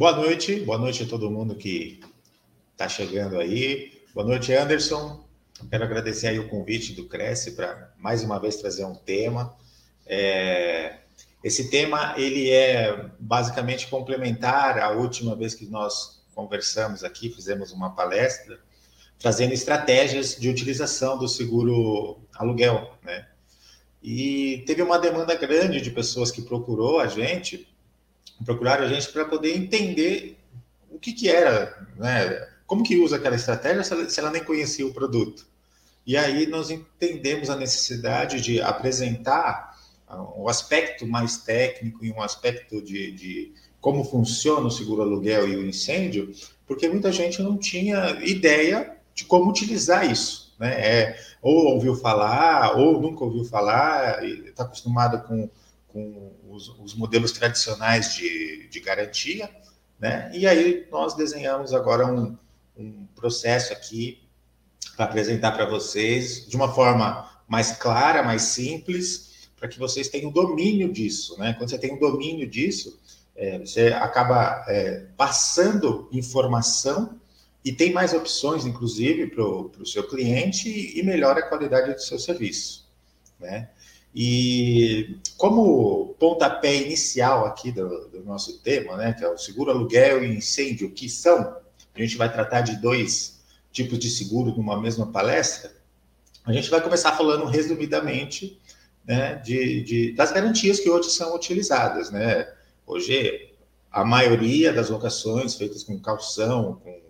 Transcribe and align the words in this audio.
Boa 0.00 0.16
noite, 0.16 0.60
boa 0.60 0.78
noite 0.78 1.02
a 1.02 1.06
todo 1.06 1.30
mundo 1.30 1.54
que 1.54 2.00
está 2.72 2.88
chegando 2.88 3.38
aí. 3.38 4.02
Boa 4.14 4.26
noite, 4.26 4.50
Anderson. 4.50 5.22
Quero 5.68 5.84
agradecer 5.84 6.28
aí 6.28 6.38
o 6.38 6.48
convite 6.48 6.94
do 6.94 7.06
Cresce 7.06 7.50
para 7.50 7.92
mais 7.98 8.24
uma 8.24 8.38
vez 8.40 8.56
trazer 8.56 8.82
um 8.86 8.94
tema. 8.94 9.54
É... 10.06 11.00
Esse 11.44 11.68
tema 11.68 12.14
ele 12.16 12.48
é 12.48 13.10
basicamente 13.18 13.88
complementar 13.88 14.78
à 14.78 14.88
última 14.88 15.36
vez 15.36 15.54
que 15.54 15.66
nós 15.66 16.24
conversamos 16.34 17.04
aqui, 17.04 17.28
fizemos 17.28 17.70
uma 17.70 17.94
palestra 17.94 18.58
trazendo 19.18 19.52
estratégias 19.52 20.34
de 20.34 20.48
utilização 20.48 21.18
do 21.18 21.28
seguro 21.28 22.18
aluguel, 22.32 22.94
né? 23.02 23.28
E 24.02 24.64
teve 24.66 24.80
uma 24.80 24.98
demanda 24.98 25.34
grande 25.34 25.78
de 25.78 25.90
pessoas 25.90 26.30
que 26.30 26.40
procurou 26.40 27.00
a 27.00 27.06
gente, 27.06 27.69
procuraram 28.44 28.84
a 28.84 28.88
gente 28.88 29.10
para 29.12 29.24
poder 29.24 29.56
entender 29.56 30.38
o 30.90 30.98
que, 30.98 31.12
que 31.12 31.28
era, 31.28 31.86
né? 31.96 32.48
Como 32.66 32.84
que 32.84 32.96
usa 32.96 33.16
aquela 33.16 33.36
estratégia 33.36 33.82
se 33.82 33.92
ela, 33.92 34.08
se 34.08 34.20
ela 34.20 34.30
nem 34.30 34.44
conhecia 34.44 34.86
o 34.86 34.92
produto. 34.92 35.46
E 36.06 36.16
aí 36.16 36.46
nós 36.46 36.70
entendemos 36.70 37.50
a 37.50 37.56
necessidade 37.56 38.40
de 38.40 38.60
apresentar 38.60 39.78
o 40.36 40.48
aspecto 40.48 41.06
mais 41.06 41.38
técnico 41.38 42.04
e 42.04 42.12
um 42.12 42.20
aspecto 42.20 42.82
de, 42.82 43.12
de 43.12 43.52
como 43.80 44.04
funciona 44.04 44.66
o 44.66 44.70
seguro 44.70 45.02
aluguel 45.02 45.48
e 45.48 45.56
o 45.56 45.66
incêndio, 45.66 46.32
porque 46.66 46.88
muita 46.88 47.12
gente 47.12 47.42
não 47.42 47.56
tinha 47.56 48.18
ideia 48.24 48.96
de 49.14 49.24
como 49.24 49.50
utilizar 49.50 50.10
isso 50.10 50.50
né? 50.60 50.74
É, 50.78 51.16
ou 51.40 51.74
ouviu 51.74 51.96
falar, 51.96 52.76
ou 52.76 53.00
nunca 53.00 53.24
ouviu 53.24 53.44
falar, 53.46 54.22
está 54.22 54.64
acostumado 54.64 55.26
com, 55.26 55.48
com 55.88 56.32
os, 56.60 56.68
os, 56.78 56.94
modelos 56.94 57.32
tradicionais 57.32 58.14
de, 58.14 58.68
de 58.68 58.80
garantia, 58.80 59.50
né? 59.98 60.30
E 60.34 60.46
aí 60.46 60.86
nós 60.90 61.14
desenhamos 61.14 61.72
agora 61.72 62.06
um, 62.06 62.36
um 62.76 63.06
processo 63.14 63.72
aqui 63.72 64.22
para 64.96 65.06
apresentar 65.06 65.52
para 65.52 65.66
vocês 65.66 66.46
de 66.48 66.56
uma 66.56 66.72
forma 66.72 67.28
mais 67.48 67.72
clara, 67.72 68.22
mais 68.22 68.42
simples, 68.42 69.48
para 69.56 69.68
que 69.68 69.78
vocês 69.78 70.08
tenham 70.08 70.30
domínio 70.30 70.92
disso, 70.92 71.38
né? 71.38 71.54
Quando 71.54 71.70
você 71.70 71.78
tem 71.78 71.92
um 71.92 71.98
domínio 71.98 72.48
disso, 72.48 72.98
é, 73.36 73.58
você 73.58 73.88
acaba 73.88 74.64
é, 74.68 75.06
passando 75.16 76.08
informação 76.12 77.18
e 77.64 77.72
tem 77.72 77.92
mais 77.92 78.14
opções, 78.14 78.64
inclusive, 78.64 79.26
para 79.26 79.44
o 79.44 79.86
seu 79.86 80.06
cliente 80.08 80.98
e 80.98 81.02
melhora 81.02 81.40
a 81.40 81.48
qualidade 81.48 81.92
do 81.92 82.00
seu 82.00 82.18
serviço. 82.18 82.88
Né? 83.38 83.68
E 84.14 85.16
como 85.36 86.14
pontapé 86.18 86.74
inicial 86.74 87.46
aqui 87.46 87.70
do, 87.70 88.08
do, 88.08 88.24
nosso 88.24 88.58
tema, 88.60 88.96
né, 88.96 89.12
que 89.12 89.24
é 89.24 89.28
o 89.28 89.38
seguro 89.38 89.70
aluguel 89.70 90.24
e 90.24 90.36
incêndio, 90.36 90.90
que 90.90 91.08
são, 91.08 91.56
a 91.94 92.00
gente 92.00 92.16
vai 92.16 92.32
tratar 92.32 92.62
de 92.62 92.76
dois 92.76 93.40
tipos 93.70 93.98
de 93.98 94.10
seguro 94.10 94.54
numa 94.56 94.80
mesma 94.80 95.06
palestra, 95.06 95.72
a 96.44 96.52
gente 96.52 96.68
vai 96.70 96.80
começar 96.80 97.12
falando 97.12 97.44
resumidamente 97.44 98.60
né, 99.04 99.36
de, 99.36 99.82
de, 99.82 100.12
das 100.12 100.32
garantias 100.32 100.80
que 100.80 100.90
hoje 100.90 101.10
são 101.10 101.34
utilizadas. 101.36 102.10
Né? 102.10 102.52
Hoje, 102.84 103.52
a 103.92 104.04
maioria 104.04 104.72
das 104.72 104.90
locações 104.90 105.54
feitas 105.54 105.84
com 105.84 106.00
calção, 106.00 106.80
com 106.82 107.00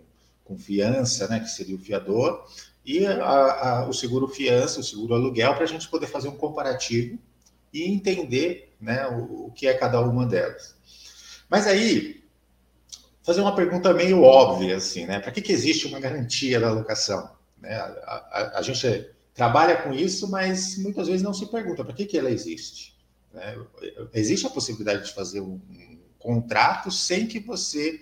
com 0.51 0.57
fiança, 0.57 1.27
né, 1.29 1.39
que 1.39 1.49
seria 1.49 1.75
o 1.75 1.79
fiador, 1.79 2.45
e 2.85 3.05
a, 3.05 3.23
a, 3.23 3.89
o 3.89 3.93
seguro 3.93 4.27
fiança, 4.27 4.79
o 4.79 4.83
seguro 4.83 5.13
aluguel, 5.13 5.53
para 5.53 5.63
a 5.63 5.67
gente 5.67 5.87
poder 5.87 6.07
fazer 6.07 6.27
um 6.27 6.35
comparativo 6.35 7.17
e 7.71 7.83
entender 7.83 8.73
né, 8.81 9.07
o, 9.07 9.47
o, 9.47 9.51
que 9.51 9.67
é 9.67 9.73
cada 9.73 10.01
uma 10.01 10.25
delas. 10.25 10.75
Mas 11.49 11.67
aí, 11.67 12.23
fazer 13.23 13.41
uma 13.41 13.55
pergunta 13.55 13.93
meio 13.93 14.23
óbvia, 14.23 14.77
assim, 14.77 15.05
né? 15.05 15.19
Para 15.19 15.31
que, 15.31 15.41
que 15.41 15.51
existe 15.51 15.87
uma 15.87 15.99
garantia 15.99 16.59
da 16.59 16.71
locação? 16.71 17.31
Né? 17.59 17.75
A, 17.75 18.53
a, 18.55 18.61
gente 18.61 19.09
trabalha 19.33 19.77
com 19.77 19.93
isso, 19.93 20.29
mas 20.29 20.77
muitas 20.77 21.07
vezes 21.07 21.21
não 21.21 21.33
se 21.33 21.45
pergunta 21.45 21.83
para 21.83 21.93
que, 21.93 22.05
que 22.05 22.17
ela 22.17 22.31
existe. 22.31 22.97
Né? 23.31 23.55
Existe 24.13 24.47
a 24.47 24.49
possibilidade 24.49 25.05
de 25.05 25.13
fazer 25.13 25.39
um, 25.39 25.61
um 25.69 25.99
contrato 26.17 26.89
sem 26.89 27.27
que 27.27 27.39
você 27.39 28.01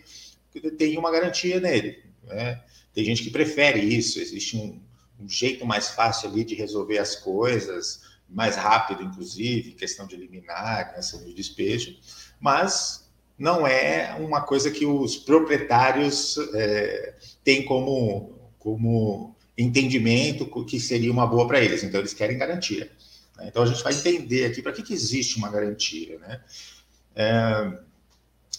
tenha 0.78 1.00
uma 1.00 1.12
garantia 1.12 1.60
nele. 1.60 2.04
Né? 2.24 2.62
Tem 3.00 3.06
gente 3.06 3.24
que 3.24 3.30
prefere 3.30 3.80
isso, 3.80 4.20
existe 4.20 4.58
um, 4.58 4.78
um, 5.22 5.30
jeito 5.30 5.66
mais 5.66 5.88
fácil 5.88 6.30
ali 6.30 6.44
de 6.44 6.54
resolver 6.54 6.98
as 6.98 7.16
coisas, 7.16 8.02
mais 8.28 8.58
rápido, 8.58 9.02
inclusive, 9.02 9.72
questão 9.72 10.06
de 10.06 10.16
eliminar, 10.16 10.94
questão 10.94 11.24
de 11.24 11.34
despejo, 11.34 11.96
mas 12.42 13.10
não 13.38 13.66
é 13.66 14.18
uma 14.20 14.42
coisa 14.42 14.70
que 14.70 14.86
os 14.86 15.16
proprietários 15.16 16.38
é, 16.54 17.16
têm 17.42 17.64
como, 17.64 18.38
como 18.60 19.34
entendimento 19.58 20.46
que 20.66 20.78
seria 20.78 21.10
uma 21.10 21.26
boa 21.26 21.48
para 21.48 21.62
eles, 21.62 21.86
então 21.86 22.02
eles 22.02 22.14
querem 22.14 22.38
garantia. 22.38 22.92
Né? 23.38 23.46
Então 23.48 23.64
a 23.64 23.66
gente 23.66 23.82
vai 23.82 23.94
entender 23.94 24.44
aqui 24.44 24.62
para 24.62 24.74
que, 24.74 24.84
que 24.84 24.94
existe 24.94 25.38
uma 25.38 25.50
garantia. 25.50 26.20
Né? 26.20 26.42
É, 27.16 27.80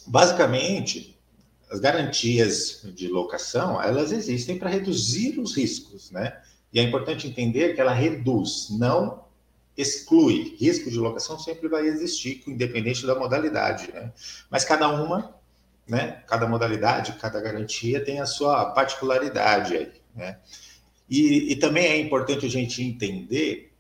basicamente, 0.07 1.20
as 1.71 1.79
garantias 1.79 2.83
de 2.95 3.07
locação, 3.07 3.81
elas 3.81 4.11
existem 4.11 4.59
para 4.59 4.69
reduzir 4.69 5.39
os 5.39 5.57
riscos, 5.57 6.11
né? 6.11 6.41
E 6.73 6.81
é 6.81 6.83
importante 6.83 7.29
entender 7.29 7.75
que 7.75 7.81
ela 7.81 7.93
reduz, 7.93 8.69
não 8.71 9.25
exclui. 9.77 10.57
Risco 10.59 10.91
de 10.91 10.99
locação 10.99 11.39
sempre 11.39 11.69
vai 11.69 11.87
existir, 11.87 12.43
independente 12.47 13.07
da 13.07 13.15
modalidade, 13.15 13.93
né? 13.93 14.13
Mas 14.51 14.65
cada 14.65 14.89
uma, 14.89 15.35
né? 15.87 16.23
Cada 16.27 16.49
modalidade, 16.49 17.13
cada 17.15 17.41
garantia 17.41 18.05
tem 18.05 18.21
a 18.21 18.27
sua 18.27 18.73
particularidade 18.73 19.77
aí, 19.77 19.93
né? 20.15 20.39
E, 21.09 21.53
e 21.53 21.57
também 21.57 21.87
é 21.87 21.99
importante 21.99 22.47
a 22.47 22.51
gente 22.51 22.83
entender 22.83 23.73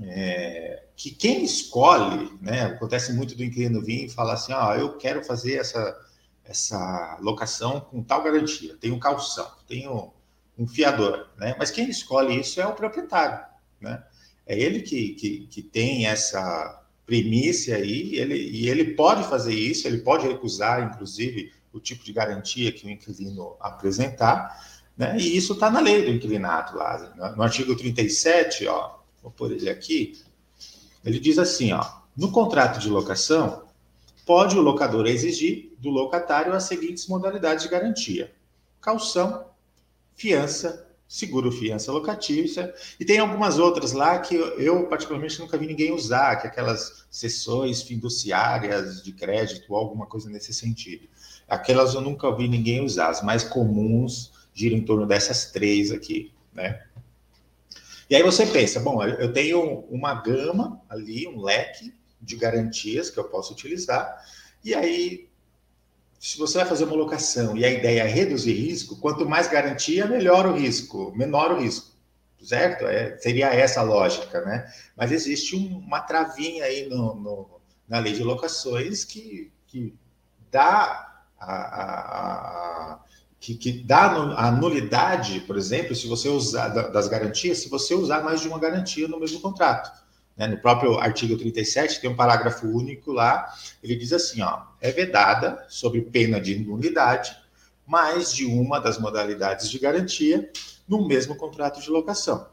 é, 0.00 0.84
que 0.96 1.10
quem 1.10 1.44
escolhe, 1.44 2.32
né? 2.40 2.62
Acontece 2.66 3.12
muito 3.12 3.34
do 3.34 3.42
inquilino 3.42 3.82
vir 3.82 4.04
e 4.04 4.08
falar 4.08 4.34
assim, 4.34 4.52
ah, 4.52 4.76
eu 4.78 4.96
quero 4.98 5.24
fazer 5.24 5.54
essa 5.54 5.96
essa 6.44 7.18
locação 7.20 7.80
com 7.80 8.02
tal 8.02 8.22
garantia. 8.22 8.76
Um 8.84 8.98
calção, 8.98 9.50
um, 9.70 10.10
um 10.58 10.66
fiador, 10.66 11.28
né? 11.38 11.54
Mas 11.58 11.70
quem 11.70 11.88
escolhe 11.88 12.38
isso 12.38 12.60
é 12.60 12.66
o 12.66 12.74
proprietário, 12.74 13.44
né? 13.80 14.02
É 14.46 14.58
ele 14.58 14.82
que, 14.82 15.10
que, 15.14 15.46
que 15.46 15.62
tem 15.62 16.06
essa 16.06 16.82
primícia 17.06 17.76
aí, 17.76 18.16
ele, 18.16 18.34
e 18.34 18.68
ele 18.68 18.94
pode 18.94 19.24
fazer 19.24 19.54
isso, 19.54 19.86
ele 19.86 19.98
pode 19.98 20.26
recusar, 20.26 20.82
inclusive, 20.82 21.52
o 21.72 21.80
tipo 21.80 22.04
de 22.04 22.12
garantia 22.12 22.72
que 22.72 22.86
o 22.86 22.90
inquilino 22.90 23.56
apresentar, 23.60 24.60
né? 24.96 25.16
E 25.18 25.36
isso 25.36 25.54
está 25.54 25.70
na 25.70 25.80
lei 25.80 26.04
do 26.04 26.10
inquilinato 26.10 26.76
lá, 26.76 27.34
no 27.36 27.42
artigo 27.42 27.74
37, 27.74 28.66
ó, 28.66 28.98
vou 29.22 29.30
pôr 29.30 29.52
ele 29.52 29.70
aqui, 29.70 30.20
ele 31.04 31.18
diz 31.18 31.38
assim, 31.38 31.72
ó, 31.72 31.84
no 32.16 32.30
contrato 32.30 32.78
de 32.78 32.88
locação, 32.88 33.64
pode 34.24 34.56
o 34.56 34.60
locador 34.60 35.06
exigir 35.06 35.72
do 35.78 35.90
locatário 35.90 36.52
as 36.52 36.64
seguintes 36.64 37.06
modalidades 37.06 37.64
de 37.64 37.70
garantia: 37.70 38.32
calção, 38.80 39.46
fiança, 40.14 40.88
seguro 41.08 41.52
fiança 41.52 41.92
locatícia, 41.92 42.72
e 42.98 43.04
tem 43.04 43.18
algumas 43.18 43.58
outras 43.58 43.92
lá 43.92 44.18
que 44.18 44.34
eu, 44.34 44.86
particularmente 44.86 45.38
nunca 45.38 45.58
vi 45.58 45.66
ninguém 45.66 45.92
usar, 45.92 46.36
que 46.36 46.46
é 46.46 46.50
aquelas 46.50 47.04
sessões 47.10 47.82
fiduciárias 47.82 49.02
de 49.02 49.12
crédito 49.12 49.72
ou 49.72 49.76
alguma 49.76 50.06
coisa 50.06 50.30
nesse 50.30 50.54
sentido. 50.54 51.06
Aquelas 51.46 51.94
eu 51.94 52.00
nunca 52.00 52.34
vi 52.34 52.48
ninguém 52.48 52.82
usar, 52.82 53.08
as 53.08 53.22
mais 53.22 53.44
comuns 53.44 54.32
giram 54.54 54.76
em 54.76 54.84
torno 54.84 55.06
dessas 55.06 55.50
três 55.50 55.90
aqui, 55.90 56.32
né? 56.52 56.82
E 58.08 58.14
aí 58.14 58.22
você 58.22 58.46
pensa, 58.46 58.78
bom, 58.80 59.02
eu 59.02 59.32
tenho 59.32 59.84
uma 59.90 60.14
gama 60.14 60.80
ali, 60.88 61.26
um 61.26 61.40
leque 61.40 61.92
de 62.22 62.36
garantias 62.36 63.10
que 63.10 63.18
eu 63.18 63.24
posso 63.24 63.52
utilizar. 63.52 64.16
E 64.64 64.74
aí, 64.74 65.28
se 66.18 66.38
você 66.38 66.58
vai 66.58 66.66
fazer 66.66 66.84
uma 66.84 66.94
locação 66.94 67.56
e 67.56 67.64
a 67.64 67.70
ideia 67.70 68.02
é 68.02 68.06
reduzir 68.06 68.52
risco, 68.52 68.96
quanto 68.96 69.28
mais 69.28 69.48
garantia, 69.48 70.06
melhor 70.06 70.46
o 70.46 70.54
risco, 70.54 71.12
menor 71.16 71.50
o 71.50 71.60
risco. 71.60 71.90
Certo? 72.40 72.86
É, 72.86 73.16
seria 73.18 73.54
essa 73.54 73.80
a 73.80 73.84
lógica, 73.84 74.40
né? 74.40 74.72
Mas 74.96 75.12
existe 75.12 75.54
um, 75.54 75.78
uma 75.78 76.00
travinha 76.00 76.64
aí 76.64 76.88
no, 76.88 77.14
no, 77.14 77.60
na 77.88 78.00
lei 78.00 78.12
de 78.12 78.24
locações 78.24 79.04
que, 79.04 79.52
que 79.66 79.94
dá 80.50 81.24
a, 81.38 81.54
a, 81.54 83.00
que, 83.38 83.54
que, 83.54 83.72
dá 83.84 84.06
a 84.36 84.50
nulidade, 84.50 85.40
por 85.40 85.56
exemplo, 85.56 85.94
se 85.94 86.06
você 86.08 86.28
usar 86.28 86.68
das 86.68 87.06
garantias, 87.08 87.58
se 87.58 87.68
você 87.68 87.94
usar 87.94 88.22
mais 88.22 88.40
de 88.40 88.48
uma 88.48 88.58
garantia 88.58 89.06
no 89.06 89.20
mesmo 89.20 89.40
contrato. 89.40 90.01
Né? 90.36 90.46
No 90.46 90.58
próprio 90.58 90.98
artigo 90.98 91.36
37 91.36 92.00
tem 92.00 92.10
um 92.10 92.16
parágrafo 92.16 92.66
único 92.66 93.12
lá, 93.12 93.52
ele 93.82 93.96
diz 93.96 94.12
assim, 94.12 94.42
ó, 94.42 94.62
é 94.80 94.90
vedada, 94.90 95.64
sob 95.68 96.00
pena 96.02 96.40
de 96.40 96.58
nulidade, 96.58 97.36
mais 97.86 98.32
de 98.32 98.44
uma 98.44 98.78
das 98.78 98.98
modalidades 98.98 99.70
de 99.70 99.78
garantia 99.78 100.50
no 100.88 101.06
mesmo 101.06 101.36
contrato 101.36 101.80
de 101.80 101.90
locação. 101.90 102.48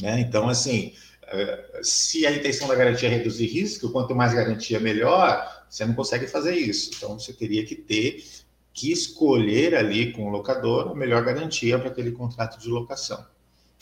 Né? 0.00 0.20
Então, 0.20 0.48
assim, 0.48 0.92
eh, 1.28 1.80
se 1.82 2.26
a 2.26 2.32
intenção 2.32 2.68
da 2.68 2.74
garantia 2.74 3.08
é 3.08 3.12
reduzir 3.12 3.46
risco, 3.46 3.90
quanto 3.90 4.14
mais 4.14 4.34
garantia, 4.34 4.78
melhor, 4.78 5.64
você 5.68 5.84
não 5.84 5.94
consegue 5.94 6.26
fazer 6.26 6.54
isso. 6.54 6.90
Então, 6.96 7.18
você 7.18 7.32
teria 7.32 7.64
que 7.64 7.74
ter 7.74 8.24
que 8.72 8.92
escolher 8.92 9.74
ali 9.74 10.12
com 10.12 10.26
o 10.26 10.28
locador 10.28 10.90
a 10.90 10.94
melhor 10.94 11.24
garantia 11.24 11.78
para 11.78 11.88
aquele 11.88 12.12
contrato 12.12 12.60
de 12.60 12.68
locação. 12.68 13.24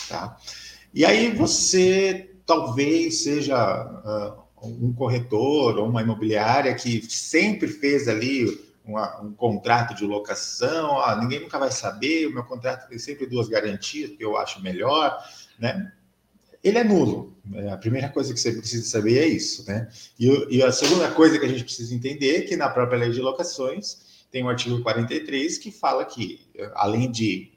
Tá? 0.08 0.38
E 0.92 1.04
aí 1.04 1.34
você 1.34 2.33
talvez 2.46 3.22
seja 3.22 4.38
uh, 4.62 4.66
um 4.66 4.92
corretor 4.92 5.78
ou 5.78 5.88
uma 5.88 6.02
imobiliária 6.02 6.74
que 6.74 7.02
sempre 7.10 7.68
fez 7.68 8.08
ali 8.08 8.46
uma, 8.84 9.22
um 9.22 9.32
contrato 9.32 9.94
de 9.94 10.04
locação, 10.04 11.00
ah, 11.00 11.16
ninguém 11.16 11.40
nunca 11.40 11.58
vai 11.58 11.70
saber, 11.70 12.26
o 12.26 12.34
meu 12.34 12.44
contrato 12.44 12.88
tem 12.88 12.98
sempre 12.98 13.26
duas 13.26 13.48
garantias, 13.48 14.10
que 14.10 14.22
eu 14.24 14.36
acho 14.36 14.62
melhor, 14.62 15.16
né? 15.58 15.92
Ele 16.62 16.78
é 16.78 16.84
nulo. 16.84 17.36
É, 17.54 17.70
a 17.70 17.76
primeira 17.76 18.08
coisa 18.08 18.32
que 18.32 18.40
você 18.40 18.52
precisa 18.52 18.88
saber 18.88 19.18
é 19.18 19.26
isso, 19.26 19.66
né? 19.66 19.88
E, 20.18 20.56
e 20.56 20.62
a 20.62 20.72
segunda 20.72 21.10
coisa 21.10 21.38
que 21.38 21.44
a 21.44 21.48
gente 21.48 21.64
precisa 21.64 21.94
entender 21.94 22.36
é 22.36 22.40
que 22.42 22.56
na 22.56 22.68
própria 22.68 22.98
lei 22.98 23.10
de 23.10 23.20
locações 23.20 24.26
tem 24.30 24.42
o 24.42 24.48
artigo 24.48 24.82
43 24.82 25.58
que 25.58 25.70
fala 25.70 26.04
que, 26.04 26.40
além 26.74 27.10
de 27.10 27.52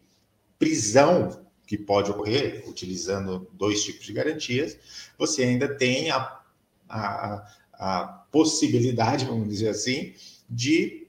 prisão 0.59 1.46
que 1.67 1.77
pode 1.77 2.09
ocorrer 2.09 2.63
utilizando 2.67 3.47
dois 3.53 3.83
tipos 3.83 4.05
de 4.05 4.13
garantias, 4.13 4.77
você 5.17 5.43
ainda 5.43 5.67
tem 5.67 6.09
a, 6.09 6.39
a, 6.87 7.45
a 7.73 8.03
possibilidade, 8.31 9.25
vamos 9.25 9.49
dizer 9.49 9.67
assim, 9.67 10.13
de 10.49 11.07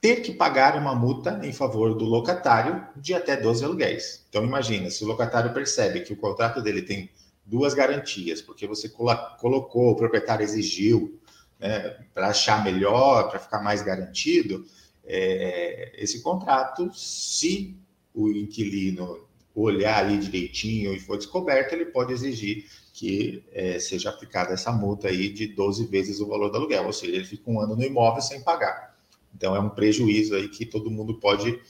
ter 0.00 0.22
que 0.22 0.32
pagar 0.32 0.76
uma 0.76 0.94
multa 0.94 1.38
em 1.44 1.52
favor 1.52 1.94
do 1.94 2.04
locatário 2.04 2.84
de 2.96 3.14
até 3.14 3.36
12 3.36 3.64
aluguéis. 3.64 4.24
Então, 4.28 4.42
imagina, 4.42 4.90
se 4.90 5.04
o 5.04 5.06
locatário 5.06 5.52
percebe 5.52 6.00
que 6.00 6.12
o 6.12 6.16
contrato 6.16 6.60
dele 6.62 6.82
tem 6.82 7.10
duas 7.44 7.74
garantias, 7.74 8.40
porque 8.40 8.66
você 8.66 8.88
colocou, 8.88 9.90
o 9.90 9.96
proprietário 9.96 10.42
exigiu, 10.42 11.20
né, 11.60 11.96
para 12.14 12.28
achar 12.28 12.64
melhor, 12.64 13.28
para 13.28 13.38
ficar 13.38 13.62
mais 13.62 13.82
garantido, 13.82 14.64
é, 15.04 15.92
esse 15.96 16.20
contrato, 16.22 16.90
se 16.94 17.76
o 18.14 18.28
inquilino 18.30 19.28
olhar 19.54 20.04
ali 20.04 20.18
direitinho 20.18 20.94
e 20.94 21.00
for 21.00 21.16
descoberto, 21.16 21.72
ele 21.72 21.86
pode 21.86 22.12
exigir 22.12 22.66
que 22.92 23.42
é, 23.52 23.78
seja 23.78 24.10
aplicada 24.10 24.52
essa 24.52 24.70
multa 24.70 25.08
aí 25.08 25.28
de 25.28 25.48
12 25.48 25.86
vezes 25.86 26.20
o 26.20 26.26
valor 26.26 26.50
do 26.50 26.58
aluguel, 26.58 26.86
ou 26.86 26.92
seja, 26.92 27.14
ele 27.14 27.24
fica 27.24 27.50
um 27.50 27.60
ano 27.60 27.74
no 27.74 27.82
imóvel 27.82 28.22
sem 28.22 28.42
pagar. 28.42 28.96
Então 29.34 29.56
é 29.56 29.60
um 29.60 29.70
prejuízo 29.70 30.34
aí 30.34 30.48
que 30.48 30.66
todo 30.66 30.90
mundo 30.90 31.18
pode, 31.18 31.60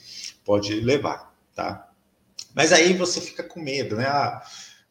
pode 0.44 0.74
levar, 0.80 1.34
tá? 1.54 1.90
Mas 2.54 2.72
aí 2.72 2.92
você 2.94 3.20
fica 3.20 3.42
com 3.42 3.60
medo, 3.60 3.96
né? 3.96 4.06
Ah, 4.06 4.42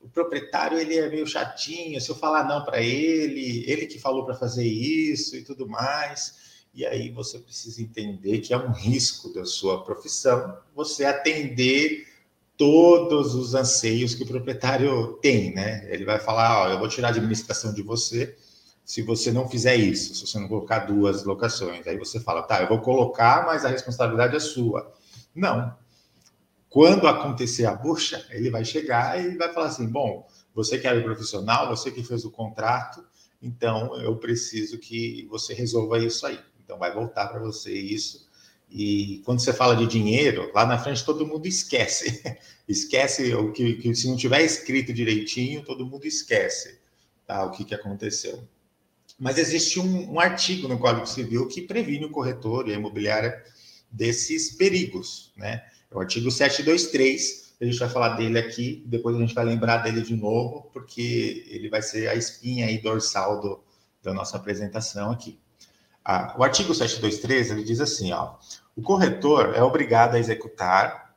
o 0.02 0.10
proprietário 0.10 0.80
ele 0.80 0.98
é 0.98 1.10
meio 1.10 1.28
chatinho, 1.28 2.02
se 2.02 2.10
eu 2.10 2.16
falar 2.16 2.48
não 2.48 2.64
para 2.66 2.82
ele, 2.82 3.64
ele 3.70 3.86
que 3.86 4.00
falou 4.00 4.26
para 4.26 4.34
fazer 4.34 4.66
isso 4.66 5.36
e 5.36 5.44
tudo 5.44 5.68
mais. 5.68 6.40
E 6.74 6.86
aí 6.86 7.12
você 7.12 7.38
precisa 7.38 7.82
entender 7.82 8.40
que 8.40 8.54
é 8.54 8.58
um 8.58 8.72
risco 8.72 9.32
da 9.34 9.46
sua 9.46 9.84
profissão 9.84 10.58
você 10.74 11.04
atender 11.04 12.08
todos 12.62 13.34
os 13.34 13.56
anseios 13.56 14.14
que 14.14 14.22
o 14.22 14.28
proprietário 14.28 15.18
tem, 15.20 15.52
né? 15.52 15.84
Ele 15.92 16.06
vai 16.06 16.20
falar, 16.20 16.62
ó, 16.62 16.70
eu 16.70 16.78
vou 16.78 16.88
tirar 16.88 17.08
a 17.08 17.10
administração 17.10 17.74
de 17.74 17.82
você, 17.82 18.38
se 18.86 19.02
você 19.02 19.32
não 19.32 19.50
fizer 19.50 19.76
isso, 19.76 20.14
se 20.14 20.28
você 20.28 20.38
não 20.38 20.48
colocar 20.48 20.86
duas 20.86 21.24
locações. 21.24 21.88
Aí 21.88 21.98
você 21.98 22.20
fala, 22.20 22.44
tá, 22.44 22.62
eu 22.62 22.68
vou 22.68 22.78
colocar, 22.78 23.48
mas 23.48 23.66
a 23.66 23.70
responsabilidade 23.70 24.36
é 24.36 24.40
sua. 24.40 24.94
Não. 25.34 25.76
Quando 26.70 27.08
acontecer 27.08 27.66
a 27.66 27.74
bucha, 27.74 28.24
ele 28.30 28.52
vai 28.52 28.64
chegar 28.64 29.20
e 29.20 29.36
vai 29.38 29.52
falar 29.52 29.66
assim: 29.66 29.88
bom, 29.88 30.28
você 30.54 30.78
que 30.78 30.86
é 30.86 30.94
o 30.94 31.04
profissional, 31.04 31.68
você 31.68 31.90
que 31.90 32.04
fez 32.04 32.26
o 32.26 32.30
contrato, 32.30 33.04
então 33.42 34.00
eu 34.04 34.18
preciso 34.18 34.78
que 34.78 35.26
você 35.32 35.56
resolva 35.56 35.98
isso 35.98 36.28
aí. 36.28 36.40
Então 36.64 36.78
vai 36.78 36.94
voltar 36.94 37.28
para 37.28 37.40
você 37.40 37.74
isso. 37.74 38.30
E 38.72 39.22
quando 39.26 39.40
você 39.42 39.52
fala 39.52 39.76
de 39.76 39.86
dinheiro, 39.86 40.50
lá 40.56 40.66
na 40.66 40.78
frente 40.78 41.04
todo 41.04 41.28
mundo 41.28 41.46
esquece. 41.46 42.24
esquece 42.68 43.34
o 43.36 43.52
que, 43.52 43.74
que, 43.74 43.94
se 43.94 44.08
não 44.08 44.16
tiver 44.16 44.42
escrito 44.44 44.94
direitinho, 44.94 45.64
todo 45.64 45.86
mundo 45.86 46.06
esquece 46.06 46.80
tá, 47.28 47.46
o 47.46 47.52
que, 47.52 47.66
que 47.66 47.76
aconteceu. 47.76 48.48
Mas 49.20 49.38
existe 49.38 49.80
um, 49.80 50.14
um, 50.14 50.20
artigo 50.20 50.68
no 50.68 50.80
Código 50.80 51.06
Civil 51.06 51.48
que 51.48 51.62
previne 51.62 52.06
o 52.06 52.12
corretor 52.12 52.68
e 52.68 52.74
a 52.74 52.76
imobiliária 52.76 53.44
desses 53.92 54.56
perigos, 54.56 55.34
né? 55.36 55.64
É 55.92 55.96
o 55.96 56.00
artigo 56.00 56.32
723, 56.32 57.54
a 57.62 57.66
gente 57.66 57.78
vai 57.78 57.90
falar 57.90 58.16
dele 58.16 58.40
aqui, 58.40 58.84
depois 58.88 59.16
a 59.16 59.20
gente 59.20 59.36
vai 59.36 59.46
lembrar 59.46 59.78
dele 59.78 60.02
de 60.02 60.16
novo, 60.16 60.70
porque 60.74 61.46
ele 61.48 61.70
vai 61.70 61.82
ser 61.82 62.08
a 62.08 62.16
espinha 62.16 62.72
e 62.72 62.82
dorsal 62.82 63.42
do, 63.42 63.64
da 64.02 64.14
nossa 64.14 64.38
apresentação 64.38 65.12
aqui. 65.12 65.38
Ah, 66.04 66.34
o 66.38 66.44
artigo 66.44 66.74
723, 66.74 67.52
ele 67.52 67.64
diz 67.64 67.80
assim, 67.80 68.12
ó, 68.12 68.36
o 68.76 68.82
corretor 68.82 69.54
é 69.56 69.64
obrigado 69.64 70.16
a 70.16 70.20
executar 70.20 71.16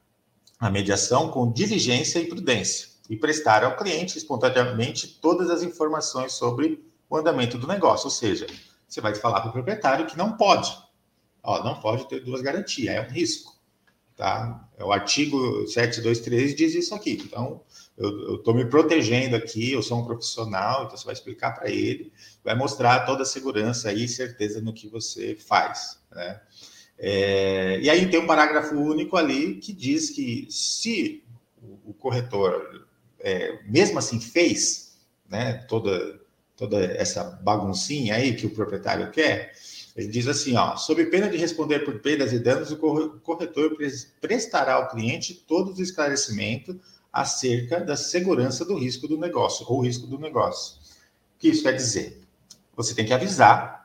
a 0.58 0.70
mediação 0.70 1.30
com 1.30 1.52
diligência 1.52 2.18
e 2.18 2.26
prudência 2.26 2.88
e 3.08 3.16
prestar 3.16 3.64
ao 3.64 3.76
cliente 3.76 4.16
espontaneamente 4.16 5.18
todas 5.20 5.50
as 5.50 5.62
informações 5.62 6.32
sobre 6.32 6.84
o 7.08 7.16
andamento 7.16 7.58
do 7.58 7.66
negócio. 7.66 8.06
Ou 8.06 8.10
seja, 8.10 8.46
você 8.88 9.00
vai 9.00 9.14
falar 9.14 9.40
para 9.40 9.50
o 9.50 9.52
proprietário 9.52 10.06
que 10.06 10.16
não 10.16 10.36
pode. 10.36 10.76
Ó, 11.42 11.62
não 11.62 11.78
pode 11.80 12.08
ter 12.08 12.20
duas 12.20 12.40
garantias, 12.40 12.94
é 12.94 13.00
um 13.00 13.10
risco. 13.10 13.54
Tá? 14.16 14.68
O 14.78 14.92
artigo 14.92 15.66
723 15.66 16.54
diz 16.54 16.74
isso 16.74 16.94
aqui. 16.94 17.20
Então, 17.24 17.60
eu 17.96 18.36
estou 18.36 18.54
me 18.54 18.64
protegendo 18.64 19.36
aqui, 19.36 19.72
eu 19.72 19.82
sou 19.82 19.98
um 19.98 20.04
profissional, 20.04 20.84
então 20.84 20.96
você 20.96 21.04
vai 21.04 21.14
explicar 21.14 21.52
para 21.52 21.68
ele, 21.68 22.12
vai 22.42 22.54
mostrar 22.54 23.00
toda 23.00 23.22
a 23.22 23.26
segurança 23.26 23.92
e 23.92 24.08
certeza 24.08 24.60
no 24.60 24.72
que 24.72 24.88
você 24.88 25.34
faz. 25.34 26.00
Né? 26.10 26.40
É, 27.06 27.80
e 27.80 27.90
aí 27.90 28.08
tem 28.10 28.18
um 28.18 28.26
parágrafo 28.26 28.74
único 28.74 29.14
ali 29.14 29.56
que 29.56 29.74
diz 29.74 30.08
que 30.08 30.46
se 30.48 31.22
o 31.84 31.92
corretor, 31.92 32.86
é, 33.20 33.58
mesmo 33.66 33.98
assim, 33.98 34.18
fez 34.18 34.96
né, 35.28 35.52
toda 35.68 36.18
toda 36.56 36.82
essa 36.82 37.24
baguncinha 37.42 38.14
aí 38.14 38.34
que 38.34 38.46
o 38.46 38.50
proprietário 38.50 39.10
quer, 39.10 39.52
ele 39.94 40.08
diz 40.08 40.26
assim, 40.26 40.56
ó, 40.56 40.76
sob 40.76 41.04
pena 41.06 41.28
de 41.28 41.36
responder 41.36 41.80
por 41.80 41.98
perdas 42.00 42.32
e 42.32 42.38
danos, 42.38 42.72
o 42.72 42.76
corretor 42.76 43.76
prestará 44.20 44.74
ao 44.74 44.88
cliente 44.88 45.34
todos 45.34 45.74
os 45.74 45.80
esclarecimentos 45.80 46.76
acerca 47.12 47.80
da 47.80 47.96
segurança 47.96 48.64
do 48.64 48.78
risco 48.78 49.06
do 49.06 49.18
negócio 49.18 49.66
ou 49.68 49.82
risco 49.82 50.06
do 50.06 50.18
negócio. 50.18 50.76
O 51.36 51.38
que 51.38 51.48
isso 51.48 51.64
quer 51.64 51.72
dizer? 51.72 52.22
Você 52.74 52.94
tem 52.94 53.04
que 53.04 53.12
avisar, 53.12 53.83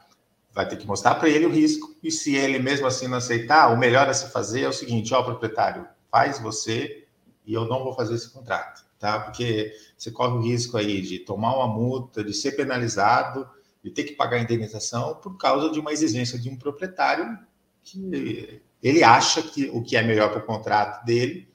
vai 0.53 0.68
ter 0.68 0.77
que 0.77 0.88
mostrar 0.88 1.15
para 1.15 1.29
ele 1.29 1.46
o 1.46 1.51
risco 1.51 1.96
e 2.03 2.12
se 2.12 2.36
ele 2.36 2.60
mesmo 2.60 2.88
assim 2.88 3.08
não 3.08 3.18
aceitar, 3.18 3.72
o 3.72 3.77
melhor 3.77 4.10
a 4.10 4.13
se 4.13 4.32
fazer 4.32 4.62
é 4.62 4.68
o 4.68 4.74
seguinte, 4.74 5.13
ó, 5.13 5.24
proprietário, 5.24 5.88
faz 6.12 6.39
você 6.39 7.06
e 7.46 7.53
eu 7.53 7.65
não 7.65 7.84
vou 7.84 7.94
fazer 7.94 8.15
esse 8.15 8.29
contrato 8.29 8.89
tá? 9.00 9.20
Porque 9.22 9.74
você 9.98 10.12
corre 10.12 10.38
o 10.38 10.41
risco 10.41 10.77
aí 10.77 11.01
de 11.01 11.20
tomar 11.20 11.56
uma 11.56 11.68
multa, 11.68 12.24
de 12.24 12.34
ser 12.34 12.51
penalizado, 12.51 13.50
de 13.82 13.89
ter 13.89 14.03
que 14.03 14.13
pagar 14.13 14.38
a 14.38 14.41
indenização 14.41 15.15
por 15.15 15.38
causa 15.38 15.72
de 15.72 15.79
uma 15.79 15.94
exigência 15.94 16.38
de 16.38 16.50
um 16.50 16.58
proprietário 16.58 17.39
que 17.82 18.62
ele 18.84 19.03
acha 19.03 19.41
que 19.41 19.70
o 19.70 19.82
que 19.82 19.96
é 19.96 20.03
melhor 20.03 20.29
para 20.32 20.44
o 20.44 20.46
contrato 20.46 21.03
dele, 21.06 21.50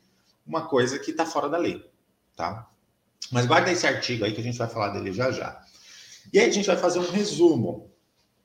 uma 0.47 0.67
coisa 0.67 0.99
que 0.99 1.11
está 1.11 1.27
fora 1.27 1.49
da 1.49 1.59
lei, 1.59 1.85
tá? 2.35 2.69
Mas 3.31 3.47
guarda 3.47 3.71
esse 3.71 3.87
artigo 3.87 4.25
aí 4.25 4.33
que 4.33 4.41
a 4.41 4.45
gente 4.45 4.59
vai 4.59 4.69
falar 4.69 4.89
dele 4.89 5.13
já 5.13 5.31
já. 5.31 5.63
E 6.33 6.39
aí 6.39 6.49
a 6.49 6.53
gente 6.53 6.67
vai 6.67 6.77
fazer 6.77 6.99
um 6.99 7.11
resumo, 7.11 7.91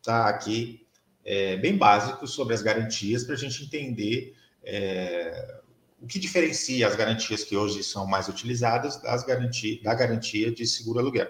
tá? 0.03 0.27
Aqui, 0.27 0.85
é, 1.25 1.57
bem 1.57 1.77
básico 1.77 2.27
sobre 2.27 2.53
as 2.53 2.61
garantias 2.61 3.23
para 3.23 3.35
a 3.35 3.37
gente 3.37 3.63
entender 3.63 4.35
é, 4.63 5.59
o 6.01 6.07
que 6.07 6.17
diferencia 6.17 6.87
as 6.87 6.95
garantias 6.95 7.43
que 7.43 7.55
hoje 7.55 7.83
são 7.83 8.05
mais 8.05 8.27
utilizadas 8.27 9.01
das 9.01 9.23
garantia, 9.23 9.81
da 9.83 9.93
garantia 9.93 10.51
de 10.51 10.65
seguro 10.65 10.99
aluguel, 10.99 11.29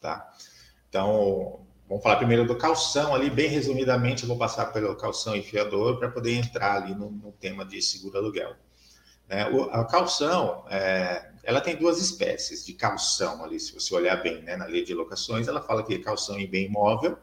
tá? 0.00 0.28
Então, 0.88 1.60
vamos 1.88 2.02
falar 2.02 2.16
primeiro 2.16 2.46
do 2.46 2.56
calção 2.56 3.14
ali, 3.14 3.30
bem 3.30 3.48
resumidamente, 3.48 4.22
eu 4.22 4.28
vou 4.28 4.38
passar 4.38 4.66
pelo 4.66 4.96
calção 4.96 5.36
e 5.36 5.42
fiador 5.42 5.98
para 5.98 6.10
poder 6.10 6.34
entrar 6.34 6.82
ali 6.82 6.94
no, 6.94 7.10
no, 7.10 7.32
tema 7.32 7.64
de 7.64 7.80
seguro 7.80 8.18
aluguel. 8.18 8.56
É, 9.28 9.48
o, 9.48 9.64
a 9.64 9.84
calção, 9.84 10.64
é, 10.68 11.30
ela 11.44 11.60
tem 11.60 11.76
duas 11.76 12.00
espécies 12.00 12.64
de 12.64 12.72
calção 12.72 13.44
ali, 13.44 13.60
se 13.60 13.72
você 13.72 13.94
olhar 13.94 14.16
bem 14.16 14.42
né, 14.42 14.56
na 14.56 14.64
lei 14.64 14.82
de 14.82 14.94
locações, 14.94 15.46
ela 15.46 15.62
fala 15.62 15.84
que 15.84 15.94
é 15.94 15.98
calção 15.98 16.38
em 16.38 16.46
bem 16.46 16.66
imóvel 16.66 17.18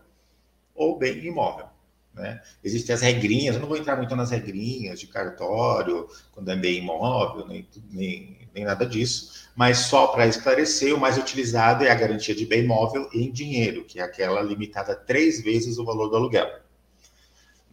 ou 0.75 1.00
bem 1.00 1.25
imóvel. 1.25 1.67
Né? 2.13 2.41
Existem 2.63 2.96
as 2.96 3.01
regrinhas, 3.01 3.55
eu 3.55 3.62
não 3.62 3.67
vou 3.67 3.77
entrar 3.77 3.98
muito 3.98 4.15
nas 4.15 4.32
regrinhas 4.32 5.00
de 5.00 5.08
cartório, 5.08 6.08
quando 6.32 6.50
é 6.50 6.55
bem 6.55 6.77
imóvel, 6.77 7.46
nem, 7.48 7.67
nem, 7.91 8.38
nem 8.53 8.63
nada 8.63 8.86
disso, 8.86 9.50
mas 9.55 9.79
só 9.79 10.08
para 10.08 10.27
esclarecer, 10.27 10.96
o 10.96 11.00
mais 11.00 11.17
utilizado 11.17 11.84
é 11.84 11.89
a 11.89 11.96
garantia 11.96 12.34
de 12.34 12.46
bem 12.46 12.63
imóvel 12.63 13.10
em 13.13 13.32
dinheiro, 13.32 13.84
que 13.84 14.00
é 14.00 14.03
aquela 14.03 14.41
limitada 14.41 14.94
a 14.94 14.96
três 14.96 15.41
vezes 15.41 15.77
o 15.77 15.84
valor 15.84 16.10
do 16.10 16.15
aluguel. 16.15 16.65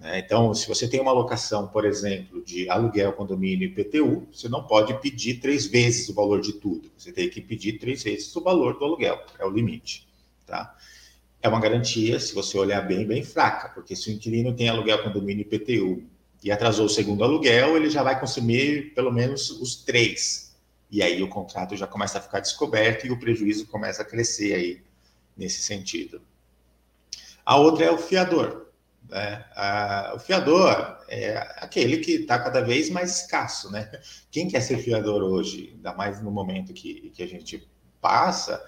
Né? 0.03 0.19
Então, 0.19 0.53
se 0.53 0.67
você 0.67 0.89
tem 0.89 1.01
uma 1.01 1.13
locação, 1.13 1.69
por 1.69 1.85
exemplo, 1.85 2.45
de 2.45 2.69
aluguel, 2.69 3.13
condomínio 3.13 3.69
e 3.69 3.71
IPTU, 3.71 4.27
você 4.33 4.49
não 4.49 4.65
pode 4.65 4.93
pedir 5.01 5.35
três 5.35 5.67
vezes 5.67 6.09
o 6.09 6.15
valor 6.15 6.41
de 6.41 6.55
tudo. 6.55 6.91
Você 6.99 7.13
tem 7.13 7.31
que 7.31 7.41
pedir 7.41 7.79
três 7.79 8.03
vezes 8.03 8.35
o 8.35 8.43
valor 8.43 8.77
do 8.77 8.85
aluguel, 8.85 9.25
é 9.39 9.47
o 9.47 9.51
limite. 9.51 10.09
Tá? 10.45 10.77
É 11.43 11.49
uma 11.49 11.61
garantia, 11.61 12.21
se 12.21 12.33
você 12.33 12.57
olhar 12.57 12.81
bem, 12.87 13.05
bem 13.05 13.25
fraca, 13.25 13.69
porque 13.71 13.97
se 13.97 14.09
o 14.09 14.13
inquilino 14.13 14.55
tem 14.55 14.69
aluguel, 14.69 15.03
condomínio 15.03 15.43
IPTU 15.43 16.05
e 16.43 16.53
atrasou 16.53 16.87
o 16.87 16.89
segundo 16.89 17.25
aluguel, 17.25 17.77
ele 17.77 17.91
já 17.91 18.03
vai 18.03 18.19
consumir 18.19 18.95
pelo 18.95 19.11
menos 19.11 19.51
os 19.51 19.75
três. 19.75 20.55
E 20.89 21.03
aí 21.03 21.21
o 21.21 21.29
contrato 21.29 21.77
já 21.77 21.87
começa 21.87 22.19
a 22.19 22.21
ficar 22.21 22.39
descoberto 22.39 23.07
e 23.07 23.11
o 23.11 23.19
prejuízo 23.19 23.67
começa 23.67 24.03
a 24.03 24.05
crescer 24.05 24.55
aí 24.55 24.83
nesse 25.37 25.63
sentido. 25.63 26.23
A 27.45 27.57
outra 27.57 27.87
é 27.87 27.91
o 27.91 27.99
fiador. 27.99 28.63
Né? 29.09 29.45
o 30.15 30.19
fiador 30.21 30.99
é 31.09 31.37
aquele 31.57 31.99
que 31.99 32.13
está 32.13 32.39
cada 32.39 32.61
vez 32.61 32.89
mais 32.89 33.21
escasso. 33.21 33.71
Né? 33.71 33.91
Quem 34.31 34.49
quer 34.49 34.61
ser 34.61 34.79
fiador 34.79 35.23
hoje, 35.23 35.73
ainda 35.75 35.93
mais 35.93 36.23
no 36.23 36.31
momento 36.31 36.73
que, 36.73 37.11
que 37.11 37.23
a 37.23 37.27
gente 37.27 37.69
passa, 38.01 38.63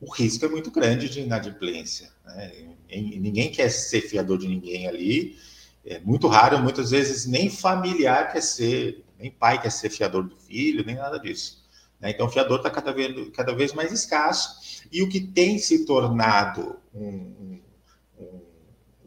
o 0.00 0.10
risco 0.10 0.44
é 0.44 0.48
muito 0.48 0.70
grande 0.70 1.08
de 1.08 1.20
inadimplência. 1.20 2.10
Né? 2.24 2.74
Ninguém 2.90 3.50
quer 3.50 3.70
ser 3.70 4.00
fiador 4.00 4.38
de 4.38 4.48
ninguém 4.48 4.86
ali. 4.86 5.36
É 5.84 5.98
muito 6.00 6.26
raro, 6.26 6.58
muitas 6.62 6.90
vezes 6.90 7.26
nem 7.26 7.50
familiar 7.50 8.32
quer 8.32 8.42
ser, 8.42 9.04
nem 9.18 9.30
pai 9.30 9.60
quer 9.60 9.70
ser 9.70 9.90
fiador 9.90 10.24
do 10.24 10.36
filho, 10.36 10.84
nem 10.84 10.96
nada 10.96 11.18
disso. 11.18 11.62
Né? 11.98 12.10
Então, 12.10 12.26
o 12.26 12.30
fiador 12.30 12.58
está 12.58 12.70
cada 12.70 12.92
vez, 12.92 13.28
cada 13.34 13.54
vez 13.54 13.72
mais 13.72 13.92
escasso. 13.92 14.84
E 14.90 15.02
o 15.02 15.08
que 15.08 15.20
tem 15.20 15.58
se 15.58 15.84
tornado 15.84 16.76
um, 16.94 17.00
um 17.00 17.60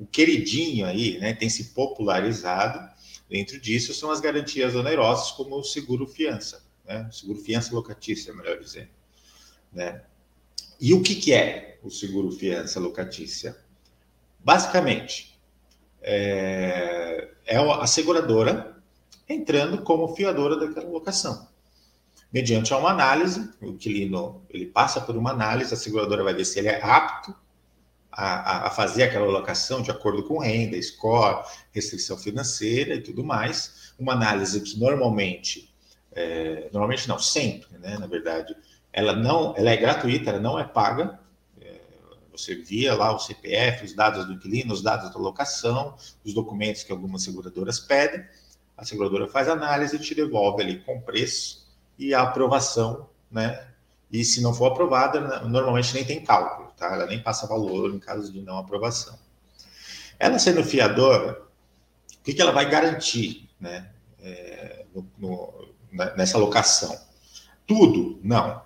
o 0.03 0.05
queridinho 0.05 0.85
aí, 0.85 1.17
né, 1.19 1.33
tem 1.33 1.49
se 1.49 1.65
popularizado. 1.73 2.91
Dentro 3.29 3.59
disso 3.59 3.93
são 3.93 4.11
as 4.11 4.19
garantias 4.19 4.75
onerosas, 4.75 5.31
como 5.31 5.57
o 5.57 5.63
seguro 5.63 6.05
fiança, 6.05 6.63
né, 6.85 7.09
seguro 7.11 7.39
fiança 7.39 7.73
locatícia, 7.73 8.33
melhor 8.33 8.59
dizendo, 8.59 8.89
né. 9.71 10.03
E 10.85 10.93
o 10.93 11.01
que, 11.01 11.15
que 11.15 11.31
é 11.31 11.79
o 11.81 11.89
seguro 11.89 12.29
fiança 12.29 12.77
locatícia? 12.77 13.55
Basicamente, 14.37 15.39
é, 16.01 17.29
é 17.45 17.55
a 17.55 17.87
seguradora 17.87 18.75
entrando 19.29 19.81
como 19.81 20.13
fiadora 20.13 20.57
daquela 20.57 20.89
locação. 20.89 21.47
Mediante 22.33 22.73
uma 22.73 22.89
análise, 22.91 23.49
o 23.61 23.67
inquilino 23.67 24.43
ele 24.49 24.65
passa 24.65 24.99
por 24.99 25.15
uma 25.15 25.31
análise, 25.31 25.73
a 25.73 25.77
seguradora 25.77 26.21
vai 26.21 26.33
ver 26.33 26.43
se 26.43 26.59
ele 26.59 26.67
é 26.67 26.83
apto 26.83 27.33
a, 28.11 28.67
a, 28.67 28.69
fazer 28.69 29.03
aquela 29.03 29.25
alocação 29.25 29.81
de 29.81 29.89
acordo 29.89 30.23
com 30.23 30.39
renda, 30.39 30.77
score, 30.81 31.45
restrição 31.71 32.17
financeira 32.17 32.95
e 32.95 33.01
tudo 33.01 33.23
mais. 33.23 33.93
Uma 33.97 34.11
análise 34.11 34.59
que 34.59 34.77
normalmente, 34.77 35.73
é, 36.11 36.69
normalmente 36.73 37.07
não, 37.07 37.17
sempre, 37.17 37.77
né, 37.77 37.97
na 37.97 38.05
verdade, 38.05 38.53
ela 38.93 39.13
não, 39.15 39.53
ela 39.57 39.71
é 39.71 39.77
gratuita, 39.77 40.29
ela 40.29 40.39
não 40.39 40.57
é 40.57 40.63
paga. 40.63 41.19
É, 41.59 41.79
você 42.31 42.55
via 42.55 42.95
lá 42.95 43.13
o 43.13 43.19
CPF, 43.19 43.83
os 43.85 43.93
dados 43.93 44.25
do 44.25 44.33
inquilino, 44.33 44.73
os 44.73 44.81
dados 44.81 45.11
da 45.11 45.19
locação, 45.19 45.95
os 46.23 46.33
documentos 46.33 46.83
que 46.83 46.91
algumas 46.91 47.23
seguradoras 47.23 47.79
pedem. 47.79 48.23
A 48.77 48.85
seguradora 48.85 49.27
faz 49.27 49.49
análise 49.49 49.95
e 49.95 49.99
te 49.99 50.15
devolve 50.15 50.61
ali 50.61 50.79
com 50.79 51.01
preço 51.01 51.67
e 51.97 52.13
a 52.13 52.21
aprovação, 52.21 53.09
né? 53.29 53.67
E 54.11 54.23
se 54.23 54.41
não 54.41 54.53
for 54.53 54.71
aprovada, 54.71 55.41
normalmente 55.41 55.93
nem 55.93 56.05
tem 56.05 56.23
cálculo 56.23 56.63
tá? 56.83 56.93
Ela 56.93 57.05
nem 57.05 57.21
passa 57.21 57.47
valor 57.47 57.93
em 57.93 57.99
caso 57.99 58.31
de 58.31 58.41
não 58.41 58.57
aprovação. 58.57 59.17
Ela 60.19 60.37
sendo 60.37 60.63
fiadora, 60.63 61.41
o 62.13 62.23
que, 62.23 62.33
que 62.33 62.41
ela 62.41 62.51
vai 62.51 62.69
garantir, 62.69 63.49
né? 63.59 63.89
É, 64.21 64.85
no, 64.93 65.07
no, 65.17 65.69
nessa 66.15 66.37
locação? 66.37 66.97
Tudo? 67.65 68.19
Não. 68.23 68.62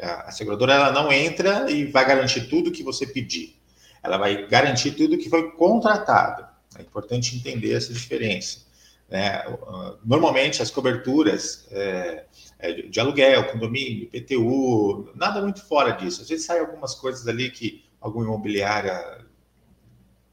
A 0.00 0.30
seguradora 0.30 0.74
ela 0.74 0.92
não 0.92 1.12
entra 1.12 1.70
e 1.70 1.84
vai 1.86 2.06
garantir 2.06 2.48
tudo 2.48 2.70
que 2.70 2.82
você 2.82 3.06
pedir. 3.06 3.56
Ela 4.02 4.16
vai 4.16 4.46
garantir 4.46 4.92
tudo 4.92 5.18
que 5.18 5.28
foi 5.28 5.50
contratado. 5.52 6.46
É 6.78 6.82
importante 6.82 7.36
entender 7.36 7.74
essa 7.74 7.92
diferença. 7.92 8.66
Né? 9.08 9.42
Normalmente, 10.04 10.62
as 10.62 10.70
coberturas 10.70 11.66
é, 11.70 12.24
é, 12.58 12.72
de 12.72 13.00
aluguel, 13.00 13.50
condomínio, 13.50 14.08
PTU, 14.10 15.10
nada 15.14 15.40
muito 15.40 15.64
fora 15.64 15.92
disso. 15.92 16.22
Às 16.22 16.28
vezes 16.28 16.46
sai 16.46 16.58
algumas 16.58 16.94
coisas 16.94 17.26
ali 17.26 17.50
que 17.50 17.84
alguma 18.00 18.24
imobiliária 18.24 19.24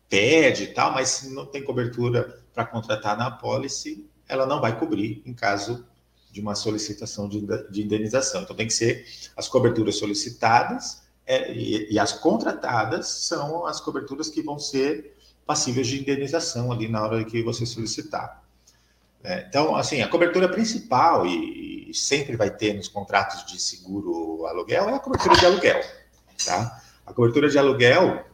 pede 0.09 0.63
e 0.63 0.67
tal, 0.67 0.93
mas 0.93 1.09
se 1.09 1.33
não 1.33 1.45
tem 1.45 1.63
cobertura 1.63 2.39
para 2.53 2.65
contratar 2.65 3.17
na 3.17 3.27
apólice, 3.27 4.07
ela 4.27 4.45
não 4.45 4.61
vai 4.61 4.77
cobrir 4.77 5.23
em 5.25 5.33
caso 5.33 5.85
de 6.33 6.41
uma 6.41 6.55
solicitação 6.55 7.29
de, 7.29 7.45
de 7.69 7.83
indenização. 7.83 8.41
Então 8.41 8.55
tem 8.55 8.65
que 8.65 8.73
ser 8.73 9.05
as 9.37 9.47
coberturas 9.47 9.97
solicitadas 9.97 11.03
é, 11.27 11.53
e, 11.53 11.93
e, 11.93 11.99
as 11.99 12.11
contratadas 12.11 13.07
são 13.07 13.65
as 13.67 13.79
coberturas 13.79 14.29
que 14.29 14.41
vão 14.41 14.57
ser 14.57 15.15
passíveis 15.45 15.87
de 15.87 16.01
indenização 16.01 16.71
ali 16.71 16.87
na 16.87 17.03
hora 17.03 17.23
que 17.23 17.43
você 17.43 17.65
solicitar. 17.67 18.43
É, 19.23 19.45
então, 19.47 19.75
assim, 19.75 20.01
a 20.01 20.07
cobertura 20.07 20.49
principal 20.49 21.25
e, 21.25 21.91
e, 21.91 21.93
sempre 21.93 22.35
vai 22.35 22.49
ter 22.49 22.73
nos 22.73 22.87
contratos 22.87 23.45
de 23.45 23.61
seguro 23.61 24.45
aluguel 24.47 24.89
é 24.89 24.95
a 24.95 24.99
cobertura 24.99 25.35
de 25.35 25.45
aluguel, 25.45 25.81
tá? 26.43 26.81
A 27.05 27.13
cobertura 27.13 27.47
de 27.47 27.57
aluguel, 27.59 28.25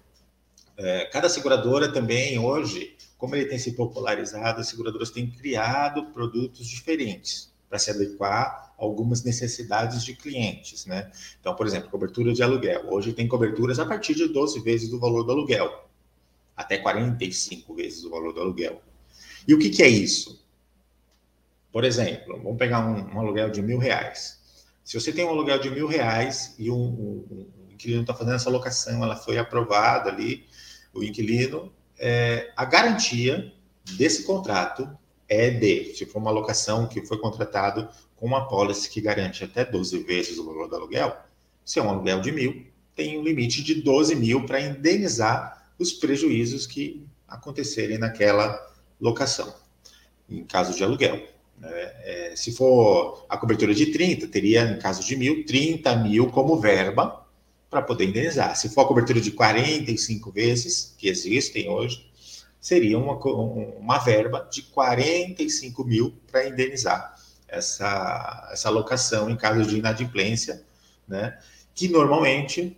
é, 0.78 1.06
cada 1.12 1.28
seguradora 1.28 1.92
também 1.92 2.40
hoje, 2.40 2.96
como 3.18 3.36
ele 3.36 3.46
tem 3.46 3.60
se 3.60 3.74
popularizado, 3.74 4.62
as 4.62 4.68
seguradoras 4.70 5.12
têm 5.12 5.30
criado 5.30 6.06
produtos 6.06 6.66
diferentes 6.66 7.49
para 7.70 7.78
se 7.78 7.92
adequar 7.92 8.74
a 8.78 8.84
algumas 8.84 9.24
necessidades 9.24 10.04
de 10.04 10.16
clientes, 10.16 10.86
né? 10.86 11.12
Então, 11.40 11.56
por 11.56 11.68
exemplo, 11.68 11.90
cobertura 11.90 12.34
de 12.34 12.42
aluguel. 12.42 12.92
Hoje 12.92 13.14
tem 13.14 13.28
coberturas 13.28 13.78
a 13.80 13.86
partir 13.86 14.16
de 14.16 14.28
12 14.28 14.60
vezes 14.62 14.90
do 14.90 15.00
valor 15.00 15.24
do 15.24 15.32
aluguel, 15.32 15.88
até 16.58 16.78
45 16.78 17.76
vezes 17.76 18.04
o 18.04 18.10
valor 18.10 18.34
do 18.34 18.42
aluguel. 18.42 18.82
E 19.48 19.54
o 19.54 19.60
que, 19.60 19.70
que 19.70 19.84
é 19.84 19.88
isso? 19.88 20.44
Por 21.72 21.84
exemplo, 21.84 22.42
vamos 22.42 22.58
pegar 22.58 22.80
um, 22.80 23.16
um, 23.16 23.20
aluguel 23.20 23.52
de 23.52 23.62
mil 23.62 23.78
reais. 23.78 24.40
Se 24.84 25.00
você 25.00 25.14
tem 25.14 25.24
um 25.24 25.30
aluguel 25.30 25.60
de 25.60 25.70
mil 25.70 25.88
reais 25.88 26.56
e 26.58 26.72
um, 26.72 26.76
um, 26.76 27.48
um 27.68 27.72
inquilino 27.72 28.02
está 28.02 28.14
fazendo 28.14 28.36
essa 28.36 28.50
locação, 28.50 29.04
ela 29.04 29.16
foi 29.16 29.38
aprovada 29.38 30.10
ali, 30.10 30.48
o 30.92 31.04
inquilino, 31.04 31.72
é, 32.00 32.52
a 32.58 32.66
garantia 32.66 33.54
desse 33.98 34.24
contrato 34.24 34.90
é 35.30 35.52
de, 35.52 35.94
se 35.96 36.06
for 36.06 36.20
uma 36.20 36.32
locação 36.32 36.88
que 36.88 37.06
foi 37.06 37.20
contratado 37.20 37.88
com 38.16 38.26
uma 38.26 38.48
pólice 38.48 38.90
que 38.90 39.00
garante 39.00 39.44
até 39.44 39.64
12 39.64 40.00
vezes 40.00 40.38
o 40.40 40.46
valor 40.46 40.68
do 40.68 40.76
aluguel, 40.76 41.16
se 41.64 41.80
é 41.80 41.84
um 41.84 41.90
aluguel 41.90 42.20
de 42.20 42.32
mil, 42.32 42.66
tem 42.96 43.18
um 43.18 43.24
limite 43.24 43.64
de 43.64 43.76
12 43.76 44.16
mil 44.16 44.46
para 44.46 44.60
indenizar 44.60 45.72
os 45.78 45.94
prejuízos 45.94 46.66
que 46.66 47.06
acontecerem 47.28 47.98
naquela 47.98 48.60
locação, 49.00 49.54
em 50.28 50.44
caso 50.44 50.76
de 50.76 50.84
aluguel. 50.84 51.24
Né? 51.58 51.70
É, 51.72 52.34
se 52.36 52.52
for 52.52 53.26
a 53.30 53.38
cobertura 53.38 53.74
de 53.74 53.88
30, 53.88 54.28
teria, 54.28 54.64
em 54.64 54.80
caso 54.80 55.06
de 55.06 55.16
mil, 55.16 55.46
30 55.46 55.96
mil 55.98 56.28
como 56.28 56.60
verba 56.60 57.26
para 57.70 57.82
poder 57.82 58.06
indenizar. 58.06 58.56
Se 58.58 58.68
for 58.70 58.82
a 58.82 58.86
cobertura 58.86 59.22
de 59.22 59.32
45 59.32 60.32
vezes, 60.32 60.96
que 60.98 61.08
existem 61.08 61.70
hoje, 61.70 62.09
seria 62.60 62.98
uma, 62.98 63.16
uma 63.16 63.98
verba 64.00 64.48
de 64.52 64.64
45 64.64 65.84
mil 65.84 66.14
para 66.32 66.48
indenizar 66.48 67.16
essa, 67.48 68.50
essa 68.52 68.68
alocação 68.70 69.30
em 69.30 69.36
caso 69.36 69.68
de 69.68 69.78
inadimplência, 69.78 70.64
né? 71.08 71.40
que 71.74 71.88
normalmente 71.88 72.78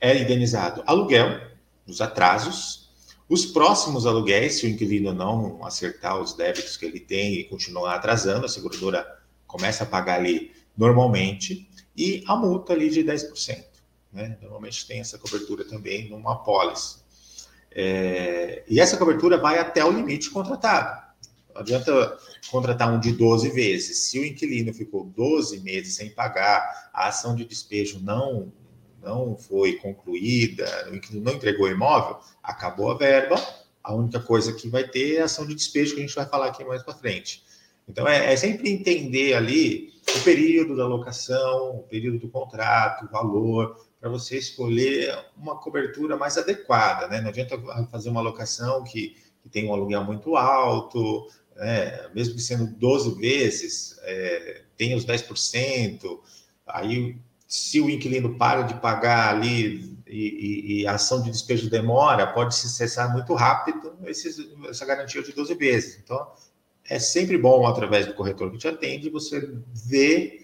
é 0.00 0.18
indenizado 0.18 0.82
aluguel, 0.86 1.40
os 1.86 2.00
atrasos, 2.00 2.90
os 3.28 3.46
próximos 3.46 4.04
aluguéis, 4.06 4.58
se 4.58 4.66
o 4.66 4.68
inquilino 4.68 5.12
não 5.12 5.64
acertar 5.64 6.20
os 6.20 6.34
débitos 6.34 6.76
que 6.76 6.84
ele 6.84 7.00
tem 7.00 7.34
e 7.34 7.44
continuar 7.44 7.94
atrasando, 7.94 8.44
a 8.44 8.48
seguradora 8.48 9.06
começa 9.46 9.84
a 9.84 9.86
pagar 9.86 10.16
ali 10.18 10.52
normalmente, 10.76 11.68
e 11.96 12.22
a 12.26 12.36
multa 12.36 12.72
ali 12.72 12.90
de 12.90 13.02
10%. 13.02 13.64
Né? 14.12 14.36
Normalmente 14.42 14.86
tem 14.86 15.00
essa 15.00 15.18
cobertura 15.18 15.64
também 15.64 16.08
numa 16.10 16.32
apólice. 16.32 17.03
É, 17.74 18.62
e 18.68 18.78
essa 18.78 18.96
cobertura 18.96 19.36
vai 19.36 19.58
até 19.58 19.84
o 19.84 19.90
limite 19.90 20.30
contratado. 20.30 21.02
Não 21.52 21.60
adianta 21.60 22.16
contratar 22.50 22.92
um 22.92 23.00
de 23.00 23.12
12 23.12 23.50
vezes. 23.50 24.08
Se 24.08 24.18
o 24.18 24.24
inquilino 24.24 24.72
ficou 24.72 25.04
12 25.04 25.60
meses 25.60 25.94
sem 25.94 26.10
pagar, 26.10 26.90
a 26.92 27.08
ação 27.08 27.34
de 27.34 27.44
despejo 27.44 28.00
não 28.00 28.52
não 29.02 29.36
foi 29.36 29.74
concluída, 29.74 30.88
o 30.90 30.96
inquilino 30.96 31.26
não 31.26 31.34
entregou 31.34 31.66
o 31.66 31.70
imóvel, 31.70 32.18
acabou 32.42 32.90
a 32.90 32.96
verba, 32.96 33.36
A 33.82 33.94
única 33.94 34.18
coisa 34.18 34.50
que 34.54 34.66
vai 34.66 34.88
ter 34.88 35.16
é 35.16 35.20
a 35.20 35.24
ação 35.26 35.46
de 35.46 35.54
despejo, 35.54 35.94
que 35.94 36.00
a 36.00 36.06
gente 36.06 36.14
vai 36.14 36.24
falar 36.26 36.46
aqui 36.46 36.64
mais 36.64 36.82
para 36.82 36.94
frente. 36.94 37.44
Então, 37.86 38.08
é, 38.08 38.32
é, 38.32 38.36
sempre 38.36 38.70
entender 38.70 39.34
ali 39.34 39.92
o 40.16 40.20
período 40.20 40.74
da 40.74 40.86
locação, 40.86 41.80
o 41.80 41.82
período 41.82 42.18
do 42.18 42.28
contrato, 42.28 43.04
o 43.04 43.10
valor, 43.10 43.76
para 44.04 44.10
você 44.10 44.36
escolher 44.36 45.18
uma 45.34 45.56
cobertura 45.56 46.14
mais 46.14 46.36
adequada. 46.36 47.08
Né? 47.08 47.22
Não 47.22 47.30
adianta 47.30 47.58
fazer 47.90 48.10
uma 48.10 48.20
locação 48.20 48.84
que, 48.84 49.16
que 49.42 49.48
tem 49.48 49.66
um 49.66 49.72
aluguel 49.72 50.04
muito 50.04 50.36
alto, 50.36 51.26
né? 51.56 52.06
mesmo 52.14 52.34
que 52.34 52.42
sendo 52.42 52.66
12 52.66 53.14
vezes, 53.18 53.98
é, 54.02 54.60
tem 54.76 54.94
os 54.94 55.06
10%, 55.06 56.20
aí 56.66 57.16
se 57.48 57.80
o 57.80 57.88
inquilino 57.88 58.36
para 58.36 58.60
de 58.60 58.74
pagar 58.74 59.34
ali 59.34 59.96
e, 60.06 60.18
e, 60.18 60.82
e, 60.82 60.86
a 60.86 60.96
ação 60.96 61.22
de 61.22 61.30
despejo 61.30 61.70
demora, 61.70 62.26
pode 62.26 62.54
se 62.54 62.68
cessar 62.68 63.10
muito 63.10 63.32
rápido 63.32 63.96
esses, 64.04 64.36
essa 64.68 64.84
garantia 64.84 65.22
de 65.22 65.32
12 65.32 65.54
vezes. 65.54 65.98
Então, 66.04 66.30
é 66.90 66.98
sempre 66.98 67.38
bom, 67.38 67.66
através 67.66 68.04
do 68.04 68.12
corretor 68.12 68.50
que 68.50 68.58
te 68.58 68.68
atende, 68.68 69.08
você 69.08 69.50
ver 69.72 70.43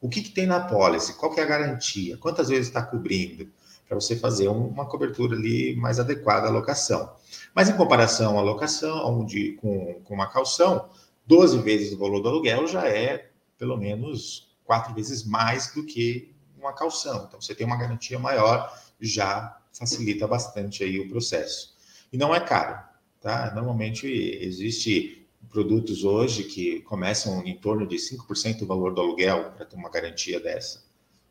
o 0.00 0.08
que, 0.08 0.22
que 0.22 0.30
tem 0.30 0.46
na 0.46 0.60
pólice, 0.60 1.14
qual 1.14 1.32
que 1.32 1.40
é 1.40 1.42
a 1.42 1.46
garantia, 1.46 2.16
quantas 2.16 2.48
vezes 2.48 2.68
está 2.68 2.82
cobrindo, 2.82 3.48
para 3.86 3.96
você 3.96 4.16
fazer 4.16 4.48
uma 4.48 4.86
cobertura 4.86 5.36
ali 5.36 5.74
mais 5.74 5.98
adequada 5.98 6.46
à 6.46 6.50
locação. 6.50 7.12
Mas 7.52 7.68
em 7.68 7.76
comparação 7.76 8.38
à 8.38 8.42
locação, 8.42 9.20
onde 9.20 9.52
com, 9.54 10.00
com 10.04 10.14
uma 10.14 10.28
calção, 10.28 10.88
12 11.26 11.58
vezes 11.58 11.92
o 11.92 11.98
valor 11.98 12.20
do 12.20 12.28
aluguel 12.28 12.66
já 12.68 12.88
é 12.88 13.30
pelo 13.58 13.76
menos 13.76 14.48
quatro 14.64 14.94
vezes 14.94 15.24
mais 15.24 15.74
do 15.74 15.84
que 15.84 16.32
uma 16.56 16.72
calção. 16.72 17.24
Então, 17.26 17.40
você 17.40 17.54
tem 17.54 17.66
uma 17.66 17.76
garantia 17.76 18.18
maior, 18.18 18.72
já 19.00 19.58
facilita 19.72 20.26
bastante 20.26 20.84
aí 20.84 21.00
o 21.00 21.08
processo. 21.08 21.74
E 22.12 22.16
não 22.16 22.34
é 22.34 22.40
caro, 22.40 22.78
tá? 23.20 23.52
Normalmente 23.54 24.06
existe 24.06 25.19
produtos 25.48 26.04
hoje 26.04 26.44
que 26.44 26.80
começam 26.82 27.42
em 27.44 27.56
torno 27.56 27.86
de 27.86 27.96
5% 27.96 28.58
do 28.58 28.66
valor 28.66 28.94
do 28.94 29.00
aluguel 29.00 29.52
para 29.52 29.64
ter 29.64 29.76
uma 29.76 29.90
garantia 29.90 30.38
dessa, 30.38 30.82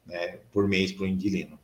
né, 0.05 0.39
por 0.51 0.67
mês 0.67 0.91
para 0.91 1.03
o 1.03 1.07
inquilino. 1.07 1.59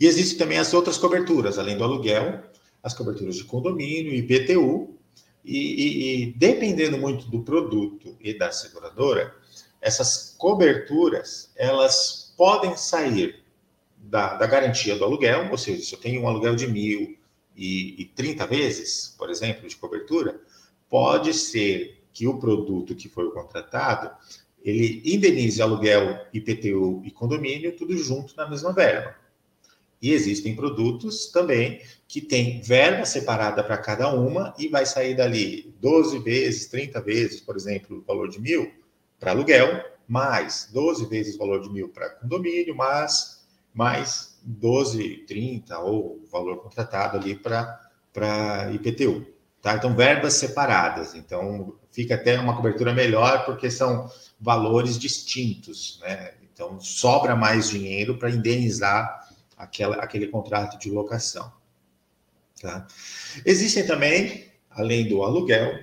E 0.00 0.06
existem 0.06 0.38
também 0.38 0.58
as 0.58 0.72
outras 0.72 0.96
coberturas, 0.96 1.58
além 1.58 1.76
do 1.76 1.84
aluguel, 1.84 2.42
as 2.82 2.94
coberturas 2.94 3.36
de 3.36 3.44
condomínio, 3.44 4.14
IPTU, 4.14 4.94
e, 5.44 5.58
e, 5.58 6.22
e 6.22 6.32
dependendo 6.34 6.98
muito 6.98 7.28
do 7.28 7.42
produto 7.42 8.16
e 8.20 8.36
da 8.36 8.52
seguradora, 8.52 9.34
essas 9.80 10.34
coberturas, 10.38 11.50
elas 11.56 12.32
podem 12.36 12.76
sair 12.76 13.42
da, 13.96 14.34
da 14.34 14.46
garantia 14.46 14.96
do 14.96 15.04
aluguel, 15.04 15.50
ou 15.50 15.58
seja, 15.58 15.84
se 15.84 15.94
eu 15.94 16.00
tenho 16.00 16.22
um 16.22 16.28
aluguel 16.28 16.54
de 16.54 16.66
mil 16.66 17.18
e, 17.56 18.02
e 18.02 18.04
30 18.06 18.46
vezes, 18.46 19.14
por 19.18 19.30
exemplo, 19.30 19.68
de 19.68 19.76
cobertura, 19.76 20.40
pode 20.88 21.34
ser 21.34 22.02
que 22.12 22.26
o 22.26 22.38
produto 22.38 22.94
que 22.94 23.08
foi 23.08 23.30
contratado 23.30 24.10
ele 24.64 25.02
indenize 25.04 25.62
aluguel, 25.62 26.26
IPTU 26.32 27.02
e 27.04 27.10
condomínio, 27.10 27.76
tudo 27.76 27.96
junto 27.96 28.36
na 28.36 28.48
mesma 28.48 28.72
verba. 28.72 29.14
E 30.00 30.12
existem 30.12 30.54
produtos 30.54 31.26
também 31.26 31.80
que 32.06 32.20
têm 32.20 32.60
verba 32.60 33.04
separada 33.04 33.64
para 33.64 33.78
cada 33.78 34.12
uma 34.12 34.54
e 34.58 34.68
vai 34.68 34.86
sair 34.86 35.16
dali 35.16 35.74
12 35.80 36.18
vezes, 36.20 36.66
30 36.66 37.00
vezes, 37.00 37.40
por 37.40 37.56
exemplo, 37.56 37.98
o 37.98 38.02
valor 38.02 38.28
de 38.28 38.40
mil 38.40 38.70
para 39.18 39.32
aluguel, 39.32 39.84
mais 40.06 40.68
12 40.72 41.06
vezes 41.06 41.34
o 41.34 41.38
valor 41.38 41.60
de 41.60 41.70
mil 41.70 41.88
para 41.88 42.10
condomínio, 42.10 42.74
mais, 42.74 43.46
mais 43.74 44.38
12, 44.42 45.24
30 45.26 45.78
ou 45.80 46.20
o 46.22 46.26
valor 46.30 46.58
contratado 46.58 47.16
ali 47.16 47.34
para 47.34 48.70
IPTU. 48.72 49.26
Tá? 49.60 49.74
Então, 49.74 49.94
verbas 49.94 50.34
separadas. 50.34 51.14
Então, 51.14 51.74
fica 51.90 52.14
até 52.14 52.38
uma 52.38 52.56
cobertura 52.56 52.94
melhor, 52.94 53.44
porque 53.44 53.70
são 53.70 54.10
valores 54.40 54.98
distintos. 54.98 55.98
Né? 56.02 56.34
Então, 56.52 56.80
sobra 56.80 57.34
mais 57.34 57.68
dinheiro 57.68 58.18
para 58.18 58.30
indenizar 58.30 59.28
aquela, 59.56 59.96
aquele 59.96 60.28
contrato 60.28 60.78
de 60.78 60.90
locação. 60.90 61.52
Tá? 62.60 62.86
Existem 63.44 63.86
também, 63.86 64.46
além 64.70 65.08
do 65.08 65.22
aluguel, 65.22 65.78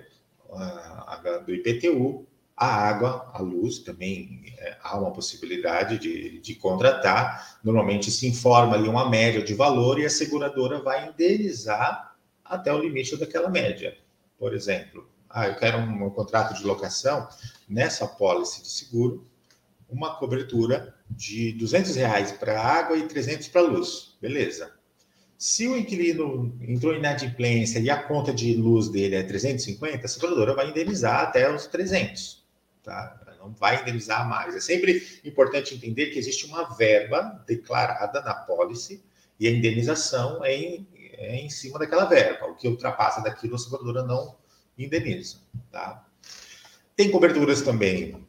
do 1.45 1.53
IPTU, 1.53 2.25
a 2.55 2.67
água, 2.67 3.29
a 3.33 3.41
luz, 3.41 3.79
também 3.79 4.53
é, 4.57 4.77
há 4.81 4.97
uma 4.97 5.11
possibilidade 5.11 5.97
de, 5.99 6.39
de 6.39 6.55
contratar. 6.55 7.59
Normalmente 7.61 8.09
se 8.09 8.25
informa 8.27 8.75
ali 8.75 8.87
uma 8.87 9.09
média 9.09 9.43
de 9.43 9.53
valor 9.53 9.99
e 9.99 10.05
a 10.05 10.09
seguradora 10.09 10.79
vai 10.81 11.09
indenizar 11.09 12.14
até 12.45 12.71
o 12.71 12.79
limite 12.79 13.17
daquela 13.17 13.49
média. 13.49 13.97
Por 14.37 14.53
exemplo, 14.53 15.09
ah, 15.29 15.47
eu 15.47 15.55
quero 15.55 15.79
um, 15.79 16.05
um 16.05 16.09
contrato 16.09 16.53
de 16.53 16.63
locação 16.63 17.27
nessa 17.67 18.07
pólice 18.07 18.61
de 18.61 18.69
seguro, 18.69 19.27
uma 19.89 20.15
cobertura 20.15 20.95
de 21.09 21.51
200 21.53 21.95
reais 21.95 22.31
para 22.31 22.61
água 22.61 22.97
e 22.97 23.07
300 23.07 23.47
para 23.47 23.61
luz. 23.61 24.15
Beleza. 24.21 24.73
Se 25.37 25.67
o 25.67 25.77
inquilino 25.77 26.57
entrou 26.61 26.93
em 26.93 26.99
inadimplência 26.99 27.79
e 27.79 27.89
a 27.89 28.01
conta 28.01 28.33
de 28.33 28.53
luz 28.55 28.89
dele 28.89 29.15
é 29.15 29.23
350, 29.23 30.05
a 30.05 30.07
seguradora 30.07 30.55
vai 30.55 30.69
indenizar 30.69 31.21
até 31.21 31.53
os 31.53 31.67
300. 31.67 32.45
Tá? 32.81 33.19
Não 33.39 33.51
vai 33.53 33.81
indenizar 33.81 34.27
mais. 34.27 34.55
É 34.55 34.61
sempre 34.61 35.05
importante 35.23 35.75
entender 35.75 36.07
que 36.07 36.19
existe 36.19 36.45
uma 36.45 36.75
verba 36.75 37.43
declarada 37.45 38.21
na 38.21 38.33
pólice 38.33 39.03
e 39.39 39.47
a 39.47 39.51
indenização 39.51 40.43
é 40.43 40.55
em, 40.55 40.87
é 41.17 41.37
em 41.37 41.49
cima 41.49 41.79
daquela 41.79 42.05
verba. 42.05 42.47
O 42.47 42.55
que 42.55 42.67
ultrapassa 42.67 43.21
daquilo, 43.21 43.55
a 43.55 43.59
seguradora 43.59 44.03
não 44.03 44.35
indeniza. 44.77 45.37
Tá? 45.71 46.05
Tem 46.95 47.11
coberturas 47.11 47.61
também 47.61 48.25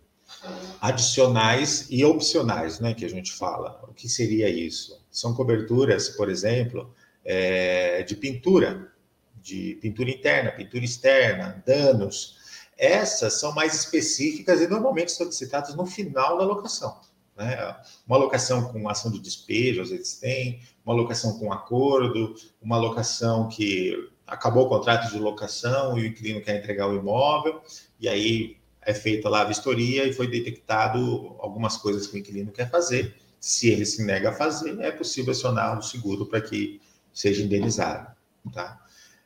adicionais 0.81 1.87
e 1.90 2.05
opcionais, 2.05 2.81
né, 2.81 2.94
que 2.94 3.05
a 3.05 3.09
gente 3.09 3.33
fala. 3.33 3.81
O 3.88 3.94
que 3.94 4.09
seria 4.09 4.49
isso? 4.49 5.05
São 5.11 5.35
coberturas, 5.35 6.09
por 6.11 6.31
exemplo, 6.31 6.92
é, 7.25 8.03
de 8.03 8.16
pintura, 8.16 8.92
de 9.40 9.79
pintura 9.81 10.11
interna, 10.11 10.53
pintura 10.53 10.85
externa, 10.85 11.62
danos. 11.66 12.37
Essas 12.77 13.35
são 13.35 13.53
mais 13.53 13.75
específicas 13.75 14.61
e 14.61 14.66
normalmente 14.66 15.12
solicitadas 15.12 15.75
no 15.75 15.87
final 15.87 16.37
da 16.37 16.44
locação. 16.44 17.01
Né? 17.37 17.77
Uma 18.07 18.16
locação 18.16 18.72
com 18.72 18.88
ação 18.88 19.11
de 19.11 19.20
despejo, 19.20 19.83
às 19.83 19.90
vezes 19.90 20.14
tem, 20.14 20.61
uma 20.85 20.94
locação 20.94 21.38
com 21.38 21.53
acordo, 21.53 22.35
uma 22.62 22.79
locação 22.79 23.49
que 23.49 24.11
acabou 24.27 24.66
o 24.66 24.68
contrato 24.68 25.11
de 25.11 25.18
locação 25.18 25.99
e 25.99 26.03
o 26.03 26.07
inquilino 26.07 26.40
quer 26.40 26.59
entregar 26.59 26.88
o 26.88 26.96
imóvel, 26.96 27.62
e 28.01 28.09
aí 28.09 28.57
é 28.83 28.94
feita 28.94 29.29
lá 29.29 29.42
a 29.42 29.44
vistoria 29.44 30.05
e 30.07 30.12
foi 30.12 30.29
detectado 30.29 31.37
algumas 31.38 31.77
coisas 31.77 32.07
que 32.07 32.16
o 32.16 32.18
inquilino 32.18 32.53
quer 32.53 32.70
fazer. 32.70 33.14
Se 33.38 33.68
ele 33.68 33.85
se 33.85 34.03
nega 34.05 34.31
a 34.31 34.33
fazer, 34.33 34.81
é 34.81 34.90
possível 34.90 35.33
acionar 35.33 35.79
o 35.79 35.83
seguro 35.83 36.27
para 36.27 36.40
que 36.40 36.81
seja 37.12 37.42
indenizado. 37.42 38.14
Tá? 38.53 38.81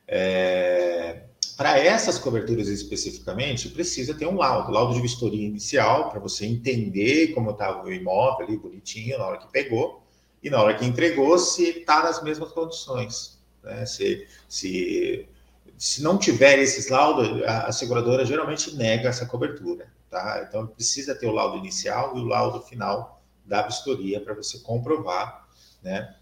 É... 0.07 1.23
Para 1.61 1.77
essas 1.77 2.17
coberturas 2.17 2.67
especificamente, 2.69 3.69
precisa 3.69 4.15
ter 4.15 4.25
um 4.25 4.35
laudo, 4.35 4.71
laudo 4.71 4.95
de 4.95 4.99
vistoria 4.99 5.45
inicial, 5.45 6.09
para 6.09 6.19
você 6.19 6.43
entender 6.43 7.35
como 7.35 7.51
estava 7.51 7.83
o 7.83 7.93
imóvel 7.93 8.47
ali, 8.47 8.57
bonitinho, 8.57 9.19
na 9.19 9.27
hora 9.27 9.37
que 9.37 9.47
pegou, 9.51 10.01
e 10.41 10.49
na 10.49 10.59
hora 10.59 10.73
que 10.73 10.83
entregou, 10.83 11.37
se 11.37 11.65
está 11.65 12.01
nas 12.01 12.23
mesmas 12.23 12.51
condições. 12.51 13.39
Né? 13.61 13.85
Se, 13.85 14.27
se, 14.49 15.29
se 15.77 16.01
não 16.01 16.17
tiver 16.17 16.57
esses 16.57 16.89
laudos, 16.89 17.43
a, 17.43 17.67
a 17.67 17.71
seguradora 17.71 18.25
geralmente 18.25 18.75
nega 18.75 19.09
essa 19.09 19.27
cobertura. 19.27 19.85
Tá? 20.09 20.43
Então, 20.49 20.65
precisa 20.65 21.13
ter 21.13 21.27
o 21.27 21.31
laudo 21.31 21.59
inicial 21.59 22.17
e 22.17 22.21
o 22.21 22.25
laudo 22.25 22.61
final 22.63 23.21
da 23.45 23.61
vistoria 23.61 24.19
para 24.19 24.33
você 24.33 24.57
comprovar 24.61 25.47
né, 25.83 26.15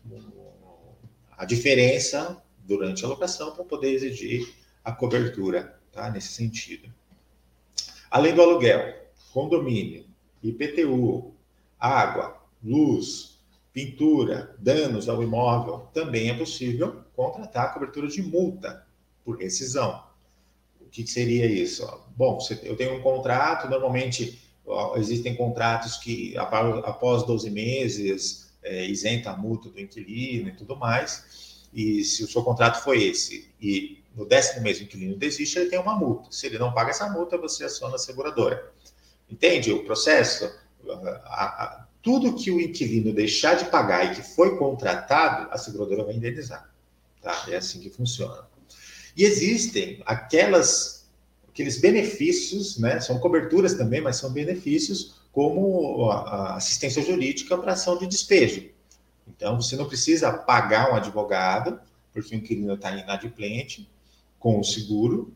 a 1.37 1.45
diferença 1.45 2.43
durante 2.57 3.05
a 3.05 3.07
locação 3.07 3.53
para 3.53 3.63
poder 3.63 3.93
exigir 3.93 4.58
a 4.89 4.91
cobertura, 4.91 5.79
tá? 5.91 6.09
Nesse 6.09 6.29
sentido. 6.29 6.91
Além 8.09 8.33
do 8.33 8.41
aluguel, 8.41 8.95
condomínio, 9.31 10.05
IPTU, 10.41 11.33
água, 11.79 12.41
luz, 12.63 13.39
pintura, 13.71 14.55
danos 14.57 15.07
ao 15.07 15.21
imóvel, 15.21 15.87
também 15.93 16.29
é 16.29 16.33
possível 16.33 17.03
contratar 17.15 17.65
a 17.65 17.69
cobertura 17.69 18.07
de 18.07 18.21
multa 18.21 18.85
por 19.23 19.37
rescisão. 19.37 20.03
O 20.81 20.85
que 20.85 21.05
seria 21.05 21.45
isso? 21.45 21.87
Bom, 22.17 22.39
eu 22.63 22.75
tenho 22.75 22.97
um 22.97 23.01
contrato, 23.01 23.69
normalmente 23.69 24.39
existem 24.95 25.35
contratos 25.35 25.97
que 25.97 26.35
após 26.37 27.23
12 27.25 27.49
meses 27.51 28.51
é, 28.63 28.85
isenta 28.85 29.31
a 29.31 29.37
multa 29.37 29.69
do 29.69 29.79
inquilino 29.79 30.49
e 30.49 30.55
tudo 30.55 30.75
mais. 30.75 31.67
E 31.71 32.03
se 32.03 32.23
o 32.23 32.27
seu 32.27 32.43
contrato 32.43 32.83
foi 32.83 33.03
esse 33.03 33.49
e 33.61 33.98
no 34.15 34.25
décimo 34.25 34.61
mês 34.61 34.79
o 34.79 34.83
inquilino 34.83 35.15
desiste, 35.15 35.57
ele 35.59 35.69
tem 35.69 35.79
uma 35.79 35.95
multa. 35.95 36.31
Se 36.31 36.47
ele 36.47 36.57
não 36.57 36.73
paga 36.73 36.91
essa 36.91 37.09
multa, 37.09 37.37
você 37.37 37.63
aciona 37.63 37.95
a 37.95 37.99
seguradora. 37.99 38.71
Entende 39.29 39.71
o 39.71 39.83
processo? 39.85 40.51
A, 41.25 41.43
a, 41.43 41.87
tudo 42.01 42.35
que 42.35 42.49
o 42.51 42.59
inquilino 42.59 43.13
deixar 43.13 43.55
de 43.55 43.65
pagar 43.65 44.05
e 44.05 44.15
que 44.15 44.23
foi 44.23 44.57
contratado, 44.57 45.49
a 45.51 45.57
seguradora 45.57 46.03
vai 46.03 46.15
indenizar. 46.15 46.73
Tá? 47.21 47.45
É 47.47 47.57
assim 47.57 47.79
que 47.79 47.89
funciona. 47.89 48.47
E 49.15 49.23
existem 49.23 50.01
aquelas, 50.05 51.09
aqueles 51.49 51.79
benefícios, 51.79 52.77
né? 52.77 52.99
São 52.99 53.19
coberturas 53.19 53.73
também, 53.73 54.01
mas 54.01 54.15
são 54.15 54.31
benefícios 54.31 55.19
como 55.31 56.09
a 56.09 56.55
assistência 56.55 57.03
jurídica 57.03 57.57
para 57.57 57.73
ação 57.73 57.97
de 57.97 58.07
despejo. 58.07 58.69
Então, 59.27 59.61
você 59.61 59.75
não 59.75 59.87
precisa 59.87 60.31
pagar 60.31 60.91
um 60.91 60.95
advogado, 60.95 61.79
porque 62.11 62.35
o 62.35 62.37
inquilino 62.37 62.73
está 62.73 62.91
inadimplente, 62.91 63.89
com 64.39 64.59
o 64.59 64.63
seguro, 64.63 65.33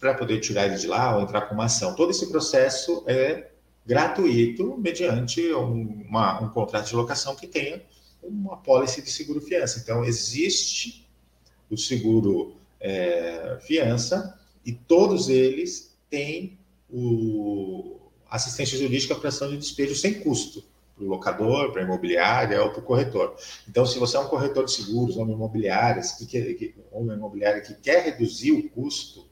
para 0.00 0.14
poder 0.14 0.40
tirar 0.40 0.66
ele 0.66 0.76
de 0.76 0.86
lá 0.86 1.16
ou 1.16 1.22
entrar 1.22 1.42
com 1.42 1.54
uma 1.54 1.64
ação. 1.64 1.94
Todo 1.94 2.10
esse 2.10 2.28
processo 2.28 3.04
é 3.06 3.50
gratuito 3.84 4.76
mediante 4.78 5.52
uma, 5.52 6.40
um 6.42 6.48
contrato 6.50 6.88
de 6.88 6.96
locação 6.96 7.34
que 7.34 7.46
tenha 7.46 7.82
uma 8.22 8.56
pólice 8.56 9.02
de 9.02 9.10
seguro 9.10 9.40
fiança. 9.40 9.80
Então, 9.80 10.04
existe 10.04 11.08
o 11.70 11.76
seguro 11.76 12.54
é, 12.80 13.58
fiança 13.62 14.38
e 14.64 14.72
todos 14.72 15.28
eles 15.28 15.96
têm 16.10 16.58
o 16.90 17.96
assistência 18.30 18.78
jurídica 18.78 19.14
para 19.14 19.30
ação 19.30 19.48
de 19.48 19.56
despejo 19.56 19.94
sem 19.94 20.20
custo 20.20 20.62
para 20.98 21.06
o 21.06 21.08
locador, 21.08 21.72
para 21.72 21.82
a 21.82 21.84
imobiliária 21.84 22.62
ou 22.62 22.70
para 22.70 22.80
o 22.80 22.82
corretor. 22.82 23.36
Então, 23.68 23.86
se 23.86 23.98
você 23.98 24.16
é 24.16 24.20
um 24.20 24.26
corretor 24.26 24.64
de 24.64 24.72
seguros 24.72 25.16
ou 25.16 25.28
imobiliária 25.28 26.02
que, 26.18 26.54
que, 26.54 26.74
uma 26.92 27.14
imobiliária 27.14 27.60
que 27.60 27.74
quer 27.74 28.04
reduzir 28.04 28.52
o 28.52 28.68
custo 28.70 29.26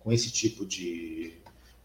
com 0.00 0.10
esse 0.10 0.30
tipo 0.30 0.64
de, 0.64 1.34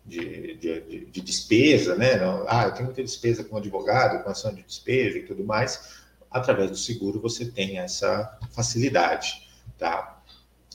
de, 0.06 0.56
de, 0.56 1.06
de, 1.06 1.22
despesa, 1.22 1.96
né? 1.96 2.14
Ah, 2.48 2.66
eu 2.66 2.72
tenho 2.72 2.86
muita 2.86 3.04
despesa 3.04 3.44
com 3.44 3.58
advogado, 3.58 4.24
com 4.24 4.30
ação 4.30 4.54
de 4.54 4.64
despejo 4.64 5.18
e 5.18 5.24
tudo 5.24 5.44
mais. 5.44 5.98
Através 6.32 6.72
do 6.72 6.78
seguro 6.78 7.20
você 7.20 7.46
tem 7.46 7.78
essa 7.78 8.38
facilidade, 8.52 9.48
tá? 9.78 10.22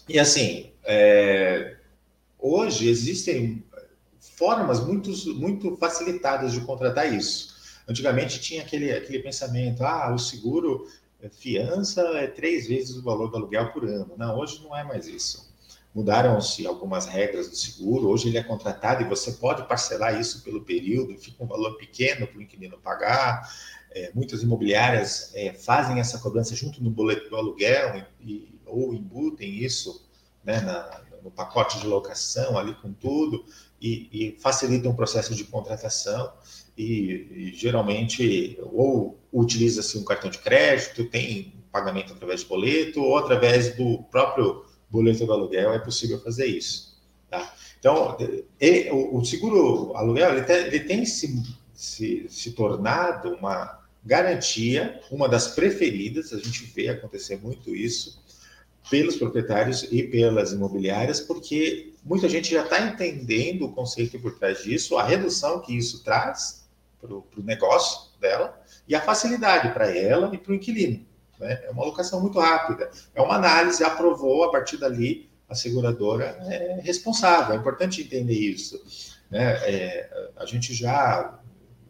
E 0.08 0.18
assim, 0.18 0.72
é, 0.84 1.76
hoje 2.38 2.88
existem 2.88 3.64
formas 4.36 4.84
muito, 4.84 5.10
muito 5.34 5.76
facilitadas 5.76 6.52
de 6.52 6.60
contratar 6.60 7.12
isso. 7.12 7.51
Antigamente 7.88 8.40
tinha 8.40 8.62
aquele, 8.62 8.92
aquele 8.92 9.18
pensamento, 9.20 9.82
ah, 9.82 10.12
o 10.12 10.18
seguro 10.18 10.86
é, 11.20 11.28
fiança 11.28 12.02
é 12.18 12.26
três 12.26 12.66
vezes 12.66 12.96
o 12.96 13.02
valor 13.02 13.28
do 13.28 13.36
aluguel 13.36 13.72
por 13.72 13.84
ano. 13.84 14.12
Não, 14.16 14.38
hoje 14.38 14.62
não 14.62 14.76
é 14.76 14.82
mais 14.84 15.06
isso. 15.06 15.52
Mudaram-se 15.94 16.66
algumas 16.66 17.06
regras 17.06 17.48
do 17.48 17.56
seguro, 17.56 18.08
hoje 18.08 18.28
ele 18.28 18.38
é 18.38 18.42
contratado 18.42 19.02
e 19.02 19.08
você 19.08 19.32
pode 19.32 19.66
parcelar 19.68 20.18
isso 20.18 20.42
pelo 20.42 20.62
período, 20.62 21.18
fica 21.18 21.44
um 21.44 21.46
valor 21.46 21.76
pequeno 21.76 22.26
para 22.26 22.38
o 22.38 22.42
inquilino 22.42 22.78
pagar. 22.78 23.48
É, 23.90 24.10
muitas 24.14 24.42
imobiliárias 24.42 25.30
é, 25.34 25.52
fazem 25.52 26.00
essa 26.00 26.18
cobrança 26.18 26.56
junto 26.56 26.82
no 26.82 26.90
boleto 26.90 27.28
do 27.28 27.36
aluguel 27.36 28.06
e, 28.22 28.58
ou 28.64 28.94
embutem 28.94 29.50
isso 29.62 30.08
né, 30.42 30.60
na, 30.60 31.02
no 31.22 31.30
pacote 31.30 31.78
de 31.78 31.86
locação 31.86 32.58
ali 32.58 32.74
com 32.76 32.92
tudo 32.92 33.44
e, 33.80 34.08
e 34.10 34.40
facilitam 34.40 34.92
o 34.92 34.96
processo 34.96 35.34
de 35.34 35.44
contratação 35.44 36.32
e, 36.76 37.28
e 37.30 37.52
geralmente 37.54 38.58
ou 38.60 39.18
utiliza-se 39.32 39.96
um 39.98 40.04
cartão 40.04 40.30
de 40.30 40.38
crédito, 40.38 41.04
tem 41.04 41.52
pagamento 41.70 42.12
através 42.12 42.40
de 42.40 42.46
boleto 42.46 43.00
ou 43.00 43.16
através 43.16 43.74
do 43.76 44.02
próprio 44.04 44.64
boleto 44.90 45.24
do 45.24 45.32
aluguel 45.32 45.72
é 45.72 45.78
possível 45.78 46.20
fazer 46.20 46.46
isso. 46.46 47.00
Tá? 47.30 47.54
Então, 47.78 48.16
e, 48.60 48.90
o, 48.90 49.16
o, 49.16 49.24
seguro 49.24 49.96
aluguel 49.96 50.32
ele 50.32 50.42
tem, 50.42 50.56
ele 50.56 50.80
tem 50.80 51.06
se, 51.06 51.42
se, 51.72 52.26
se 52.28 52.52
tornado 52.52 53.30
uma 53.34 53.80
garantia, 54.04 55.00
uma 55.10 55.28
das 55.28 55.48
preferidas, 55.48 56.32
a 56.32 56.38
gente 56.38 56.64
vê 56.66 56.88
acontecer 56.88 57.40
muito 57.40 57.74
isso 57.74 58.20
pelos 58.90 59.16
proprietários 59.16 59.84
e 59.90 60.02
pelas 60.02 60.52
imobiliárias, 60.52 61.20
porque 61.20 61.92
muita 62.04 62.28
gente 62.28 62.50
já 62.50 62.64
está 62.64 62.80
entendendo 62.84 63.64
o 63.64 63.72
conceito 63.72 64.18
por 64.18 64.36
trás 64.38 64.62
disso, 64.62 64.98
a 64.98 65.04
redução 65.04 65.60
que 65.60 65.76
isso 65.76 66.02
traz 66.02 66.61
para 67.02 67.40
o 67.40 67.42
negócio 67.42 68.12
dela 68.20 68.62
e 68.86 68.94
a 68.94 69.00
facilidade 69.00 69.72
para 69.72 69.90
ela 69.90 70.32
e 70.32 70.38
para 70.38 70.52
o 70.52 70.54
inquilino. 70.54 71.04
Né? 71.38 71.60
É 71.64 71.70
uma 71.70 71.82
alocação 71.82 72.20
muito 72.20 72.38
rápida. 72.38 72.90
É 73.12 73.20
uma 73.20 73.34
análise, 73.34 73.82
aprovou, 73.82 74.44
a 74.44 74.52
partir 74.52 74.76
dali 74.76 75.28
a 75.48 75.54
seguradora 75.54 76.36
é 76.48 76.80
responsável. 76.80 77.54
É 77.54 77.58
importante 77.58 78.00
entender 78.00 78.38
isso. 78.38 78.80
Né? 79.28 79.52
É, 79.64 80.30
a 80.36 80.46
gente 80.46 80.72
já 80.72 81.38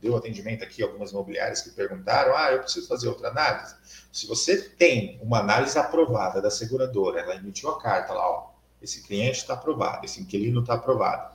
deu 0.01 0.17
atendimento 0.17 0.65
aqui 0.65 0.83
algumas 0.83 1.13
imobiliárias 1.13 1.61
que 1.61 1.71
perguntaram: 1.71 2.37
ah, 2.37 2.51
eu 2.51 2.61
preciso 2.61 2.89
fazer 2.89 3.09
outra 3.09 3.29
análise. 3.29 3.75
Se 4.11 4.27
você 4.27 4.61
tem 4.61 5.21
uma 5.23 5.39
análise 5.39 5.79
aprovada 5.79 6.41
da 6.41 6.51
seguradora, 6.51 7.21
ela 7.21 7.37
emitiu 7.37 7.71
a 7.71 7.81
carta 7.81 8.13
lá, 8.13 8.29
ó, 8.29 8.53
esse 8.81 9.03
cliente 9.03 9.39
está 9.39 9.55
aprovado, 9.55 10.05
esse 10.05 10.21
inquilino 10.21 10.61
está 10.61 10.75
aprovado. 10.75 11.33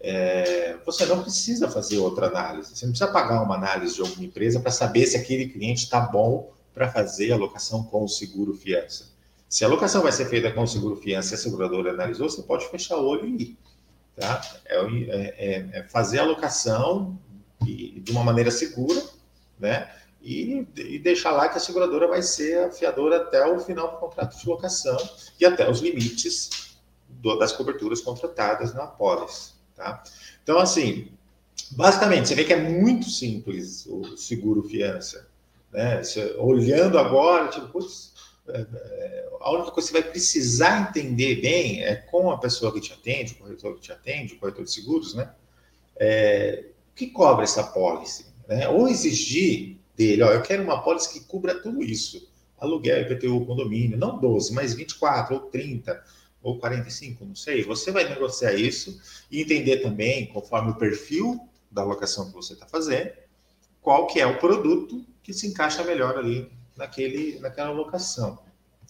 É, 0.00 0.76
você 0.84 1.04
não 1.06 1.22
precisa 1.22 1.68
fazer 1.68 1.98
outra 1.98 2.26
análise. 2.26 2.76
Você 2.76 2.86
não 2.86 2.92
precisa 2.92 3.10
pagar 3.10 3.42
uma 3.42 3.54
análise 3.54 3.94
de 3.94 4.00
alguma 4.00 4.24
empresa 4.24 4.60
para 4.60 4.70
saber 4.70 5.06
se 5.06 5.16
aquele 5.16 5.48
cliente 5.48 5.84
está 5.84 6.00
bom 6.00 6.52
para 6.72 6.90
fazer 6.90 7.32
a 7.32 7.36
locação 7.36 7.82
com 7.84 8.04
o 8.04 8.08
seguro 8.08 8.54
fiança. 8.54 9.08
Se 9.48 9.64
a 9.64 9.68
locação 9.68 10.02
vai 10.02 10.12
ser 10.12 10.26
feita 10.26 10.52
com 10.52 10.62
o 10.62 10.68
seguro 10.68 10.96
fiança 10.96 11.32
e 11.32 11.34
a 11.34 11.38
seguradora 11.38 11.90
analisou, 11.90 12.28
você 12.28 12.42
pode 12.42 12.68
fechar 12.68 12.96
o 12.96 13.06
olho 13.06 13.26
e 13.26 13.42
ir. 13.42 13.58
Tá? 14.14 14.40
É, 14.66 14.76
é, 14.76 15.78
é 15.78 15.82
fazer 15.84 16.18
a 16.18 16.24
locação 16.24 17.18
de 17.60 18.10
uma 18.10 18.22
maneira 18.22 18.50
segura, 18.50 19.02
né? 19.58 19.90
E, 20.20 20.66
e, 20.76 20.98
deixar 20.98 21.30
lá 21.30 21.48
que 21.48 21.56
a 21.56 21.60
seguradora 21.60 22.08
vai 22.08 22.22
ser 22.22 22.64
a 22.64 22.72
fiadora 22.72 23.18
até 23.18 23.46
o 23.46 23.60
final 23.60 23.92
do 23.92 23.96
contrato 23.98 24.36
de 24.36 24.48
locação 24.48 24.96
e 25.40 25.44
até 25.44 25.70
os 25.70 25.80
limites 25.80 26.76
do, 27.08 27.38
das 27.38 27.52
coberturas 27.52 28.00
contratadas 28.00 28.74
na 28.74 28.84
apólice, 28.84 29.52
tá? 29.78 30.02
Então, 30.42 30.58
assim, 30.58 31.08
basicamente, 31.70 32.28
você 32.28 32.34
vê 32.34 32.44
que 32.44 32.52
é 32.52 32.68
muito 32.68 33.08
simples 33.08 33.86
o 33.86 34.16
seguro 34.16 34.62
fiança. 34.64 35.28
Né? 35.72 36.02
Olhando 36.38 36.98
agora, 36.98 37.48
tipo, 37.48 37.68
putz, 37.68 38.12
é, 38.48 38.60
é, 38.60 39.28
a 39.40 39.50
única 39.52 39.70
coisa 39.70 39.88
que 39.88 39.94
você 39.94 40.02
vai 40.02 40.10
precisar 40.10 40.90
entender 40.90 41.40
bem 41.40 41.84
é 41.84 41.94
com 41.94 42.30
a 42.30 42.38
pessoa 42.38 42.72
que 42.72 42.80
te 42.80 42.92
atende, 42.92 43.34
o 43.34 43.36
corretor 43.36 43.74
que 43.76 43.82
te 43.82 43.92
atende, 43.92 44.34
o 44.34 44.38
corretor 44.38 44.64
de 44.64 44.72
seguros, 44.72 45.14
né? 45.14 45.30
É, 45.96 46.64
que 46.94 47.08
cobra 47.08 47.44
essa 47.44 47.62
pólice? 47.62 48.26
Né? 48.48 48.68
Ou 48.68 48.88
exigir 48.88 49.76
dele, 49.96 50.22
ó, 50.22 50.32
eu 50.32 50.42
quero 50.42 50.62
uma 50.62 50.82
pólice 50.82 51.12
que 51.12 51.20
cubra 51.20 51.60
tudo 51.60 51.82
isso. 51.82 52.28
Aluguel, 52.58 53.02
IPTU, 53.02 53.46
condomínio, 53.46 53.96
não 53.96 54.18
12, 54.18 54.52
mas 54.52 54.74
24 54.74 55.34
ou 55.34 55.40
30 55.42 56.02
ou 56.42 56.58
45, 56.58 57.24
não 57.24 57.34
sei. 57.34 57.62
Você 57.64 57.90
vai 57.90 58.08
negociar 58.08 58.54
isso 58.54 59.00
e 59.30 59.42
entender 59.42 59.78
também, 59.78 60.26
conforme 60.26 60.70
o 60.70 60.76
perfil 60.76 61.48
da 61.70 61.84
locação 61.84 62.28
que 62.28 62.34
você 62.34 62.54
está 62.54 62.66
fazendo, 62.66 63.12
qual 63.80 64.06
que 64.06 64.20
é 64.20 64.26
o 64.26 64.38
produto 64.38 65.04
que 65.22 65.32
se 65.32 65.46
encaixa 65.46 65.82
melhor 65.84 66.16
ali 66.16 66.50
naquele, 66.76 67.38
naquela 67.40 67.70
locação, 67.70 68.38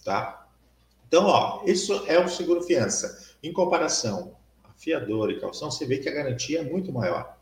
tá? 0.03 0.47
Então, 1.07 1.25
ó, 1.25 1.63
isso 1.65 2.05
é 2.07 2.19
o 2.19 2.29
seguro 2.29 2.61
fiança. 2.61 3.35
Em 3.41 3.51
comparação 3.51 4.35
a 4.63 4.71
fiador 4.77 5.31
e 5.31 5.39
calção, 5.39 5.71
você 5.71 5.85
vê 5.85 5.97
que 5.97 6.07
a 6.07 6.13
garantia 6.13 6.59
é 6.59 6.63
muito 6.63 6.93
maior, 6.93 7.37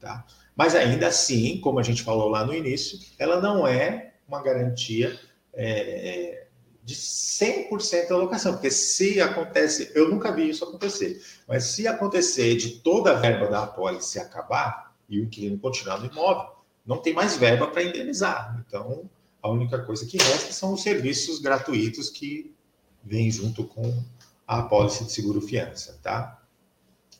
tá? 0.00 0.26
Mas 0.56 0.74
ainda 0.74 1.06
assim, 1.08 1.60
como 1.60 1.78
a 1.78 1.82
gente 1.82 2.02
falou 2.02 2.28
lá 2.28 2.44
no 2.44 2.54
início, 2.54 2.98
ela 3.18 3.40
não 3.40 3.66
é 3.66 4.14
uma 4.26 4.42
garantia 4.42 5.18
é, 5.52 6.43
de 6.84 6.94
100% 6.94 8.08
da 8.08 8.16
locação, 8.16 8.52
porque 8.52 8.70
se 8.70 9.18
acontece, 9.18 9.90
eu 9.94 10.10
nunca 10.10 10.30
vi 10.30 10.50
isso 10.50 10.64
acontecer, 10.64 11.22
mas 11.48 11.64
se 11.64 11.88
acontecer 11.88 12.56
de 12.56 12.80
toda 12.80 13.12
a 13.12 13.14
verba 13.14 13.46
da 13.46 13.62
apólice 13.62 14.18
acabar 14.18 14.94
e 15.08 15.18
o 15.18 15.24
inquilino 15.24 15.58
continuar 15.58 15.98
no 15.98 16.06
imóvel, 16.06 16.52
não 16.84 16.98
tem 16.98 17.14
mais 17.14 17.38
verba 17.38 17.68
para 17.68 17.82
indenizar. 17.82 18.62
Então, 18.66 19.08
a 19.42 19.48
única 19.48 19.78
coisa 19.82 20.04
que 20.04 20.18
resta 20.18 20.52
são 20.52 20.74
os 20.74 20.82
serviços 20.82 21.38
gratuitos 21.38 22.10
que 22.10 22.54
vêm 23.02 23.30
junto 23.30 23.64
com 23.64 24.04
a 24.46 24.58
apólice 24.58 25.04
de 25.04 25.12
seguro 25.12 25.40
fiança, 25.40 25.98
tá? 26.02 26.42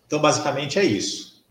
Então, 0.07 0.20
basicamente 0.20 0.79
é 0.79 0.85
isso, 0.85 1.42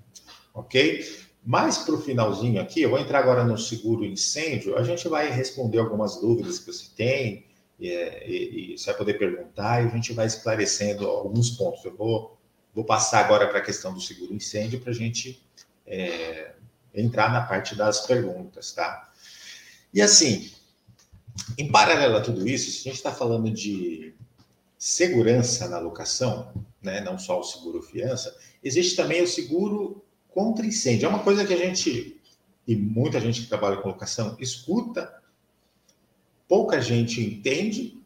ok? 0.54 1.04
Mais 1.44 1.80
para 1.80 1.96
o 1.96 2.02
finalzinho 2.02 2.62
aqui, 2.62 2.84
eu 2.84 2.92
vou 2.92 3.00
entrar 3.00 3.20
agora 3.20 3.44
no 3.44 3.58
seguro 3.58 4.06
incêndio, 4.06 4.78
a 4.78 4.84
gente 4.84 5.08
vai 5.08 5.32
responder 5.32 5.80
algumas 5.80 6.22
dúvidas 6.22 6.60
que 6.60 6.72
você 6.72 6.86
tem, 6.96 7.46
e, 7.80 7.88
e, 7.88 8.74
e 8.74 8.78
você 8.78 8.86
vai 8.88 8.98
poder 8.98 9.14
perguntar, 9.16 9.84
e 9.84 9.88
a 9.88 9.90
gente 9.90 10.14
vai 10.14 10.26
esclarecendo 10.26 11.08
alguns 11.08 11.52
pontos. 11.52 11.84
Eu 11.84 11.96
vou, 11.96 12.38
vou 12.74 12.86
passar 12.86 13.20
agora 13.20 13.48
para 13.48 13.60
a 13.60 13.64
questão 13.64 13.94
do 13.94 14.02
seguro 14.02 14.34
incêndio 14.34 14.80
para 14.80 14.92
a 14.92 14.96
gente 14.96 15.42
é, 15.86 16.54
entrar 16.94 17.32
na 17.32 17.42
parte 17.42 17.76
das 17.76 18.06
perguntas, 18.06 18.72
tá? 18.72 19.12
E 19.94 20.02
assim, 20.02 20.52
em 21.58 21.72
paralelo 21.72 22.18
a 22.18 22.22
tudo 22.22 22.48
isso, 22.48 22.72
se 22.72 22.80
a 22.82 22.84
gente 22.92 22.98
está 22.98 23.12
falando 23.12 23.50
de 23.52 24.14
segurança 24.78 25.68
na 25.68 25.80
locação, 25.80 26.54
né, 26.82 27.00
não 27.02 27.18
só 27.18 27.40
o 27.40 27.44
seguro 27.44 27.82
fiança, 27.82 28.36
existe 28.64 28.96
também 28.96 29.22
o 29.22 29.28
seguro 29.28 30.04
contra 30.30 30.66
incêndio. 30.66 31.06
É 31.06 31.10
uma 31.10 31.24
coisa 31.24 31.46
que 31.46 31.54
a 31.54 31.58
gente, 31.58 32.20
e 32.68 32.76
muita 32.76 33.20
gente 33.20 33.42
que 33.42 33.48
trabalha 33.48 33.78
com 33.78 33.88
locação, 33.88 34.36
escuta, 34.40 35.23
pouca 36.48 36.82
gente 36.82 37.22
entende 37.22 38.02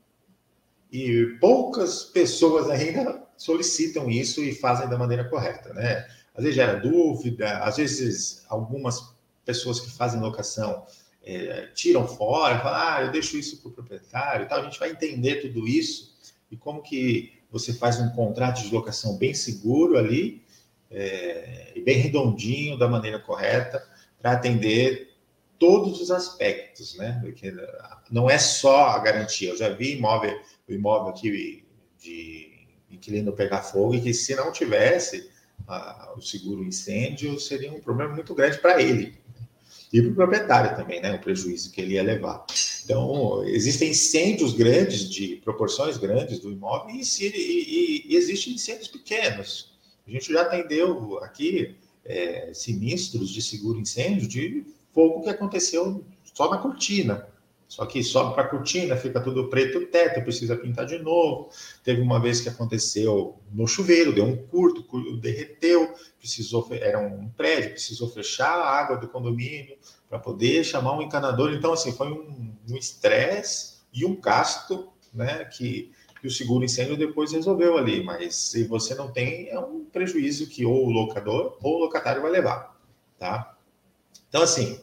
e 0.91 1.37
poucas 1.39 2.03
pessoas 2.03 2.69
ainda 2.69 3.23
solicitam 3.37 4.09
isso 4.09 4.41
e 4.43 4.53
fazem 4.53 4.89
da 4.89 4.97
maneira 4.97 5.25
correta, 5.29 5.73
né? 5.73 6.07
Às 6.33 6.43
vezes 6.43 6.55
gera 6.55 6.79
dúvida, 6.79 7.59
às 7.59 7.77
vezes 7.77 8.45
algumas 8.47 9.15
pessoas 9.43 9.79
que 9.79 9.89
fazem 9.89 10.19
locação 10.19 10.85
é, 11.23 11.67
tiram 11.73 12.07
fora, 12.07 12.59
falam, 12.59 12.79
ah, 12.79 13.01
eu 13.03 13.11
deixo 13.11 13.37
isso 13.37 13.57
para 13.57 13.69
o 13.69 13.71
proprietário 13.73 14.45
e 14.45 14.47
tal. 14.47 14.59
A 14.59 14.63
gente 14.63 14.79
vai 14.79 14.91
entender 14.91 15.41
tudo 15.41 15.67
isso 15.67 16.15
e 16.49 16.55
como 16.55 16.81
que 16.81 17.33
você 17.51 17.73
faz 17.73 17.99
um 17.99 18.09
contrato 18.09 18.61
de 18.61 18.73
locação 18.73 19.17
bem 19.17 19.33
seguro 19.33 19.97
ali 19.97 20.41
é, 20.89 21.73
e 21.75 21.81
bem 21.81 21.97
redondinho, 21.97 22.77
da 22.77 22.87
maneira 22.87 23.19
correta, 23.19 23.85
para 24.19 24.33
atender 24.33 25.06
todos 25.59 26.01
os 26.01 26.11
aspectos, 26.11 26.95
né? 26.95 27.19
Porque 27.21 27.53
não 28.11 28.29
é 28.29 28.37
só 28.37 28.87
a 28.87 28.99
garantia. 28.99 29.49
Eu 29.49 29.57
já 29.57 29.69
vi 29.69 29.95
imóvel, 29.97 30.39
o 30.67 30.73
imóvel 30.73 31.09
aqui 31.09 31.63
de 31.99 32.51
inquilino 32.89 33.33
pegar 33.33 33.63
fogo 33.63 33.95
e 33.95 34.01
que 34.01 34.13
se 34.13 34.35
não 34.35 34.51
tivesse 34.51 35.29
o 36.15 36.21
seguro 36.21 36.63
incêndio 36.63 37.39
seria 37.39 37.71
um 37.71 37.81
problema 37.81 38.13
muito 38.13 38.33
grande 38.33 38.57
para 38.59 38.81
ele 38.81 39.17
e 39.91 40.01
para 40.01 40.11
o 40.11 40.15
proprietário 40.15 40.75
também, 40.75 41.01
né? 41.01 41.15
O 41.15 41.19
prejuízo 41.19 41.71
que 41.71 41.81
ele 41.81 41.93
ia 41.93 42.03
levar. 42.03 42.45
Então, 42.83 43.43
existem 43.45 43.91
incêndios 43.91 44.53
grandes, 44.53 45.09
de 45.09 45.37
proporções 45.37 45.97
grandes 45.97 46.39
do 46.39 46.51
imóvel, 46.51 46.95
e, 46.95 47.01
e, 47.01 47.27
e, 47.27 48.13
e 48.13 48.15
existem 48.15 48.53
incêndios 48.53 48.87
pequenos. 48.87 49.77
A 50.05 50.11
gente 50.11 50.31
já 50.31 50.41
atendeu 50.41 51.19
aqui 51.19 51.75
é, 52.05 52.53
sinistros 52.53 53.29
de 53.29 53.41
seguro 53.41 53.79
incêndio 53.79 54.27
de 54.27 54.65
fogo 54.97 55.21
que 55.21 55.29
aconteceu 55.29 56.03
só 56.23 56.49
na 56.49 56.57
cortina. 56.57 57.27
Só 57.67 57.85
que 57.85 58.01
sobe 58.01 58.33
para 58.33 58.43
a 58.43 58.47
cortina, 58.47 58.95
fica 58.95 59.19
tudo 59.21 59.47
preto 59.47 59.77
o 59.77 59.85
teto, 59.85 60.23
precisa 60.23 60.55
pintar 60.55 60.87
de 60.87 60.97
novo. 60.97 61.51
Teve 61.83 62.01
uma 62.01 62.19
vez 62.19 62.41
que 62.41 62.49
aconteceu 62.49 63.37
no 63.51 63.67
chuveiro, 63.67 64.11
deu 64.11 64.25
um 64.25 64.35
curto, 64.35 64.83
derreteu, 65.17 65.93
precisou 66.17 66.67
era 66.71 66.97
um 66.97 67.29
prédio, 67.29 67.71
precisou 67.71 68.09
fechar 68.09 68.49
a 68.49 68.69
água 68.69 68.97
do 68.97 69.07
condomínio 69.07 69.77
para 70.09 70.17
poder 70.17 70.63
chamar 70.63 70.97
um 70.97 71.01
encanador. 71.03 71.53
Então, 71.53 71.73
assim, 71.73 71.91
foi 71.91 72.09
um 72.09 72.75
estresse 72.75 73.75
um 73.75 73.99
e 73.99 74.05
um 74.05 74.19
gasto, 74.19 74.87
né, 75.13 75.45
que, 75.45 75.91
que 76.21 76.27
o 76.27 76.31
seguro 76.31 76.65
incêndio 76.65 76.97
depois 76.97 77.33
resolveu 77.33 77.77
ali. 77.77 78.03
Mas 78.03 78.33
se 78.35 78.63
você 78.63 78.95
não 78.95 79.11
tem, 79.11 79.49
é 79.49 79.59
um 79.59 79.85
prejuízo 79.85 80.47
que 80.47 80.65
ou 80.65 80.87
o 80.87 80.89
locador 80.89 81.55
ou 81.61 81.75
o 81.75 81.79
locatário 81.79 82.21
vai 82.21 82.31
levar, 82.31 82.75
tá? 83.19 83.56
Então, 84.29 84.41
assim, 84.41 84.79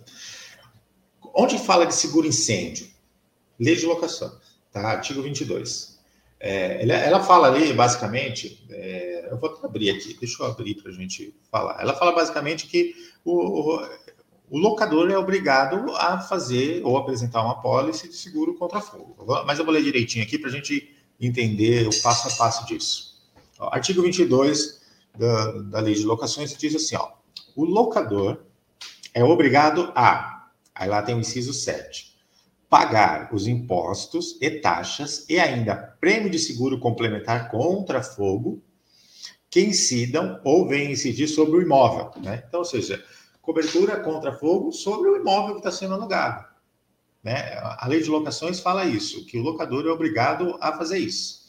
Onde 1.34 1.58
fala 1.58 1.84
de 1.84 1.94
seguro 1.94 2.28
incêndio? 2.28 2.86
Lei 3.58 3.74
de 3.74 3.84
locação, 3.84 4.38
tá? 4.70 4.80
Artigo 4.82 5.20
22. 5.20 5.98
É, 6.38 6.86
ela 6.88 7.20
fala 7.20 7.48
ali, 7.48 7.72
basicamente, 7.72 8.64
é, 8.70 9.28
eu 9.30 9.38
vou 9.38 9.58
abrir 9.64 9.90
aqui, 9.90 10.16
deixa 10.20 10.42
eu 10.42 10.46
abrir 10.46 10.76
para 10.76 10.92
a 10.92 10.94
gente 10.94 11.34
falar. 11.50 11.80
Ela 11.80 11.94
fala 11.94 12.12
basicamente 12.12 12.66
que 12.66 12.94
o, 13.24 13.32
o, 13.32 13.88
o, 14.50 14.58
locador 14.58 15.10
é 15.10 15.18
obrigado 15.18 15.90
a 15.96 16.20
fazer 16.20 16.82
ou 16.84 16.96
apresentar 16.96 17.42
uma 17.42 17.60
pólice 17.60 18.08
de 18.08 18.14
seguro 18.14 18.54
contra 18.54 18.80
fogo. 18.80 19.16
Mas 19.44 19.58
eu 19.58 19.64
vou 19.64 19.74
ler 19.74 19.82
direitinho 19.82 20.24
aqui 20.24 20.38
para 20.38 20.50
a 20.50 20.52
gente 20.52 20.94
entender 21.20 21.88
o 21.88 22.02
passo 22.02 22.28
a 22.28 22.30
passo 22.32 22.66
disso. 22.66 23.20
Ó, 23.58 23.74
artigo 23.74 24.02
22 24.02 24.80
da, 25.16 25.52
da 25.62 25.80
Lei 25.80 25.94
de 25.94 26.04
Locações 26.04 26.56
diz 26.56 26.74
assim: 26.76 26.96
ó, 26.96 27.12
o 27.56 27.64
locador 27.64 28.38
é 29.14 29.24
obrigado 29.24 29.92
a 29.94 30.34
Aí 30.74 30.88
lá 30.88 31.02
tem 31.02 31.14
o 31.14 31.20
inciso 31.20 31.54
7. 31.54 32.14
Pagar 32.68 33.32
os 33.32 33.46
impostos 33.46 34.36
e 34.40 34.50
taxas 34.50 35.24
e 35.28 35.38
ainda 35.38 35.76
prêmio 36.00 36.28
de 36.28 36.38
seguro 36.38 36.80
complementar 36.80 37.50
contra 37.50 38.02
fogo 38.02 38.60
que 39.48 39.60
incidam 39.60 40.40
ou 40.42 40.66
venham 40.66 40.90
incidir 40.90 41.28
sobre 41.28 41.58
o 41.58 41.62
imóvel. 41.62 42.10
Né? 42.20 42.42
Então, 42.48 42.60
ou 42.60 42.66
seja, 42.66 43.02
cobertura 43.40 44.00
contra 44.00 44.32
fogo 44.32 44.72
sobre 44.72 45.08
o 45.08 45.16
imóvel 45.16 45.54
que 45.54 45.60
está 45.60 45.70
sendo 45.70 45.94
alugado. 45.94 46.44
Né? 47.22 47.56
A 47.78 47.86
lei 47.86 48.02
de 48.02 48.10
locações 48.10 48.58
fala 48.58 48.84
isso, 48.84 49.24
que 49.26 49.38
o 49.38 49.42
locador 49.42 49.86
é 49.86 49.90
obrigado 49.90 50.58
a 50.60 50.76
fazer 50.76 50.98
isso. 50.98 51.44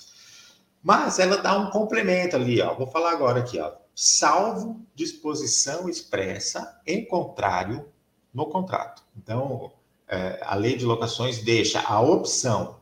Mas 0.83 1.17
ela 1.17 1.37
dá 1.37 1.57
um 1.57 1.71
complemento 1.71 2.35
ali, 2.35 2.61
ó. 2.61 2.75
Vou 2.75 2.85
falar 2.85 3.11
agora 3.11 3.39
aqui, 3.39 3.59
ó. 3.59 3.73
Salvo 3.95 4.85
disposição 4.93 5.87
expressa 5.87 6.81
em 6.85 7.05
contrário 7.05 7.87
no 8.33 8.45
contrato. 8.47 9.01
Então, 9.15 9.71
é, 10.05 10.39
a 10.43 10.53
lei 10.53 10.75
de 10.75 10.83
locações 10.83 11.41
deixa 11.41 11.79
a 11.79 12.01
opção 12.01 12.81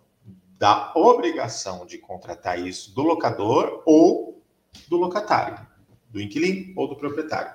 da 0.57 0.91
obrigação 0.95 1.85
de 1.85 1.99
contratar 1.99 2.59
isso 2.59 2.95
do 2.95 3.03
locador 3.03 3.83
ou 3.85 4.41
do 4.87 4.97
locatário, 4.97 5.65
do 6.09 6.19
inquilino 6.19 6.73
ou 6.75 6.87
do 6.87 6.95
proprietário. 6.95 7.53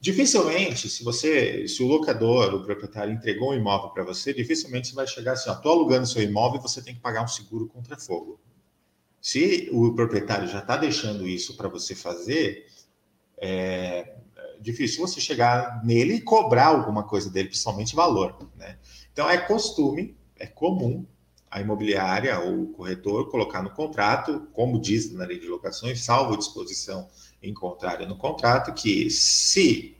Dificilmente, 0.00 0.88
se 0.88 1.04
você, 1.04 1.68
se 1.68 1.80
o 1.80 1.86
locador, 1.86 2.52
o 2.52 2.64
proprietário 2.64 3.12
entregou 3.12 3.52
um 3.52 3.54
imóvel 3.54 3.90
para 3.90 4.02
você, 4.02 4.34
dificilmente 4.34 4.88
você 4.88 4.94
vai 4.96 5.06
chegar 5.06 5.34
assim, 5.34 5.48
ó, 5.48 5.54
tô 5.54 5.68
alugando 5.70 6.08
seu 6.08 6.20
imóvel 6.20 6.58
e 6.58 6.62
você 6.62 6.82
tem 6.82 6.94
que 6.94 7.00
pagar 7.00 7.22
um 7.22 7.28
seguro 7.28 7.68
contra 7.68 7.96
fogo. 7.96 8.40
Se 9.20 9.68
o 9.72 9.94
proprietário 9.94 10.48
já 10.48 10.58
está 10.58 10.76
deixando 10.76 11.28
isso 11.28 11.56
para 11.56 11.68
você 11.68 11.94
fazer, 11.94 12.66
é, 13.42 14.14
difícil 14.60 15.04
você 15.04 15.20
chegar 15.20 15.84
nele 15.84 16.14
e 16.14 16.20
cobrar 16.20 16.66
alguma 16.66 17.02
coisa 17.02 17.28
dele, 17.28 17.48
principalmente 17.48 17.96
valor. 17.96 18.38
Né? 18.56 18.78
Então, 19.12 19.28
é 19.28 19.36
costume, 19.36 20.16
é 20.38 20.46
comum 20.46 21.04
a 21.50 21.60
imobiliária 21.60 22.38
ou 22.38 22.62
o 22.62 22.66
corretor 22.68 23.28
colocar 23.28 23.60
no 23.60 23.70
contrato, 23.70 24.46
como 24.52 24.80
diz 24.80 25.12
na 25.12 25.24
lei 25.24 25.40
de 25.40 25.48
locações, 25.48 26.00
salvo 26.02 26.36
disposição 26.36 27.10
em 27.42 27.52
contrário 27.52 28.08
no 28.08 28.16
contrato, 28.16 28.72
que 28.72 29.10
se 29.10 29.96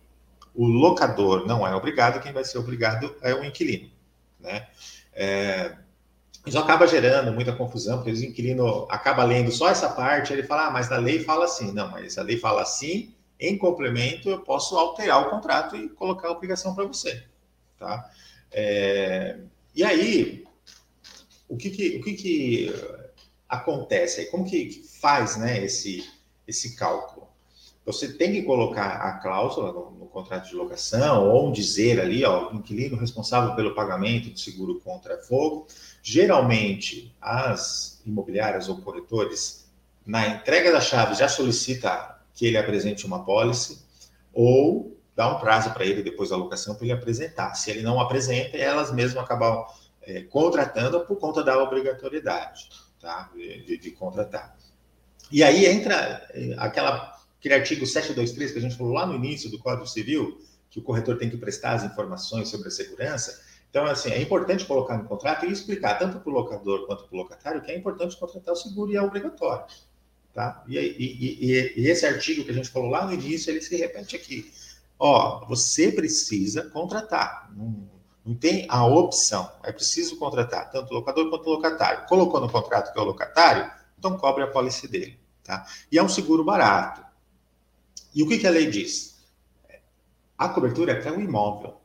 o 0.55 0.65
locador 0.65 1.45
não 1.45 1.67
é 1.67 1.75
obrigado, 1.75 2.23
quem 2.23 2.33
vai 2.33 2.45
ser 2.45 2.59
obrigado 2.59 3.15
é 3.21 3.35
o 3.35 3.45
inquilino. 3.45 3.91
Né? 4.39 4.69
É, 5.13 5.77
isso 6.47 6.59
acaba 6.59 6.87
gerando 6.87 7.33
muita 7.33 7.53
confusão, 7.53 7.99
porque 7.99 8.13
o 8.13 8.25
inquilino 8.25 8.87
acaba 8.89 9.25
lendo 9.25 9.51
só 9.51 9.69
essa 9.69 9.89
parte, 9.89 10.33
ele 10.33 10.45
fala, 10.45 10.69
ah, 10.69 10.71
mas 10.71 10.89
na 10.89 10.97
lei 10.97 11.19
fala 11.23 11.45
assim. 11.45 11.73
Não, 11.73 11.91
mas 11.91 12.17
a 12.17 12.23
lei 12.23 12.39
fala 12.39 12.63
assim, 12.63 13.13
em 13.43 13.59
complemento, 13.59 14.31
eu 14.31 14.41
posso 14.41 14.77
alterar 14.77 15.27
o 15.27 15.31
contrato 15.31 15.77
e 15.77 15.89
colocar 15.89 16.29
a 16.29 16.33
obrigação 16.33 16.75
para 16.75 16.85
você. 16.85 17.25
Tá? 17.79 18.11
É, 18.51 19.39
e 19.75 19.83
aí, 19.83 20.45
o 21.49 21.57
que, 21.57 21.71
que 21.71 21.97
o 21.97 22.03
que, 22.03 22.15
que 22.15 22.75
acontece? 23.49 24.31
Como 24.31 24.45
que 24.45 24.85
faz 25.01 25.37
né, 25.37 25.65
esse, 25.65 26.09
esse 26.47 26.77
cálculo? 26.77 27.27
Você 27.85 28.13
tem 28.13 28.31
que 28.33 28.43
colocar 28.43 28.93
a 28.93 29.19
cláusula 29.19 29.73
no, 29.73 29.91
no 29.91 30.07
contrato 30.07 30.49
de 30.49 30.55
locação, 30.55 31.29
ou 31.29 31.51
dizer 31.51 32.01
ali, 32.01 32.25
ó, 32.25 32.53
o 32.53 32.55
inquilino 32.55 32.97
responsável 32.97 33.57
pelo 33.57 33.75
pagamento 33.75 34.31
de 34.31 34.41
seguro 34.41 34.81
contra 34.81 35.19
fogo. 35.19 35.67
Geralmente, 36.01 37.13
as 37.21 38.01
imobiliárias 38.07 38.69
ou 38.69 38.81
corretores, 38.81 39.69
na 40.07 40.29
entrega 40.29 40.71
da 40.71 40.81
chave, 40.81 41.15
já 41.15 41.29
solicita 41.29 42.12
que 42.35 42.47
ele 42.47 42.57
apresente 42.57 43.07
uma 43.07 43.25
pólice 43.25 43.83
ou 44.33 44.97
dá 45.15 45.37
um 45.37 45.39
prazo 45.39 45.73
para 45.73 45.85
ele 45.85 46.03
depois 46.03 46.31
da 46.31 46.37
locação 46.37 46.75
para 46.75 46.85
ele 46.85 46.93
apresentar. 46.93 47.55
Se 47.55 47.71
ele 47.71 47.83
não 47.83 48.01
apresenta, 48.01 48.57
elas 48.57 48.93
mesmas 48.93 49.23
acabam 49.23 49.65
é, 50.03 50.23
contratando 50.23 51.01
por 51.07 51.17
conta 51.17 51.43
da 51.43 51.63
obrigatoriedade 51.63 52.69
tá? 53.01 53.31
de, 53.35 53.79
de, 53.79 53.91
contratar. 53.91 54.57
E 55.31 55.43
aí 55.43 55.67
entra 55.67 56.27
é, 56.31 56.55
aquela, 56.59 57.19
aquele 57.39 57.55
artigo 57.55 57.87
723 57.87 58.53
que 58.53 58.59
a 58.59 58.63
gente 58.63 58.77
falou 58.77 58.93
lá 58.93 59.07
no 59.07 59.15
início 59.15 59.51
do 59.51 59.59
Código 59.59 59.87
Civil, 59.87 60.41
que 60.71 60.79
o 60.79 60.83
corretor 60.83 61.19
tem 61.19 61.29
que 61.29 61.37
prestar 61.37 61.73
as 61.73 61.85
informações 61.85 62.49
sobre 62.49 62.69
a 62.69 62.71
segurança. 62.71 63.43
Então, 63.69 63.85
assim, 63.87 64.11
é 64.11 64.21
importante 64.21 64.65
colocar 64.65 64.97
no 64.97 65.05
contrato 65.05 65.47
e 65.47 65.53
explicar 65.53 65.99
tanto 65.99 66.21
para 66.21 66.31
o 66.31 66.35
locador 66.35 66.87
quanto 66.87 67.05
para 67.05 67.15
o 67.15 67.19
locatário 67.19 67.63
que 67.63 67.71
é 67.71 67.77
importante 67.77 68.19
contratar 68.19 68.53
o 68.53 68.57
seguro 68.57 68.93
e 68.93 68.97
é 68.97 69.03
obrigatório. 69.03 69.65
Tá? 70.33 70.65
E, 70.67 70.79
e, 70.79 71.75
e, 71.77 71.89
esse 71.89 72.07
artigo 72.07 72.45
que 72.45 72.51
a 72.51 72.55
gente 72.55 72.71
falou 72.71 72.89
lá 72.89 73.05
no 73.05 73.13
início, 73.13 73.51
ele 73.51 73.61
se 73.61 73.77
repete 73.77 74.17
aqui. 74.17 74.51
Ó, 74.99 75.45
você 75.47 75.93
precisa 75.93 76.71
contratar. 76.71 77.53
Não, 77.55 77.89
não 78.25 78.35
tem 78.35 78.67
a 78.71 78.87
opção. 78.87 79.51
É 79.63 79.71
preciso 79.71 80.17
contratar, 80.17 80.71
tanto 80.71 80.95
locador 80.95 81.29
quanto 81.29 81.51
locatário. 81.51 82.07
Colocou 82.07 82.41
no 82.41 82.49
contrato 82.49 82.93
que 82.93 82.99
é 82.99 83.03
o 83.03 83.05
locatário, 83.05 83.71
então 83.99 84.17
cobre 84.17 84.45
a 84.45 84.47
pólice 84.47 84.89
dele. 84.89 85.19
Tá? 85.45 85.67
E 85.91 85.99
é 85.99 86.03
um 86.03 86.09
seguro 86.09 86.45
barato. 86.45 87.05
E 88.15 88.23
o 88.23 88.29
que, 88.29 88.39
que 88.39 88.47
a 88.47 88.51
lei 88.51 88.71
diz? 88.71 89.21
A 90.39 90.49
cobertura 90.49 90.93
é 90.93 91.01
para 91.01 91.13
o 91.13 91.21
imóvel. 91.21 91.82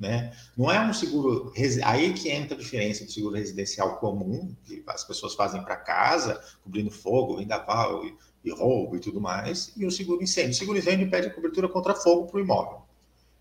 Né? 0.00 0.32
Não 0.56 0.72
é 0.72 0.80
um 0.80 0.94
seguro. 0.94 1.52
Aí 1.84 2.14
que 2.14 2.30
entra 2.30 2.56
a 2.56 2.58
diferença 2.58 3.04
do 3.04 3.12
seguro 3.12 3.36
residencial 3.36 3.98
comum, 3.98 4.56
que 4.64 4.82
as 4.86 5.04
pessoas 5.04 5.34
fazem 5.34 5.62
para 5.62 5.76
casa, 5.76 6.42
cobrindo 6.64 6.90
fogo, 6.90 7.36
vendaval 7.36 8.02
e, 8.06 8.16
e 8.42 8.50
roubo 8.50 8.96
e 8.96 9.00
tudo 9.00 9.20
mais, 9.20 9.74
e 9.76 9.84
o 9.84 9.90
seguro 9.90 10.22
incêndio. 10.22 10.52
O 10.52 10.54
seguro 10.54 10.78
incêndio 10.78 11.10
pede 11.10 11.26
a 11.26 11.34
cobertura 11.34 11.68
contra 11.68 11.94
fogo 11.94 12.26
para 12.26 12.38
o 12.38 12.40
imóvel. 12.40 12.80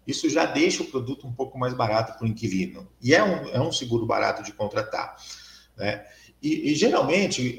Isso 0.06 0.30
já 0.30 0.45
deixa 0.45 0.84
o 0.84 0.88
produto 0.88 1.26
um 1.26 1.32
pouco 1.32 1.58
mais 1.58 1.74
barato 1.74 2.17
para 2.17 2.26
o 2.26 2.28
inquilino. 2.28 2.86
E 3.02 3.15
é 3.15 3.24
um, 3.24 3.48
é 3.48 3.62
um 3.62 3.72
seguro 3.72 4.06
barato 4.06 4.43
de 4.43 4.52
contratar. 4.52 5.15
Né? 5.78 6.06
E, 6.41 6.72
e 6.72 6.76
geralmente, 6.76 7.58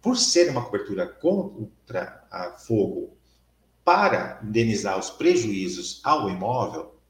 por 0.00 0.16
ser 0.16 0.48
uma 0.48 0.64
cobertura 0.64 1.08
contra 1.08 2.54
fogo 2.66 3.16
para 3.84 4.40
indenizar 4.44 4.96
os 4.96 5.10
prejuízos 5.10 6.00
ao 6.04 6.30
imóvel, 6.30 7.01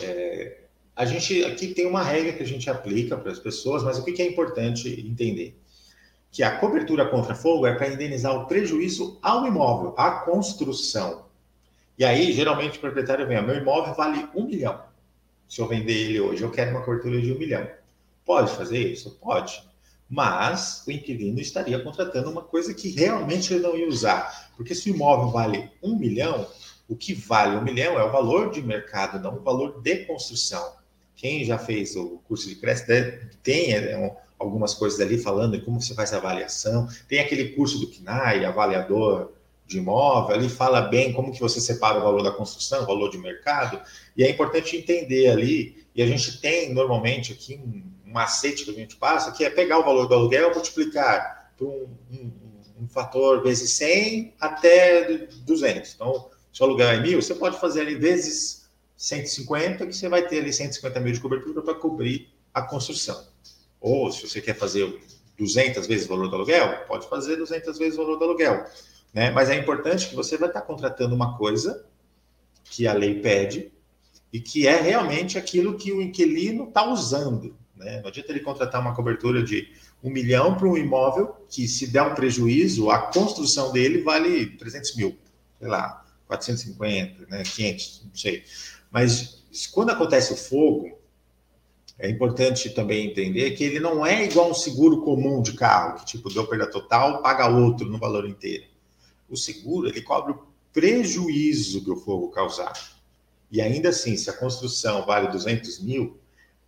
é, 0.00 0.58
a 0.94 1.04
gente 1.04 1.44
aqui 1.44 1.68
tem 1.68 1.86
uma 1.86 2.02
regra 2.02 2.32
que 2.32 2.42
a 2.42 2.46
gente 2.46 2.68
aplica 2.68 3.16
para 3.16 3.32
as 3.32 3.38
pessoas, 3.38 3.82
mas 3.82 3.98
o 3.98 4.04
que 4.04 4.20
é 4.20 4.26
importante 4.26 4.88
entender? 5.00 5.58
Que 6.30 6.42
a 6.42 6.58
cobertura 6.58 7.06
contra 7.06 7.34
fogo 7.34 7.66
é 7.66 7.74
para 7.74 7.88
indenizar 7.88 8.36
o 8.36 8.46
prejuízo 8.46 9.18
ao 9.22 9.46
imóvel, 9.46 9.94
à 9.96 10.10
construção. 10.20 11.26
E 11.98 12.04
aí, 12.04 12.32
geralmente, 12.32 12.78
o 12.78 12.80
proprietário 12.80 13.26
vem, 13.26 13.42
meu 13.42 13.56
imóvel 13.56 13.94
vale 13.94 14.28
um 14.34 14.46
milhão. 14.46 14.80
Se 15.48 15.60
eu 15.60 15.66
vender 15.66 15.92
ele 15.92 16.20
hoje, 16.20 16.42
eu 16.42 16.50
quero 16.50 16.70
uma 16.70 16.82
cobertura 16.82 17.20
de 17.20 17.32
um 17.32 17.38
milhão. 17.38 17.68
Pode 18.24 18.52
fazer 18.52 18.92
isso? 18.92 19.18
Pode. 19.20 19.62
Mas 20.08 20.84
o 20.86 20.90
inquilino 20.90 21.40
estaria 21.40 21.78
contratando 21.78 22.30
uma 22.30 22.42
coisa 22.42 22.72
que 22.74 22.90
realmente 22.90 23.52
ele 23.52 23.62
não 23.62 23.76
ia 23.76 23.88
usar. 23.88 24.50
Porque 24.56 24.74
se 24.74 24.90
o 24.90 24.94
imóvel 24.94 25.30
vale 25.30 25.70
um 25.82 25.96
milhão, 25.96 26.46
o 26.90 26.96
que 26.96 27.14
vale 27.14 27.56
um 27.56 27.62
milhão 27.62 27.96
é 27.98 28.04
o 28.04 28.10
valor 28.10 28.50
de 28.50 28.60
mercado, 28.60 29.22
não 29.22 29.36
o 29.36 29.42
valor 29.42 29.80
de 29.80 30.04
construção. 30.06 30.74
Quem 31.14 31.44
já 31.44 31.56
fez 31.56 31.94
o 31.94 32.20
curso 32.26 32.48
de 32.48 32.56
crédito 32.56 33.36
tem 33.44 33.72
é, 33.72 34.16
algumas 34.36 34.74
coisas 34.74 34.98
ali 34.98 35.16
falando 35.16 35.56
de 35.56 35.64
como 35.64 35.80
você 35.80 35.94
faz 35.94 36.12
a 36.12 36.16
avaliação. 36.16 36.88
Tem 37.08 37.20
aquele 37.20 37.50
curso 37.50 37.78
do 37.78 37.86
KNAI, 37.86 38.44
avaliador 38.44 39.30
de 39.66 39.78
imóvel, 39.78 40.34
ali 40.34 40.48
fala 40.48 40.80
bem 40.80 41.12
como 41.12 41.32
que 41.32 41.38
você 41.38 41.60
separa 41.60 41.98
o 41.98 42.02
valor 42.02 42.24
da 42.24 42.32
construção, 42.32 42.82
o 42.82 42.86
valor 42.86 43.08
de 43.08 43.18
mercado, 43.18 43.80
e 44.16 44.24
é 44.24 44.28
importante 44.28 44.76
entender 44.76 45.28
ali, 45.28 45.86
e 45.94 46.02
a 46.02 46.06
gente 46.08 46.40
tem 46.40 46.74
normalmente 46.74 47.32
aqui 47.32 47.54
um, 47.54 47.82
macete 48.10 48.64
que 48.64 48.70
a 48.72 48.74
gente 48.74 48.96
passa, 48.96 49.30
que 49.30 49.44
é 49.44 49.50
pegar 49.50 49.78
o 49.78 49.84
valor 49.84 50.08
do 50.08 50.14
aluguel, 50.14 50.52
multiplicar 50.52 51.52
por 51.56 51.68
um, 51.68 51.88
um, 52.10 52.32
um 52.82 52.88
fator 52.88 53.40
vezes 53.44 53.70
100 53.70 54.34
até 54.40 55.28
200. 55.44 55.94
Então, 55.94 56.28
se 56.52 56.62
o 56.62 56.66
aluguel 56.66 56.88
é 56.88 57.00
mil, 57.00 57.20
você 57.20 57.34
pode 57.34 57.58
fazer 57.60 57.82
ali 57.82 57.94
vezes 57.94 58.68
150, 58.96 59.86
que 59.86 59.92
você 59.94 60.08
vai 60.08 60.26
ter 60.26 60.40
ali 60.40 60.52
150 60.52 61.00
mil 61.00 61.12
de 61.12 61.20
cobertura 61.20 61.62
para 61.62 61.74
cobrir 61.74 62.28
a 62.52 62.62
construção. 62.62 63.24
Ou 63.80 64.12
se 64.12 64.28
você 64.28 64.40
quer 64.40 64.54
fazer 64.54 65.00
200 65.38 65.86
vezes 65.86 66.06
o 66.06 66.08
valor 66.10 66.28
do 66.28 66.36
aluguel, 66.36 66.84
pode 66.86 67.08
fazer 67.08 67.36
200 67.36 67.78
vezes 67.78 67.98
o 67.98 68.02
valor 68.02 68.18
do 68.18 68.24
aluguel. 68.24 68.64
Né? 69.14 69.30
Mas 69.30 69.48
é 69.48 69.56
importante 69.56 70.08
que 70.08 70.14
você 70.14 70.36
vai 70.36 70.48
estar 70.48 70.60
contratando 70.62 71.14
uma 71.14 71.38
coisa 71.38 71.86
que 72.64 72.86
a 72.86 72.92
lei 72.92 73.20
pede 73.20 73.72
e 74.32 74.40
que 74.40 74.66
é 74.66 74.80
realmente 74.80 75.38
aquilo 75.38 75.76
que 75.76 75.92
o 75.92 76.02
inquilino 76.02 76.64
está 76.68 76.86
usando. 76.86 77.56
Né? 77.74 78.00
Não 78.00 78.08
adianta 78.08 78.30
ele 78.30 78.40
contratar 78.40 78.80
uma 78.80 78.94
cobertura 78.94 79.42
de 79.42 79.72
um 80.02 80.10
milhão 80.10 80.54
para 80.54 80.68
um 80.68 80.76
imóvel 80.76 81.34
que, 81.48 81.66
se 81.66 81.86
der 81.86 82.02
um 82.02 82.14
prejuízo, 82.14 82.90
a 82.90 82.98
construção 82.98 83.72
dele 83.72 84.02
vale 84.02 84.46
300 84.56 84.96
mil, 84.96 85.18
sei 85.58 85.68
lá, 85.68 85.99
450, 86.30 87.26
né? 87.28 87.42
500, 87.42 88.02
não 88.04 88.14
sei. 88.14 88.44
Mas 88.90 89.42
quando 89.72 89.90
acontece 89.90 90.32
o 90.32 90.36
fogo, 90.36 90.96
é 91.98 92.08
importante 92.08 92.70
também 92.70 93.10
entender 93.10 93.50
que 93.52 93.64
ele 93.64 93.80
não 93.80 94.06
é 94.06 94.24
igual 94.24 94.50
um 94.50 94.54
seguro 94.54 95.02
comum 95.02 95.42
de 95.42 95.54
carro, 95.54 95.98
que 95.98 96.06
tipo, 96.06 96.32
deu 96.32 96.46
perda 96.46 96.70
total, 96.70 97.20
paga 97.20 97.48
outro 97.48 97.88
no 97.88 97.98
valor 97.98 98.26
inteiro. 98.28 98.64
O 99.28 99.36
seguro, 99.36 99.88
ele 99.88 100.00
cobre 100.00 100.32
o 100.32 100.42
prejuízo 100.72 101.84
que 101.84 101.90
o 101.90 101.96
fogo 101.96 102.30
causar. 102.30 102.72
E 103.50 103.60
ainda 103.60 103.88
assim, 103.88 104.16
se 104.16 104.30
a 104.30 104.32
construção 104.32 105.04
vale 105.04 105.28
200 105.28 105.80
mil, 105.80 106.16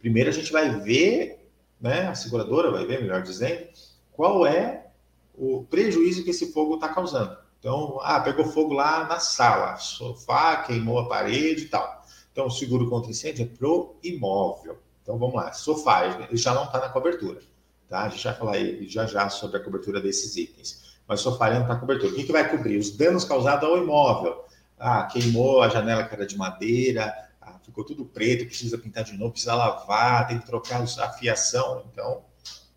primeiro 0.00 0.28
a 0.28 0.32
gente 0.32 0.50
vai 0.50 0.80
ver, 0.80 1.46
né, 1.80 2.08
a 2.08 2.14
seguradora 2.14 2.70
vai 2.70 2.84
ver, 2.84 3.00
melhor 3.00 3.22
dizendo, 3.22 3.68
qual 4.10 4.44
é 4.44 4.86
o 5.34 5.64
prejuízo 5.64 6.24
que 6.24 6.30
esse 6.30 6.52
fogo 6.52 6.74
está 6.74 6.88
causando. 6.88 7.36
Então, 7.62 8.00
ah, 8.02 8.18
pegou 8.18 8.44
fogo 8.44 8.74
lá 8.74 9.06
na 9.06 9.20
sala, 9.20 9.76
sofá, 9.76 10.64
queimou 10.64 10.98
a 10.98 11.08
parede 11.08 11.62
e 11.62 11.68
tal. 11.68 12.04
Então, 12.32 12.48
o 12.48 12.50
seguro 12.50 12.90
contra 12.90 13.12
incêndio 13.12 13.44
é 13.44 13.56
pro 13.56 13.94
imóvel. 14.02 14.80
Então, 15.00 15.16
vamos 15.16 15.36
lá. 15.36 15.52
Sofá, 15.52 16.06
ele 16.06 16.36
já 16.36 16.52
não 16.52 16.64
está 16.64 16.80
na 16.80 16.88
cobertura. 16.88 17.40
Tá? 17.88 18.02
A 18.02 18.08
gente 18.08 18.24
vai 18.24 18.34
falar 18.34 18.54
já 18.88 19.06
já 19.06 19.28
sobre 19.28 19.58
a 19.58 19.60
cobertura 19.60 20.00
desses 20.00 20.36
itens. 20.36 20.96
Mas 21.06 21.20
sofá 21.20 21.50
não 21.50 21.62
está 21.62 21.76
cobertura. 21.76 22.10
O 22.10 22.16
que, 22.16 22.24
que 22.24 22.32
vai 22.32 22.50
cobrir? 22.50 22.78
Os 22.78 22.90
danos 22.96 23.24
causados 23.24 23.68
ao 23.68 23.78
imóvel. 23.78 24.44
Ah, 24.76 25.04
queimou 25.04 25.62
a 25.62 25.68
janela 25.68 26.02
que 26.02 26.14
era 26.16 26.26
de 26.26 26.36
madeira, 26.36 27.14
ah, 27.40 27.60
ficou 27.64 27.84
tudo 27.84 28.04
preto, 28.04 28.44
precisa 28.44 28.76
pintar 28.76 29.04
de 29.04 29.12
novo, 29.12 29.30
precisa 29.30 29.54
lavar, 29.54 30.26
tem 30.26 30.40
que 30.40 30.46
trocar 30.46 30.82
a 30.82 31.10
fiação. 31.10 31.84
Então, 31.92 32.24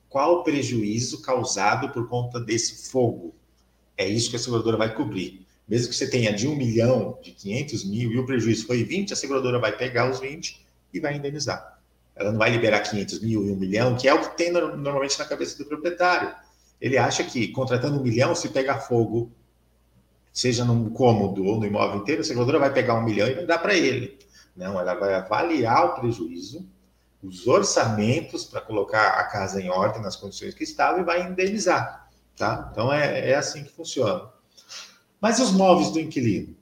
qual 0.08 0.41
o 0.41 0.43
prejuízo 0.43 1.24
causado 1.24 1.89
por 1.89 2.08
conta 2.08 2.39
desse 2.39 2.91
fogo? 2.91 3.34
É 3.97 4.08
isso 4.08 4.29
que 4.29 4.36
a 4.36 4.39
seguradora 4.39 4.77
vai 4.77 4.93
cobrir. 4.93 5.45
Mesmo 5.67 5.89
que 5.89 5.95
você 5.95 6.08
tenha 6.08 6.31
de 6.31 6.47
1 6.47 6.55
milhão, 6.55 7.17
de 7.23 7.31
500 7.31 7.86
mil, 7.86 8.12
e 8.12 8.19
o 8.19 8.25
prejuízo 8.25 8.67
foi 8.67 8.84
20, 8.84 9.13
a 9.13 9.15
seguradora 9.15 9.60
vai 9.60 9.75
pegar 9.75 10.10
os 10.10 10.19
20 10.19 10.63
e 10.93 10.99
vai 10.99 11.15
indenizar. 11.15 11.79
Ela 12.15 12.31
não 12.31 12.39
vai 12.39 12.49
liberar 12.49 12.81
500 12.81 13.21
mil 13.21 13.45
e 13.45 13.51
1 13.51 13.55
milhão, 13.55 13.95
que 13.95 14.08
é 14.08 14.13
o 14.13 14.21
que 14.21 14.38
tem 14.38 14.51
normalmente 14.51 15.17
na 15.17 15.25
cabeça 15.25 15.58
do 15.58 15.65
proprietário. 15.65 16.34
Ele 16.79 16.97
acha 16.97 17.23
que 17.23 17.47
contratando 17.49 17.99
um 17.99 18.03
milhão, 18.03 18.36
se 18.36 18.49
pegar 18.49 18.79
fogo, 18.79 19.31
seja 20.31 20.63
num 20.63 20.89
cômodo 20.89 21.45
ou 21.45 21.60
no 21.60 21.65
imóvel 21.65 22.01
inteiro, 22.01 22.21
a 22.21 22.23
seguradora 22.23 22.60
vai 22.60 22.71
pegar 22.71 22.95
um 22.95 23.03
milhão 23.03 23.27
e 23.27 23.34
vai 23.34 23.45
dar 23.45 23.58
para 23.58 23.73
ele. 23.73 24.17
Não, 24.55 24.79
ela 24.79 24.93
vai 24.93 25.13
avaliar 25.13 25.86
o 25.86 25.99
prejuízo, 25.99 26.65
os 27.23 27.47
orçamentos 27.47 28.45
para 28.45 28.62
colocar 28.62 29.19
a 29.19 29.23
casa 29.23 29.60
em 29.60 29.69
ordem 29.69 30.01
nas 30.01 30.15
condições 30.15 30.53
que 30.53 30.63
estava 30.63 30.99
e 30.99 31.03
vai 31.03 31.27
indenizar. 31.27 32.05
Tá? 32.36 32.69
Então 32.71 32.91
é, 32.91 33.32
é 33.32 33.36
assim 33.36 33.63
que 33.63 33.71
funciona. 33.71 34.30
Mas 35.21 35.39
os 35.39 35.52
móveis 35.52 35.91
do 35.91 36.00
inquilino, 36.00 36.56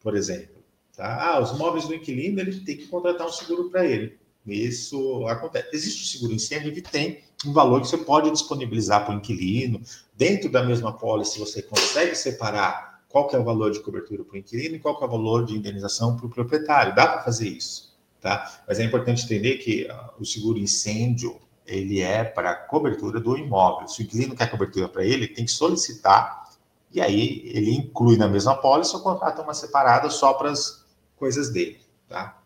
por 0.00 0.16
exemplo. 0.16 0.56
Tá? 0.96 1.34
Ah, 1.34 1.40
os 1.40 1.56
móveis 1.56 1.86
do 1.86 1.94
inquilino, 1.94 2.40
ele 2.40 2.60
tem 2.60 2.76
que 2.76 2.86
contratar 2.86 3.26
um 3.26 3.32
seguro 3.32 3.70
para 3.70 3.86
ele. 3.86 4.18
Isso 4.46 5.26
acontece. 5.26 5.68
Existe 5.72 6.02
o 6.02 6.06
seguro 6.06 6.32
incêndio 6.32 6.72
que 6.72 6.80
tem 6.80 7.20
um 7.46 7.52
valor 7.52 7.80
que 7.80 7.88
você 7.88 7.98
pode 7.98 8.30
disponibilizar 8.30 9.04
para 9.04 9.14
o 9.14 9.18
inquilino. 9.18 9.80
Dentro 10.16 10.50
da 10.50 10.62
mesma 10.62 10.92
pólice, 10.92 11.38
você 11.38 11.62
consegue 11.62 12.14
separar 12.14 13.02
qual 13.08 13.26
que 13.28 13.36
é 13.36 13.38
o 13.38 13.44
valor 13.44 13.70
de 13.70 13.80
cobertura 13.80 14.24
para 14.24 14.34
o 14.34 14.38
inquilino 14.38 14.76
e 14.76 14.78
qual 14.78 14.96
que 14.96 15.04
é 15.04 15.06
o 15.06 15.10
valor 15.10 15.44
de 15.44 15.54
indenização 15.54 16.16
para 16.16 16.26
o 16.26 16.30
proprietário. 16.30 16.94
Dá 16.94 17.06
para 17.06 17.22
fazer 17.22 17.48
isso. 17.48 17.96
Tá? 18.20 18.62
Mas 18.66 18.80
é 18.80 18.84
importante 18.84 19.24
entender 19.24 19.58
que 19.58 19.84
uh, 19.84 20.20
o 20.20 20.24
seguro 20.24 20.58
incêndio 20.58 21.38
ele 21.68 22.00
é 22.00 22.24
para 22.24 22.54
cobertura 22.54 23.20
do 23.20 23.36
imóvel. 23.36 23.86
Se 23.86 24.00
o 24.00 24.04
inquilino 24.04 24.34
quer 24.34 24.50
cobertura 24.50 24.88
para 24.88 25.04
ele, 25.04 25.28
tem 25.28 25.44
que 25.44 25.50
solicitar 25.52 26.48
e 26.92 27.00
aí 27.00 27.42
ele 27.44 27.72
inclui 27.72 28.16
na 28.16 28.28
mesma 28.28 28.56
pólice 28.56 28.94
ou 28.94 29.02
contrata 29.02 29.42
uma 29.42 29.54
separada 29.54 30.08
só 30.08 30.34
para 30.34 30.50
as 30.50 30.84
coisas 31.16 31.50
dele, 31.50 31.78
tá? 32.08 32.40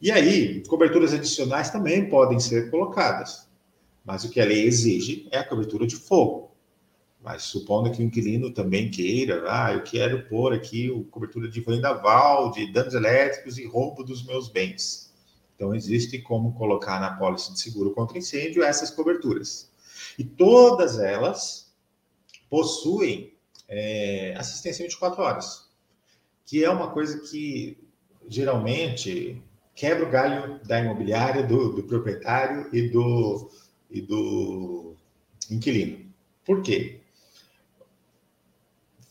E 0.00 0.10
aí, 0.10 0.62
coberturas 0.66 1.14
adicionais 1.14 1.70
também 1.70 2.08
podem 2.08 2.38
ser 2.40 2.70
colocadas, 2.70 3.48
mas 4.04 4.24
o 4.24 4.30
que 4.30 4.40
a 4.40 4.44
lei 4.44 4.64
exige 4.66 5.28
é 5.30 5.38
a 5.38 5.44
cobertura 5.44 5.86
de 5.86 5.96
fogo. 5.96 6.50
Mas 7.22 7.44
supondo 7.44 7.92
que 7.92 8.02
o 8.02 8.04
inquilino 8.04 8.52
também 8.52 8.90
queira, 8.90 9.44
ah, 9.46 9.72
eu 9.72 9.84
quero 9.84 10.28
pôr 10.28 10.52
aqui 10.52 10.90
o 10.90 11.04
cobertura 11.04 11.48
de 11.48 11.60
vendaval, 11.60 12.50
de 12.50 12.72
danos 12.72 12.94
elétricos 12.94 13.58
e 13.58 13.64
roubo 13.64 14.02
dos 14.02 14.26
meus 14.26 14.48
bens. 14.48 15.11
Então, 15.62 15.76
existe 15.76 16.18
como 16.18 16.54
colocar 16.54 16.98
na 16.98 17.14
pólice 17.14 17.52
de 17.52 17.60
seguro 17.60 17.92
contra 17.92 18.18
incêndio 18.18 18.64
essas 18.64 18.90
coberturas. 18.90 19.70
E 20.18 20.24
todas 20.24 20.98
elas 20.98 21.72
possuem 22.50 23.32
é, 23.68 24.34
assistência 24.36 24.84
24 24.84 25.22
horas, 25.22 25.70
que 26.44 26.64
é 26.64 26.68
uma 26.68 26.90
coisa 26.90 27.20
que 27.20 27.78
geralmente 28.26 29.40
quebra 29.72 30.04
o 30.04 30.10
galho 30.10 30.58
da 30.64 30.80
imobiliária, 30.80 31.44
do, 31.44 31.74
do 31.74 31.84
proprietário 31.84 32.68
e 32.72 32.88
do, 32.88 33.48
e 33.88 34.00
do 34.00 34.96
inquilino. 35.48 36.12
Por 36.44 36.60
quê? 36.60 36.98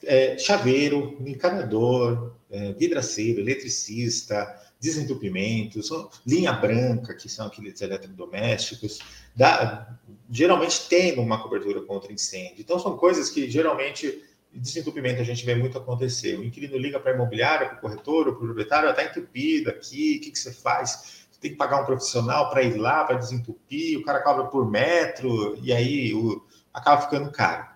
É, 0.03 0.37
chaveiro, 0.37 1.15
encanador, 1.25 2.35
é, 2.49 2.73
vidraceiro, 2.73 3.39
eletricista, 3.39 4.69
desentupimentos, 4.81 5.91
linha 6.25 6.51
branca, 6.51 7.13
que 7.13 7.29
são 7.29 7.45
aqueles 7.45 7.79
eletrodomésticos, 7.79 8.99
dá, 9.35 9.95
geralmente 10.29 10.89
tem 10.89 11.19
uma 11.19 11.41
cobertura 11.41 11.81
contra 11.81 12.11
incêndio. 12.11 12.55
Então, 12.59 12.79
são 12.79 12.97
coisas 12.97 13.29
que 13.29 13.49
geralmente 13.49 14.23
desentupimento 14.51 15.21
a 15.21 15.23
gente 15.23 15.45
vê 15.45 15.55
muito 15.55 15.77
acontecer. 15.77 16.37
O 16.37 16.43
inquilino 16.43 16.77
liga 16.77 16.99
para 16.99 17.11
a 17.11 17.15
imobiliária, 17.15 17.69
para 17.69 17.77
o 17.77 17.81
corretor, 17.81 18.25
para 18.25 18.33
o 18.33 18.37
proprietário, 18.37 18.89
está 18.89 19.03
entupido 19.03 19.69
aqui, 19.69 20.17
o 20.17 20.21
que, 20.21 20.31
que 20.31 20.39
você 20.39 20.51
faz? 20.51 21.25
Você 21.31 21.39
tem 21.39 21.51
que 21.51 21.57
pagar 21.57 21.81
um 21.81 21.85
profissional 21.85 22.49
para 22.49 22.63
ir 22.63 22.75
lá, 22.75 23.03
para 23.03 23.17
desentupir, 23.17 23.99
o 23.99 24.03
cara 24.03 24.21
cobra 24.21 24.45
por 24.45 24.69
metro, 24.69 25.57
e 25.61 25.71
aí 25.71 26.13
o, 26.13 26.43
acaba 26.73 27.03
ficando 27.03 27.31
caro. 27.31 27.67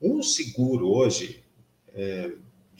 Um 0.00 0.22
seguro 0.22 0.92
hoje, 0.92 1.42
é, 1.94 2.32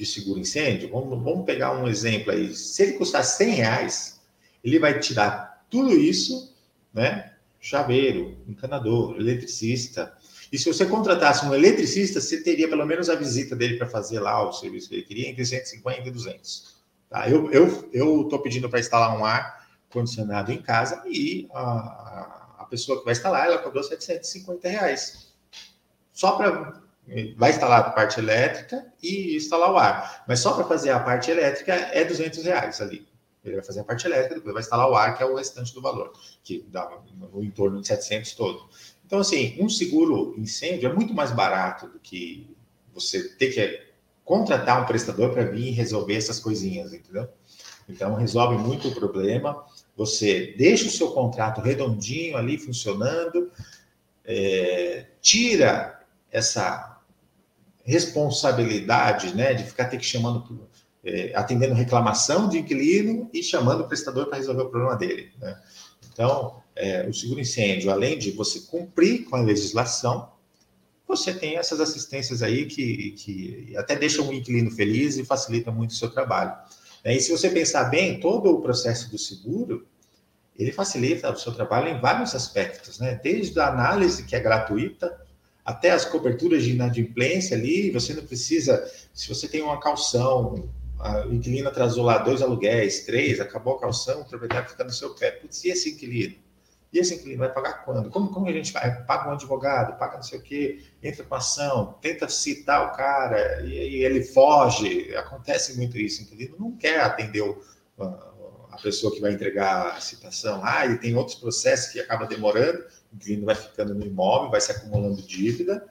de 0.03 0.07
seguro 0.07 0.41
incêndio, 0.41 0.91
vamos, 0.91 1.23
vamos 1.23 1.47
pegar 1.47 1.73
um 1.81 1.87
exemplo 1.87 2.33
aí. 2.33 2.53
Se 2.55 2.83
ele 2.83 2.93
custar 2.95 3.25
100 3.25 3.51
reais, 3.51 4.21
ele 4.65 4.81
vai 4.81 4.99
tirar 4.99 5.65
tudo 5.71 5.97
isso, 5.97 6.53
né? 6.93 7.33
Chaveiro, 7.61 8.37
encanador, 8.49 9.15
eletricista, 9.17 10.13
E 10.53 10.59
se 10.59 10.67
você 10.67 10.85
contratasse 10.85 11.47
um 11.47 11.55
eletricista, 11.55 12.21
você 12.21 12.43
teria 12.43 12.69
pelo 12.69 12.85
menos 12.85 13.09
a 13.09 13.15
visita 13.15 13.55
dele 13.55 13.79
para 13.79 13.89
fazer 13.89 14.19
lá 14.19 14.47
o 14.47 14.53
serviço 14.53 14.89
que 14.89 14.97
ele 14.97 15.03
queria 15.05 15.29
entre 15.29 15.47
150 15.47 16.09
e 16.09 16.11
200. 16.11 16.77
Tá? 17.09 17.31
Eu 17.31 17.47
estou 17.47 17.89
eu, 17.93 18.29
eu 18.31 18.39
pedindo 18.41 18.69
para 18.69 18.81
instalar 18.81 19.17
um 19.17 19.25
ar 19.25 19.69
condicionado 19.89 20.51
em 20.51 20.61
casa 20.61 21.01
e 21.07 21.49
a, 21.55 22.57
a 22.59 22.67
pessoa 22.69 22.99
que 22.99 23.05
vai 23.05 23.13
instalar, 23.13 23.47
ela 23.47 23.59
cobrou 23.59 23.85
750 23.85 24.69
reais. 24.69 25.33
Só 26.13 26.33
para 26.33 26.83
vai 27.37 27.51
instalar 27.51 27.81
a 27.81 27.91
parte 27.91 28.19
elétrica 28.21 28.87
e 29.03 29.37
instalar 29.37 29.73
o 29.73 29.77
ar. 29.77 30.25
Mas 30.27 30.41
só 30.41 30.55
para 30.55 30.65
fazer 30.65 30.91
a 30.91 31.01
parte 31.01 31.31
elétrica 31.31 31.73
é 31.73 32.05
200 32.05 32.45
reais 32.45 32.81
ali. 32.81 33.07
Ele 33.45 33.57
vai 33.57 33.65
fazer 33.65 33.81
a 33.81 33.85
parte 33.85 34.07
elétrica, 34.07 34.37
depois 34.37 34.55
vai 34.55 34.63
instalar 34.63 34.89
o 34.89 34.95
ar, 34.95 35.17
que 35.17 35.23
é 35.23 35.27
o 35.27 35.35
restante 35.35 35.75
do 35.75 35.83
valor, 35.83 36.13
que 36.45 36.65
dá 36.69 36.89
no 37.33 37.43
entorno 37.43 37.81
de 37.81 37.89
700 37.89 38.35
todo. 38.35 38.69
Então, 39.05 39.19
assim, 39.19 39.57
um 39.61 39.69
seguro 39.69 40.35
incêndio 40.39 40.89
é 40.89 40.93
muito 40.93 41.13
mais 41.13 41.33
barato 41.33 41.89
do 41.89 41.99
que 41.99 42.49
você 42.95 43.29
ter 43.31 43.49
que 43.49 43.93
contratar 44.25 44.81
um 44.81 44.87
prestador 44.87 45.31
para 45.31 45.45
vir 45.45 45.73
resolver 45.73 46.15
essas 46.15 46.39
coisinhas, 46.39 46.93
entendeu? 46.93 47.29
Então, 47.89 48.15
resolve 48.15 48.57
muito 48.57 48.89
o 48.89 48.95
problema. 48.95 49.65
Você 49.97 50.55
deixa 50.57 50.87
o 50.87 50.91
seu 50.91 51.11
contrato 51.11 51.61
redondinho 51.61 52.37
ali 52.37 52.57
funcionando, 52.57 53.51
é, 54.25 55.07
tira 55.21 56.01
essa 56.31 56.92
responsabilidade, 57.93 59.35
né, 59.35 59.55
de 59.55 59.65
ficar 59.65 59.85
ter 59.85 59.99
que 59.99 60.05
chamando, 60.05 60.69
é, 61.05 61.33
atendendo 61.35 61.75
reclamação 61.75 62.49
de 62.49 62.59
inquilino 62.59 63.29
e 63.33 63.43
chamando 63.43 63.83
o 63.83 63.89
prestador 63.89 64.27
para 64.27 64.39
resolver 64.39 64.63
o 64.63 64.71
problema 64.71 64.97
dele. 64.97 65.31
Né? 65.39 65.61
Então, 66.13 66.63
é, 66.75 67.07
o 67.07 67.13
seguro 67.13 67.41
incêndio, 67.41 67.91
além 67.91 68.19
de 68.19 68.31
você 68.31 68.61
cumprir 68.61 69.25
com 69.25 69.37
a 69.37 69.41
legislação, 69.41 70.33
você 71.07 71.35
tem 71.35 71.57
essas 71.57 71.79
assistências 71.81 72.43
aí 72.43 72.65
que, 72.65 73.13
que 73.13 73.77
até 73.77 73.95
deixam 73.95 74.29
o 74.29 74.33
inquilino 74.33 74.71
feliz 74.71 75.19
e 75.19 75.25
facilitam 75.25 75.73
muito 75.73 75.91
o 75.91 75.95
seu 75.95 76.09
trabalho. 76.09 76.55
E 77.05 77.21
se 77.21 77.31
você 77.31 77.51
pensar 77.51 77.85
bem, 77.85 78.21
todo 78.21 78.51
o 78.51 78.63
processo 78.63 79.11
do 79.11 79.19
seguro, 79.19 79.87
ele 80.57 80.73
facilita 80.73 81.31
o 81.31 81.37
seu 81.37 81.53
trabalho 81.53 81.89
em 81.89 82.01
vários 82.01 82.35
aspectos, 82.35 82.99
né? 82.99 83.19
Desde 83.23 83.59
a 83.59 83.69
análise, 83.69 84.25
que 84.25 84.37
é 84.37 84.41
gratuita, 84.41 85.21
até 85.65 85.91
as 85.91 86.05
coberturas 86.05 86.63
de 86.65 86.73
inadimplência 86.73 87.57
ali, 87.57 87.91
você 87.91 88.15
não 88.15 88.25
precisa, 88.25 88.85
se 89.13 89.29
você 89.29 89.47
tem 89.47 89.63
uma 89.63 89.79
calção, 89.81 90.69
o 91.29 91.33
inquilino 91.33 91.69
atrasou 91.69 92.05
lá 92.05 92.19
dois 92.19 92.43
aluguéis, 92.43 93.05
três, 93.05 93.41
acabou 93.41 93.75
a 93.77 93.81
calção, 93.81 94.21
o 94.21 94.25
proprietário 94.25 94.69
fica 94.69 94.85
no 94.85 94.91
seu 94.91 95.15
pé. 95.15 95.33
Putz, 95.33 95.65
e 95.65 95.69
esse 95.69 95.91
inquilino? 95.91 96.37
E 96.93 96.99
esse 96.99 97.15
inquilino 97.15 97.39
vai 97.39 97.53
pagar 97.53 97.85
quando? 97.85 98.11
Como, 98.11 98.31
como 98.31 98.47
a 98.49 98.53
gente? 98.53 98.73
Paga 98.73 99.31
um 99.31 99.33
advogado, 99.33 99.99
paga 99.99 100.17
não 100.17 100.23
sei 100.23 100.39
o 100.39 100.43
quê, 100.43 100.83
entra 101.03 101.25
com 101.25 101.35
ação, 101.35 101.97
tenta 102.03 102.29
citar 102.29 102.87
o 102.87 102.97
cara 102.97 103.63
e, 103.63 103.73
e 103.73 104.05
ele 104.05 104.23
foge. 104.23 105.15
Acontece 105.17 105.77
muito 105.77 105.97
isso. 105.97 106.21
O 106.21 106.25
inquilino 106.25 106.57
não 106.59 106.77
quer 106.77 107.01
atender 107.01 107.41
o, 107.41 107.63
a 107.99 108.79
pessoa 108.83 109.13
que 109.15 109.21
vai 109.21 109.33
entregar 109.33 109.97
a 109.97 110.01
citação 110.01 110.61
lá, 110.61 110.87
e 110.87 110.99
tem 110.99 111.15
outros 111.15 111.37
processos 111.37 111.93
que 111.93 112.01
acaba 112.01 112.27
demorando, 112.27 112.85
inquilino 113.15 113.47
vai 113.47 113.55
ficando 113.55 113.95
no 113.95 114.05
imóvel, 114.05 114.51
vai 114.51 114.61
se 114.61 114.73
acumulando 114.73 115.23
dívida, 115.23 115.87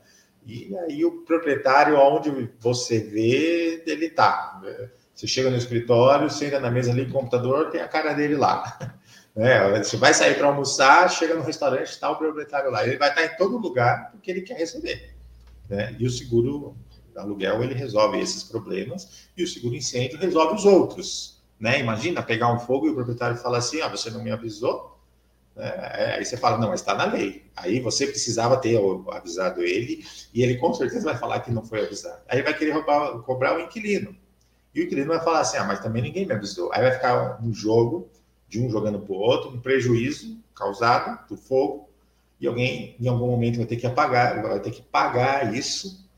e 0.46 0.76
aí 0.76 1.06
o 1.06 1.24
proprietário, 1.24 1.98
onde 1.98 2.50
você 2.60 3.00
vê, 3.00 3.84
ele 3.86 4.08
está. 4.08 4.62
Você 5.14 5.28
chega 5.28 5.52
no 5.52 5.58
escritório, 5.58 6.30
senta 6.30 6.60
na 6.60 6.72
mesa 6.72 6.92
ali, 6.92 7.06
computador, 7.10 7.70
tem 7.70 7.82
a 7.82 7.88
cara 7.88 8.14
dele 8.14 8.36
lá. 8.36 8.78
É, 9.34 9.82
você 9.82 9.96
vai 9.96 10.14
sair 10.14 10.36
para 10.36 10.48
almoçar, 10.48 11.10
chega 11.10 11.34
no 11.34 11.42
restaurante, 11.42 11.88
está 11.88 12.12
o 12.12 12.18
proprietário 12.18 12.70
lá. 12.70 12.86
Ele 12.86 12.98
vai 12.98 13.08
estar 13.08 13.24
em 13.24 13.38
todo 13.38 13.58
lugar 13.58 14.12
porque 14.12 14.30
ele 14.30 14.42
quer 14.42 14.58
receber. 14.58 15.16
Né? 15.70 15.96
E 15.98 16.06
o 16.06 16.10
seguro 16.10 16.76
aluguel 17.16 17.64
ele 17.64 17.74
resolve 17.74 18.20
esses 18.20 18.44
problemas 18.44 19.30
e 19.38 19.44
o 19.44 19.48
seguro 19.48 19.74
incêndio 19.74 20.20
resolve 20.20 20.56
os 20.56 20.66
outros. 20.66 21.42
Né? 21.58 21.80
Imagina 21.80 22.22
pegar 22.22 22.54
um 22.54 22.60
fogo 22.60 22.88
e 22.88 22.90
o 22.90 22.94
proprietário 22.94 23.38
fala 23.38 23.60
assim: 23.60 23.80
ah, 23.80 23.88
você 23.88 24.10
não 24.10 24.22
me 24.22 24.32
avisou? 24.32 24.91
É, 25.58 26.16
aí 26.16 26.26
você 26.26 26.38
fala, 26.38 26.58
não, 26.58 26.70
mas 26.70 26.80
está 26.80 26.96
na 26.96 27.06
lei. 27.06 27.46
Aí 27.56 27.80
você 27.80 28.08
precisava 28.08 28.58
ter 28.58 28.80
avisado 29.12 29.62
ele, 29.62 30.06
e 30.34 30.42
ele 30.42 30.58
com 30.58 30.74
certeza 30.74 31.06
vai 31.06 31.18
falar 31.18 31.42
que 31.42 31.52
não 31.52 31.66
foi 31.66 31.84
avisado. 31.86 32.22
Aí 32.28 32.42
vai 32.42 32.58
querer 32.58 32.72
roubar, 32.72 33.20
cobrar 33.20 33.58
o 33.58 33.60
inquilino. 33.60 34.16
E 34.74 34.82
o 34.82 34.86
inquilino 34.86 35.10
vai 35.10 35.24
falar 35.24 35.42
assim: 35.42 35.58
ah, 35.58 35.66
mas 35.66 35.80
também 35.80 36.02
ninguém 36.02 36.26
me 36.26 36.34
avisou. 36.34 36.72
Aí 36.74 36.82
vai 36.82 36.92
ficar 36.92 37.44
um 37.44 37.54
jogo 37.54 38.10
de 38.48 38.62
um 38.62 38.70
jogando 38.70 39.00
para 39.00 39.14
o 39.14 39.18
outro, 39.18 39.50
um 39.50 39.60
prejuízo 39.60 40.38
causado 40.56 41.28
do 41.28 41.38
fogo, 41.38 41.90
e 42.40 42.48
alguém 42.48 42.96
em 43.00 43.08
algum 43.08 43.28
momento 43.28 43.58
vai 43.58 43.66
ter 43.66 43.78
que 43.78 43.88
apagar, 43.88 44.42
vai 44.42 44.60
ter 44.60 44.72
que 44.72 44.82
pagar 44.82 45.54
isso 45.54 46.10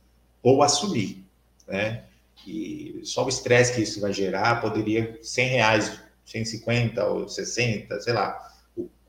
ou 0.41 0.63
assumir, 0.63 1.25
né? 1.67 2.05
E 2.45 3.01
só 3.03 3.25
o 3.25 3.29
estresse 3.29 3.73
que 3.73 3.81
isso 3.81 4.01
vai 4.01 4.11
gerar 4.11 4.61
poderia 4.61 5.17
100 5.21 5.47
reais, 5.47 5.99
150 6.25 7.05
ou 7.05 7.29
60, 7.29 8.01
sei 8.01 8.13
lá, 8.13 8.53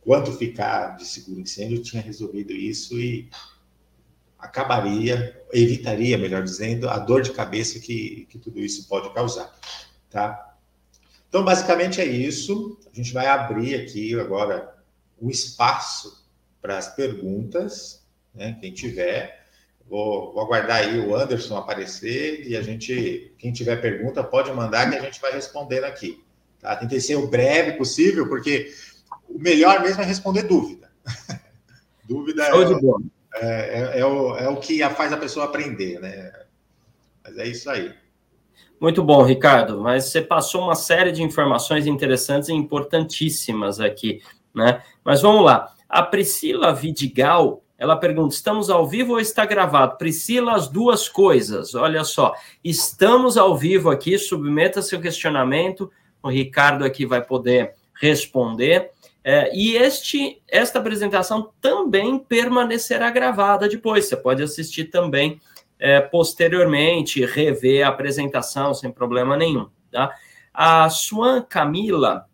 quanto 0.05 0.33
ficar 0.33 0.97
de 0.97 1.05
seguro 1.07 1.41
incêndio 1.41 1.83
tinha 1.83 2.03
resolvido 2.03 2.53
isso 2.53 2.99
e 3.01 3.29
acabaria, 4.39 5.43
evitaria, 5.53 6.19
melhor 6.19 6.43
dizendo, 6.43 6.89
a 6.89 6.99
dor 6.99 7.23
de 7.23 7.33
cabeça 7.33 7.81
que, 7.81 8.27
que 8.29 8.39
tudo 8.39 8.61
isso 8.61 8.87
pode 8.87 9.13
causar, 9.15 9.51
tá? 10.11 10.55
Então, 11.29 11.45
basicamente 11.45 12.01
é 12.01 12.05
isso. 12.05 12.79
A 12.93 12.95
gente 12.95 13.13
vai 13.13 13.27
abrir 13.27 13.75
aqui 13.75 14.19
agora 14.21 14.73
o 15.21 15.31
espaço 15.31 16.25
para 16.61 16.79
as 16.79 16.95
perguntas, 16.95 18.05
né? 18.35 18.57
Quem 18.61 18.73
tiver. 18.73 19.43
Vou, 19.87 20.33
vou, 20.33 20.43
aguardar 20.43 20.79
aí 20.79 20.99
o 20.99 21.15
Anderson 21.15 21.57
aparecer 21.57 22.47
e 22.47 22.57
a 22.57 22.63
gente, 22.63 23.35
quem 23.37 23.53
tiver 23.53 23.83
pergunta, 23.83 24.25
pode 24.25 24.51
mandar 24.53 24.89
que 24.89 24.97
a 24.97 25.03
gente 25.03 25.21
vai 25.21 25.33
respondendo 25.33 25.85
aqui. 25.85 26.25
Tá? 26.59 26.75
Tentei 26.77 27.01
ser 27.01 27.17
o 27.17 27.27
breve 27.27 27.73
possível, 27.73 28.27
porque 28.27 28.73
o 29.35 29.39
melhor 29.39 29.82
mesmo 29.82 30.01
é 30.01 30.05
responder 30.05 30.45
dúvida. 30.45 30.89
dúvida 32.09 32.45
é, 32.45 32.55
o, 32.55 33.03
é, 33.35 33.41
é, 33.43 33.99
é, 33.99 34.07
o, 34.07 34.37
é 34.37 34.49
o 34.49 34.57
que 34.57 34.78
faz 34.91 35.12
a 35.12 35.16
pessoa 35.16 35.47
aprender, 35.47 36.01
né? 36.01 36.32
Mas 37.24 37.37
é 37.39 37.49
isso 37.49 37.68
aí. 37.68 37.93
Muito 38.80 39.03
bom, 39.03 39.24
Ricardo. 39.24 39.80
Mas 39.80 40.05
você 40.05 40.22
passou 40.22 40.62
uma 40.62 40.76
série 40.76 41.11
de 41.11 41.22
informações 41.22 41.85
interessantes 41.87 42.49
e 42.49 42.53
importantíssimas 42.53 43.80
aqui, 43.80 44.22
né? 44.55 44.82
Mas 45.05 45.20
vamos 45.20 45.45
lá. 45.45 45.72
A 45.89 46.03
Priscila 46.03 46.72
Vidigal, 46.72 47.64
ela 47.76 47.97
pergunta: 47.97 48.37
estamos 48.37 48.70
ao 48.70 48.87
vivo 48.87 49.14
ou 49.14 49.20
está 49.20 49.45
gravado? 49.45 49.99
Priscila, 49.99 50.55
as 50.55 50.68
duas 50.68 51.09
coisas. 51.09 51.74
Olha 51.74 52.05
só, 52.05 52.35
estamos 52.62 53.37
ao 53.37 53.57
vivo 53.57 53.91
aqui. 53.91 54.16
Submeta 54.16 54.80
seu 54.80 55.01
questionamento. 55.01 55.91
O 56.22 56.28
Ricardo 56.28 56.85
aqui 56.85 57.05
vai 57.05 57.20
poder 57.20 57.74
responder. 57.95 58.94
É, 59.27 59.51
e 59.57 59.75
este, 59.75 60.43
esta 60.47 60.79
apresentação 60.79 61.51
também 61.59 62.18
permanecerá 62.18 63.11
gravada 63.11 63.66
depois. 63.66 64.05
Você 64.05 64.16
pode 64.16 64.43
assistir 64.43 64.85
também 64.85 65.41
é, 65.79 65.99
posteriormente 65.99 67.25
rever 67.25 67.87
a 67.87 67.89
apresentação 67.89 68.75
sem 68.75 68.93
problema 68.93 69.35
nenhum. 69.35 69.68
Tá? 69.91 70.14
A 70.53 70.91
Swan 70.91 71.41
Camila, 71.41 72.29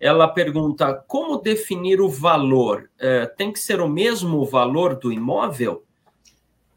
ela 0.00 0.26
pergunta 0.26 0.92
como 1.06 1.40
definir 1.40 2.00
o 2.00 2.08
valor? 2.08 2.90
É, 2.98 3.26
tem 3.26 3.52
que 3.52 3.60
ser 3.60 3.80
o 3.80 3.88
mesmo 3.88 4.44
valor 4.44 4.96
do 4.96 5.12
imóvel? 5.12 5.84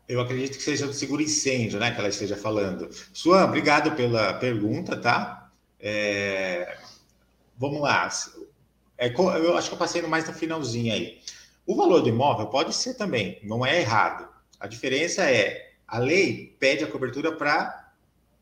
Eu 0.08 0.22
acredito 0.22 0.58
que 0.58 0.64
seja 0.64 0.86
do 0.86 0.94
seguro 0.94 1.22
incêndio, 1.22 1.80
né, 1.80 1.90
que 1.92 2.00
ela 2.00 2.10
esteja 2.10 2.36
falando. 2.36 2.90
Swan, 3.12 3.46
obrigado 3.46 3.96
pela 3.96 4.34
pergunta, 4.34 4.96
tá? 4.96 5.50
É... 5.80 6.78
Vamos 7.58 7.82
lá. 7.82 8.10
É, 8.98 9.14
eu 9.14 9.58
acho 9.58 9.70
que 9.70 9.76
eu 9.76 9.80
passei 9.80 10.02
mais 10.04 10.28
no 10.28 10.34
finalzinho 10.34 10.94
aí. 10.94 11.20
O 11.66 11.76
valor 11.76 12.02
do 12.02 12.10
imóvel 12.10 12.48
pode 12.48 12.74
ser 12.74 12.96
também, 12.96 13.40
não 13.44 13.66
é 13.66 13.80
errado. 13.80 14.28
A 14.60 14.68
diferença 14.68 15.30
é 15.30 15.72
a 15.88 15.98
lei 15.98 16.56
pede 16.60 16.84
a 16.84 16.88
cobertura 16.88 17.36
para 17.36 17.94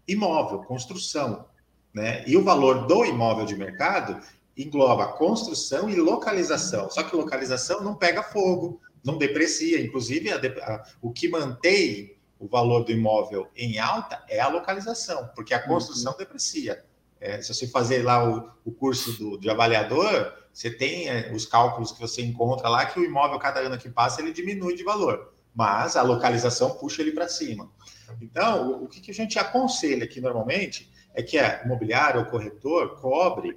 imóvel, 0.07 0.59
construção, 0.59 1.45
né? 1.93 2.23
E 2.25 2.35
o 2.35 2.43
valor 2.43 2.87
do 2.87 3.05
imóvel 3.05 3.45
de 3.45 3.55
mercado 3.55 4.19
engloba 4.57 5.13
construção 5.13 5.89
e 5.89 5.95
localização. 5.95 6.89
Só 6.89 7.03
que 7.03 7.15
localização 7.15 7.81
não 7.81 7.95
pega 7.95 8.23
fogo, 8.23 8.81
não 9.03 9.17
deprecia. 9.17 9.81
Inclusive, 9.81 10.31
a, 10.31 10.37
a, 10.37 10.83
o 11.01 11.11
que 11.11 11.27
mantém 11.27 12.15
o 12.39 12.47
valor 12.47 12.83
do 12.83 12.91
imóvel 12.91 13.47
em 13.55 13.77
alta 13.77 14.23
é 14.27 14.39
a 14.39 14.47
localização, 14.47 15.29
porque 15.35 15.53
a 15.53 15.65
construção 15.65 16.13
uhum. 16.13 16.17
deprecia. 16.17 16.83
É, 17.19 17.39
se 17.41 17.53
você 17.53 17.67
fazer 17.67 18.03
lá 18.03 18.27
o, 18.27 18.49
o 18.65 18.71
curso 18.71 19.11
do, 19.17 19.37
de 19.37 19.47
avaliador, 19.49 20.33
você 20.53 20.69
tem 20.69 21.07
é, 21.07 21.31
os 21.33 21.45
cálculos 21.45 21.91
que 21.91 21.99
você 21.99 22.21
encontra 22.21 22.67
lá 22.69 22.85
que 22.85 22.99
o 22.99 23.05
imóvel, 23.05 23.39
cada 23.39 23.59
ano 23.59 23.77
que 23.77 23.89
passa, 23.89 24.21
ele 24.21 24.33
diminui 24.33 24.75
de 24.75 24.83
valor 24.83 25.31
mas 25.53 25.95
a 25.95 26.01
localização 26.01 26.71
puxa 26.71 27.01
ele 27.01 27.11
para 27.11 27.27
cima. 27.27 27.69
Então, 28.21 28.83
o 28.83 28.87
que, 28.87 29.11
a 29.11 29.13
gente 29.13 29.37
aconselha 29.37 30.03
aqui 30.03 30.21
normalmente 30.21 30.91
é 31.13 31.21
que 31.21 31.37
a 31.37 31.63
imobiliária 31.65 32.19
ou 32.19 32.25
corretor 32.25 32.99
cobre 32.99 33.55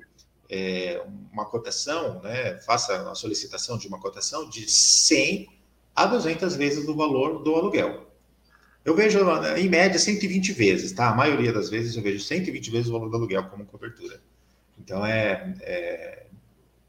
é, 0.50 1.02
uma 1.32 1.44
cotação, 1.44 2.20
né, 2.22 2.58
faça 2.58 3.10
a 3.10 3.14
solicitação 3.14 3.78
de 3.78 3.88
uma 3.88 4.00
cotação 4.00 4.48
de 4.48 4.68
100 4.68 5.48
a 5.94 6.06
200 6.06 6.56
vezes 6.56 6.84
do 6.84 6.94
valor 6.94 7.42
do 7.42 7.54
aluguel. 7.54 8.10
Eu 8.84 8.94
vejo, 8.94 9.18
em 9.56 9.68
média, 9.68 9.98
120 9.98 10.52
vezes, 10.52 10.92
tá? 10.92 11.08
A 11.08 11.14
maioria 11.14 11.52
das 11.52 11.70
vezes 11.70 11.96
eu 11.96 12.02
vejo 12.02 12.22
120 12.22 12.70
vezes 12.70 12.88
o 12.88 12.92
valor 12.92 13.08
do 13.08 13.16
aluguel 13.16 13.44
como 13.44 13.64
cobertura. 13.64 14.20
Então, 14.78 15.06
é, 15.06 15.54
é 15.62 16.23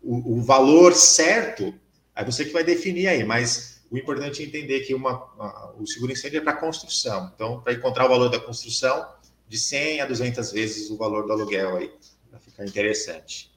o, 0.06 0.38
o, 0.38 0.41
valor 0.41 0.93
certo, 0.93 1.74
é 2.16 2.24
você 2.24 2.45
que 2.45 2.53
vai 2.53 2.64
definir 2.64 3.08
aí, 3.08 3.24
mas 3.24 3.84
o 3.89 3.97
importante 3.97 4.43
é 4.43 4.45
entender 4.45 4.82
que 4.82 4.93
uma, 4.93 5.74
o 5.78 5.86
seguro 5.86 6.12
incêndio 6.12 6.38
é 6.38 6.41
para 6.41 6.53
construção. 6.53 7.32
Então, 7.34 7.60
para 7.62 7.74
encontrar 7.74 8.06
o 8.06 8.10
valor 8.10 8.30
da 8.30 8.39
construção, 8.39 9.06
de 9.47 9.58
100 9.58 10.01
a 10.01 10.06
200 10.06 10.51
vezes 10.51 10.89
o 10.89 10.97
valor 10.97 11.26
do 11.26 11.34
aluguel 11.34 11.78
aí, 11.78 11.91
para 12.30 12.39
ficar 12.39 12.66
interessante. 12.66 13.51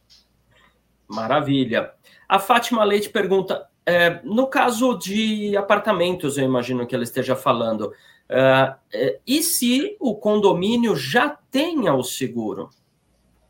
Maravilha. 1.07 1.93
A 2.29 2.39
Fátima 2.39 2.85
Leite 2.85 3.09
pergunta: 3.09 3.69
é, 3.85 4.21
no 4.23 4.47
caso 4.47 4.99
de 4.99 5.57
apartamentos, 5.57 6.37
eu 6.37 6.45
imagino 6.45 6.87
que 6.87 6.95
ela 6.95 7.05
esteja 7.05 7.35
falando, 7.35 7.93
é, 8.29 8.75
é, 8.93 9.21
e 9.27 9.43
se 9.43 9.97
o 9.99 10.15
condomínio 10.15 10.95
já 10.95 11.31
tenha 11.51 11.95
o 11.95 12.03
seguro? 12.03 12.69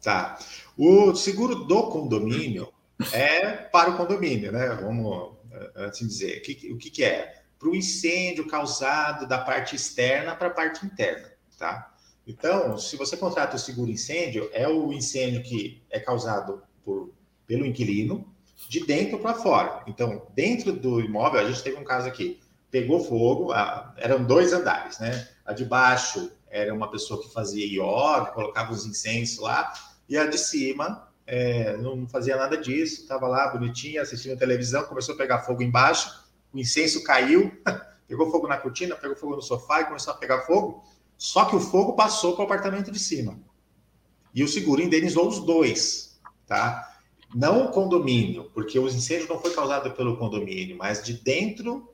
Tá. 0.00 0.38
O 0.76 1.12
seguro 1.16 1.56
do 1.64 1.90
condomínio 1.90 2.72
é 3.12 3.50
para 3.50 3.90
o 3.90 3.96
condomínio, 3.96 4.52
né? 4.52 4.68
Vamos 4.80 5.36
é, 5.76 5.84
assim 5.86 6.06
dizer. 6.06 6.38
O 6.38 6.42
que, 6.42 6.72
o 6.72 6.78
que, 6.78 7.04
é? 7.04 7.42
Para 7.58 7.68
o 7.68 7.76
incêndio 7.76 8.46
causado 8.46 9.26
da 9.26 9.38
parte 9.38 9.76
externa 9.76 10.34
para 10.34 10.48
a 10.48 10.52
parte 10.52 10.84
interna, 10.84 11.32
tá? 11.58 11.94
Então, 12.26 12.76
se 12.76 12.96
você 12.96 13.16
contrata 13.16 13.56
o 13.56 13.58
seguro 13.58 13.90
incêndio, 13.90 14.50
é 14.52 14.68
o 14.68 14.92
incêndio 14.92 15.42
que 15.42 15.82
é 15.90 15.98
causado 15.98 16.62
por, 16.84 17.10
pelo 17.46 17.64
inquilino 17.64 18.32
de 18.68 18.84
dentro 18.84 19.18
para 19.18 19.34
fora. 19.34 19.82
Então, 19.86 20.26
dentro 20.34 20.72
do 20.72 21.00
imóvel, 21.00 21.40
a 21.40 21.50
gente 21.50 21.62
teve 21.62 21.76
um 21.78 21.84
caso 21.84 22.06
aqui, 22.06 22.38
pegou 22.70 23.00
fogo, 23.00 23.52
eram 23.96 24.22
dois 24.24 24.52
andares, 24.52 24.98
né? 24.98 25.28
A 25.44 25.52
de 25.52 25.64
baixo 25.64 26.30
era 26.50 26.72
uma 26.74 26.90
pessoa 26.90 27.22
que 27.22 27.32
fazia 27.32 27.66
yoga, 27.66 28.32
colocava 28.32 28.72
os 28.72 28.84
incensos 28.84 29.38
lá, 29.38 29.72
e 30.08 30.16
a 30.16 30.26
de 30.26 30.38
cima 30.38 31.07
é, 31.30 31.76
não 31.76 32.08
fazia 32.08 32.36
nada 32.36 32.56
disso, 32.56 33.02
estava 33.02 33.28
lá 33.28 33.48
bonitinha, 33.48 34.00
assistindo 34.00 34.38
televisão, 34.38 34.84
começou 34.84 35.14
a 35.14 35.18
pegar 35.18 35.40
fogo 35.40 35.62
embaixo, 35.62 36.26
o 36.54 36.58
incenso 36.58 37.04
caiu, 37.04 37.52
pegou 38.08 38.30
fogo 38.30 38.48
na 38.48 38.56
cortina, 38.56 38.96
pegou 38.96 39.14
fogo 39.14 39.36
no 39.36 39.42
sofá 39.42 39.82
e 39.82 39.84
começou 39.84 40.14
a 40.14 40.16
pegar 40.16 40.40
fogo. 40.46 40.82
Só 41.18 41.44
que 41.44 41.54
o 41.54 41.60
fogo 41.60 41.92
passou 41.92 42.32
para 42.32 42.42
o 42.42 42.44
apartamento 42.46 42.90
de 42.90 42.98
cima. 42.98 43.38
E 44.34 44.42
o 44.42 44.48
seguro 44.48 44.80
indenizou 44.80 45.28
os 45.28 45.40
dois, 45.40 46.18
tá? 46.46 46.96
Não 47.34 47.66
o 47.66 47.70
condomínio, 47.72 48.50
porque 48.54 48.78
o 48.78 48.88
incêndio 48.88 49.28
não 49.28 49.38
foi 49.38 49.52
causado 49.52 49.90
pelo 49.90 50.16
condomínio, 50.16 50.78
mas 50.78 51.04
de 51.04 51.12
dentro 51.12 51.92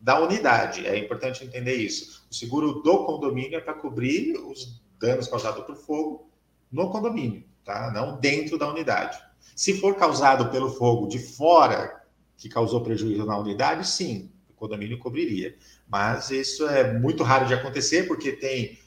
da 0.00 0.20
unidade. 0.20 0.86
É 0.86 0.96
importante 0.96 1.44
entender 1.44 1.74
isso. 1.74 2.24
O 2.30 2.34
seguro 2.34 2.74
do 2.74 3.04
condomínio 3.04 3.56
é 3.56 3.60
para 3.60 3.74
cobrir 3.74 4.36
os 4.36 4.80
danos 5.00 5.26
causados 5.26 5.64
por 5.64 5.74
fogo 5.74 6.30
no 6.70 6.90
condomínio, 6.90 7.42
tá? 7.68 7.90
Não 7.90 8.18
dentro 8.18 8.56
da 8.56 8.66
unidade. 8.66 9.18
Se 9.54 9.78
for 9.78 9.94
causado 9.94 10.50
pelo 10.50 10.70
fogo 10.70 11.06
de 11.06 11.18
fora, 11.18 12.02
que 12.38 12.48
causou 12.48 12.80
prejuízo 12.80 13.26
na 13.26 13.36
unidade, 13.36 13.86
sim, 13.86 14.30
o 14.48 14.54
condomínio 14.54 14.98
cobriria. 14.98 15.54
Mas 15.86 16.30
isso 16.30 16.66
é 16.66 16.98
muito 16.98 17.22
raro 17.22 17.46
de 17.46 17.52
acontecer, 17.52 18.06
porque 18.06 18.32
tem 18.32 18.78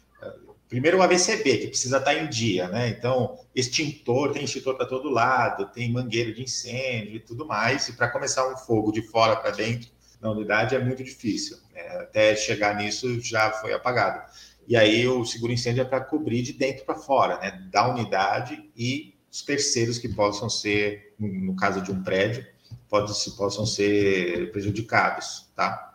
Primeiro 0.71 0.99
o 0.99 1.01
AVCB, 1.01 1.57
que 1.57 1.67
precisa 1.67 1.97
estar 1.97 2.13
em 2.13 2.29
dia, 2.29 2.69
né? 2.69 2.87
Então, 2.87 3.37
extintor, 3.53 4.31
tem 4.31 4.45
extintor 4.45 4.77
para 4.77 4.85
todo 4.85 5.09
lado, 5.09 5.65
tem 5.65 5.91
mangueira 5.91 6.31
de 6.31 6.41
incêndio 6.41 7.17
e 7.17 7.19
tudo 7.19 7.45
mais. 7.45 7.89
E 7.89 7.91
para 7.91 8.07
começar 8.07 8.47
um 8.47 8.55
fogo 8.55 8.89
de 8.89 9.01
fora 9.01 9.35
para 9.35 9.51
dentro 9.51 9.89
na 10.21 10.31
unidade 10.31 10.73
é 10.73 10.79
muito 10.79 11.03
difícil. 11.03 11.57
Né? 11.73 11.81
Até 11.97 12.37
chegar 12.37 12.73
nisso 12.77 13.19
já 13.19 13.51
foi 13.51 13.73
apagado. 13.73 14.23
E 14.71 14.77
aí 14.77 15.05
o 15.05 15.25
seguro 15.25 15.51
incêndio 15.51 15.81
é 15.81 15.83
para 15.83 15.99
cobrir 15.99 16.41
de 16.43 16.53
dentro 16.53 16.85
para 16.85 16.95
fora, 16.95 17.37
né? 17.39 17.61
Da 17.69 17.91
unidade 17.91 18.71
e 18.73 19.13
os 19.29 19.41
terceiros 19.41 19.99
que 19.99 20.07
possam 20.07 20.49
ser, 20.49 21.13
no 21.19 21.53
caso 21.57 21.81
de 21.81 21.91
um 21.91 22.01
prédio, 22.01 22.47
pode, 22.87 23.11
possam 23.35 23.65
ser 23.65 24.49
prejudicados, 24.53 25.51
tá? 25.57 25.93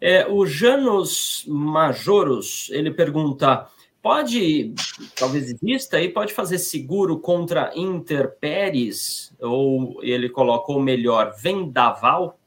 É, 0.00 0.26
o 0.26 0.46
Janos 0.46 1.44
Majoros, 1.46 2.70
ele 2.70 2.90
pergunta, 2.90 3.68
pode, 4.00 4.72
talvez 5.14 5.50
exista 5.50 5.98
aí, 5.98 6.08
pode 6.08 6.32
fazer 6.32 6.56
seguro 6.56 7.20
contra 7.20 7.70
interpéries? 7.76 9.36
Ou 9.38 10.02
ele 10.02 10.30
colocou 10.30 10.80
melhor, 10.80 11.34
vendaval? 11.38 12.40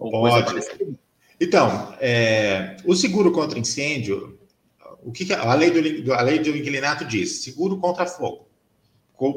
Ou 0.00 0.10
pode. 0.10 1.00
Então, 1.42 1.92
é, 2.00 2.76
o 2.84 2.94
seguro 2.94 3.32
contra 3.32 3.58
incêndio, 3.58 4.38
o 5.02 5.10
que, 5.10 5.24
que 5.24 5.34
a, 5.34 5.54
lei 5.54 5.72
do, 5.72 6.14
a 6.14 6.22
lei 6.22 6.38
do 6.38 6.56
inquilinato 6.56 7.04
diz? 7.04 7.42
Seguro 7.42 7.78
contra 7.78 8.06
fogo 8.06 8.46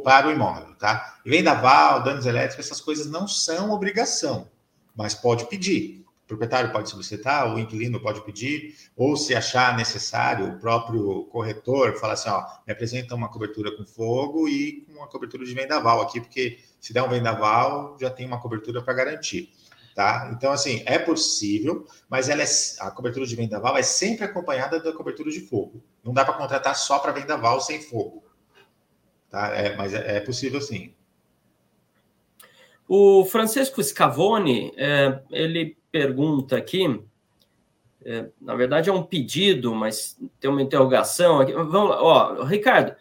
para 0.03 0.27
o 0.27 0.31
imóvel, 0.31 0.75
tá? 0.75 1.19
Vendaval, 1.25 2.03
danos 2.03 2.27
elétricos, 2.27 2.63
essas 2.63 2.79
coisas 2.79 3.07
não 3.07 3.27
são 3.27 3.71
obrigação, 3.71 4.47
mas 4.95 5.15
pode 5.15 5.49
pedir. 5.49 6.05
O 6.23 6.27
proprietário 6.27 6.71
pode 6.71 6.91
solicitar, 6.91 7.51
o 7.51 7.57
inquilino 7.57 7.99
pode 7.99 8.23
pedir, 8.23 8.75
ou 8.95 9.17
se 9.17 9.33
achar 9.33 9.75
necessário, 9.75 10.47
o 10.47 10.59
próprio 10.59 11.23
corretor 11.25 11.97
fala 11.99 12.13
assim: 12.13 12.29
ó, 12.29 12.43
me 12.67 12.73
apresenta 12.73 13.15
uma 13.15 13.29
cobertura 13.29 13.75
com 13.75 13.83
fogo 13.83 14.47
e 14.47 14.85
uma 14.89 15.07
cobertura 15.07 15.43
de 15.43 15.53
vendaval 15.55 16.01
aqui, 16.01 16.21
porque 16.21 16.59
se 16.79 16.93
der 16.93 17.01
um 17.01 17.09
vendaval, 17.09 17.97
já 17.99 18.11
tem 18.11 18.27
uma 18.27 18.39
cobertura 18.39 18.81
para 18.83 18.93
garantir. 18.93 19.51
Tá? 19.95 20.29
Então, 20.35 20.51
assim, 20.51 20.83
é 20.85 20.99
possível, 20.99 21.87
mas 22.09 22.27
ela 22.27 22.43
é, 22.43 22.45
a 22.81 22.91
cobertura 22.91 23.25
de 23.25 23.33
vendaval 23.33 23.77
é 23.77 23.81
sempre 23.81 24.25
acompanhada 24.25 24.77
da 24.77 24.91
cobertura 24.91 25.31
de 25.31 25.39
fogo. 25.39 25.81
Não 26.03 26.13
dá 26.13 26.25
para 26.25 26.33
contratar 26.33 26.75
só 26.75 26.99
para 26.99 27.13
vendaval 27.13 27.61
sem 27.61 27.81
fogo. 27.81 28.21
Tá? 29.29 29.55
É, 29.55 29.73
mas 29.77 29.93
é, 29.93 30.17
é 30.17 30.19
possível 30.19 30.59
sim. 30.59 30.93
O 32.89 33.23
Francisco 33.23 33.81
Scavone, 33.81 34.73
é, 34.75 35.21
ele 35.31 35.77
pergunta 35.89 36.57
aqui, 36.57 37.01
é, 38.03 38.27
na 38.41 38.53
verdade 38.53 38.89
é 38.89 38.93
um 38.93 39.01
pedido, 39.01 39.73
mas 39.73 40.19
tem 40.41 40.51
uma 40.51 40.61
interrogação 40.61 41.39
aqui. 41.39 41.53
Vamos 41.53 41.89
lá, 41.91 42.03
ó, 42.03 42.43
Ricardo, 42.43 42.93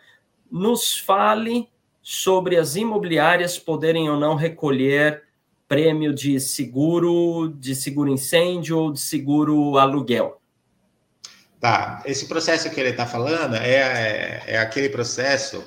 nos 0.49 0.97
fale 0.97 1.69
sobre 2.01 2.57
as 2.57 2.77
imobiliárias 2.77 3.59
poderem 3.59 4.09
ou 4.09 4.17
não 4.17 4.37
recolher 4.37 5.25
prêmio 5.69 6.15
de 6.15 6.39
seguro, 6.41 7.49
de 7.59 7.75
seguro 7.75 8.11
incêndio 8.11 8.79
ou 8.79 8.93
de 8.93 9.01
seguro 9.01 9.79
aluguel. 9.79 10.41
Tá, 11.61 12.03
esse 12.05 12.27
processo 12.27 12.71
que 12.71 12.79
ele 12.79 12.91
está 12.91 13.07
falando 13.07 13.57
é, 13.57 13.75
é, 13.75 14.43
é, 14.49 14.59
aquele 14.59 14.91
processo 14.91 15.65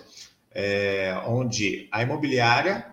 é, 0.52 1.20
onde 1.26 1.88
a 1.92 2.04
imobiliária 2.04 2.86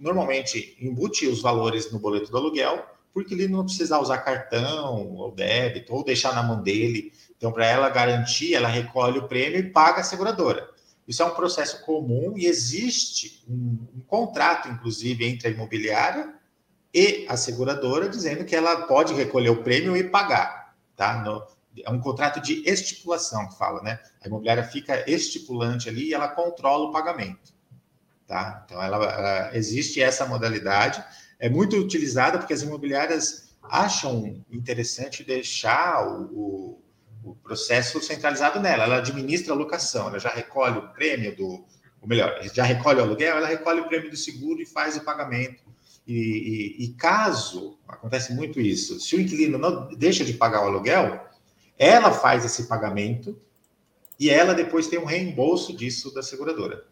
normalmente 0.00 0.76
embute 0.80 1.26
os 1.26 1.40
valores 1.40 1.92
no 1.92 2.00
boleto 2.00 2.30
do 2.30 2.36
aluguel 2.36 2.84
porque 3.14 3.32
ele 3.32 3.46
não 3.46 3.64
precisa 3.64 4.00
usar 4.00 4.18
cartão 4.18 5.14
ou 5.16 5.30
débito, 5.30 5.94
ou 5.94 6.04
deixar 6.04 6.34
na 6.34 6.42
mão 6.42 6.60
dele. 6.60 7.12
Então, 7.36 7.52
para 7.52 7.64
ela 7.64 7.88
garantir, 7.88 8.54
ela 8.54 8.66
recolhe 8.66 9.20
o 9.20 9.28
prêmio 9.28 9.60
e 9.60 9.70
paga 9.70 10.00
a 10.00 10.04
seguradora. 10.04 10.68
Isso 11.06 11.22
é 11.22 11.26
um 11.26 11.34
processo 11.34 11.84
comum 11.84 12.34
e 12.36 12.46
existe 12.46 13.44
um, 13.48 13.78
um 13.96 14.00
contrato, 14.06 14.68
inclusive, 14.68 15.26
entre 15.26 15.48
a 15.48 15.50
imobiliária 15.50 16.34
e 16.92 17.26
a 17.28 17.36
seguradora, 17.36 18.08
dizendo 18.08 18.44
que 18.44 18.56
ela 18.56 18.86
pode 18.86 19.12
recolher 19.12 19.50
o 19.50 19.62
prêmio 19.62 19.96
e 19.96 20.04
pagar. 20.04 20.74
Tá? 20.96 21.22
No, 21.22 21.46
é 21.84 21.90
um 21.90 22.00
contrato 22.00 22.40
de 22.40 22.62
estipulação 22.68 23.48
que 23.48 23.58
fala, 23.58 23.82
né? 23.82 24.00
A 24.22 24.28
imobiliária 24.28 24.64
fica 24.64 25.08
estipulante 25.10 25.88
ali 25.88 26.08
e 26.08 26.14
ela 26.14 26.28
controla 26.28 26.88
o 26.88 26.92
pagamento. 26.92 27.52
Tá? 28.26 28.62
Então, 28.64 28.82
ela, 28.82 28.96
ela 29.04 29.56
existe 29.56 30.00
essa 30.00 30.24
modalidade 30.24 31.04
é 31.38 31.48
muito 31.48 31.76
utilizada 31.76 32.38
porque 32.38 32.54
as 32.54 32.62
imobiliárias 32.62 33.54
acham 33.62 34.42
interessante 34.50 35.24
deixar 35.24 36.06
o, 36.06 36.22
o, 36.32 36.83
processo 37.54 38.02
centralizado 38.02 38.58
nela. 38.58 38.84
Ela 38.84 38.96
administra 38.96 39.54
a 39.54 39.56
locação, 39.56 40.08
ela 40.08 40.18
já 40.18 40.30
recolhe 40.30 40.78
o 40.78 40.88
prêmio 40.88 41.36
do, 41.36 41.64
ou 42.02 42.08
melhor, 42.08 42.36
já 42.52 42.64
recolhe 42.64 42.98
o 43.00 43.04
aluguel, 43.04 43.36
ela 43.36 43.46
recolhe 43.46 43.80
o 43.80 43.86
prêmio 43.86 44.10
do 44.10 44.16
seguro 44.16 44.60
e 44.60 44.66
faz 44.66 44.96
o 44.96 45.04
pagamento. 45.04 45.62
E, 46.06 46.76
e, 46.80 46.84
e 46.84 46.88
caso 46.94 47.78
acontece 47.88 48.34
muito 48.34 48.60
isso, 48.60 49.00
se 49.00 49.16
o 49.16 49.20
inquilino 49.20 49.56
não 49.56 49.88
deixa 49.94 50.22
de 50.22 50.34
pagar 50.34 50.62
o 50.62 50.66
aluguel, 50.66 51.24
ela 51.78 52.12
faz 52.12 52.44
esse 52.44 52.64
pagamento 52.64 53.40
e 54.20 54.28
ela 54.28 54.52
depois 54.52 54.88
tem 54.88 54.98
um 54.98 55.06
reembolso 55.06 55.74
disso 55.74 56.12
da 56.12 56.22
seguradora. 56.22 56.84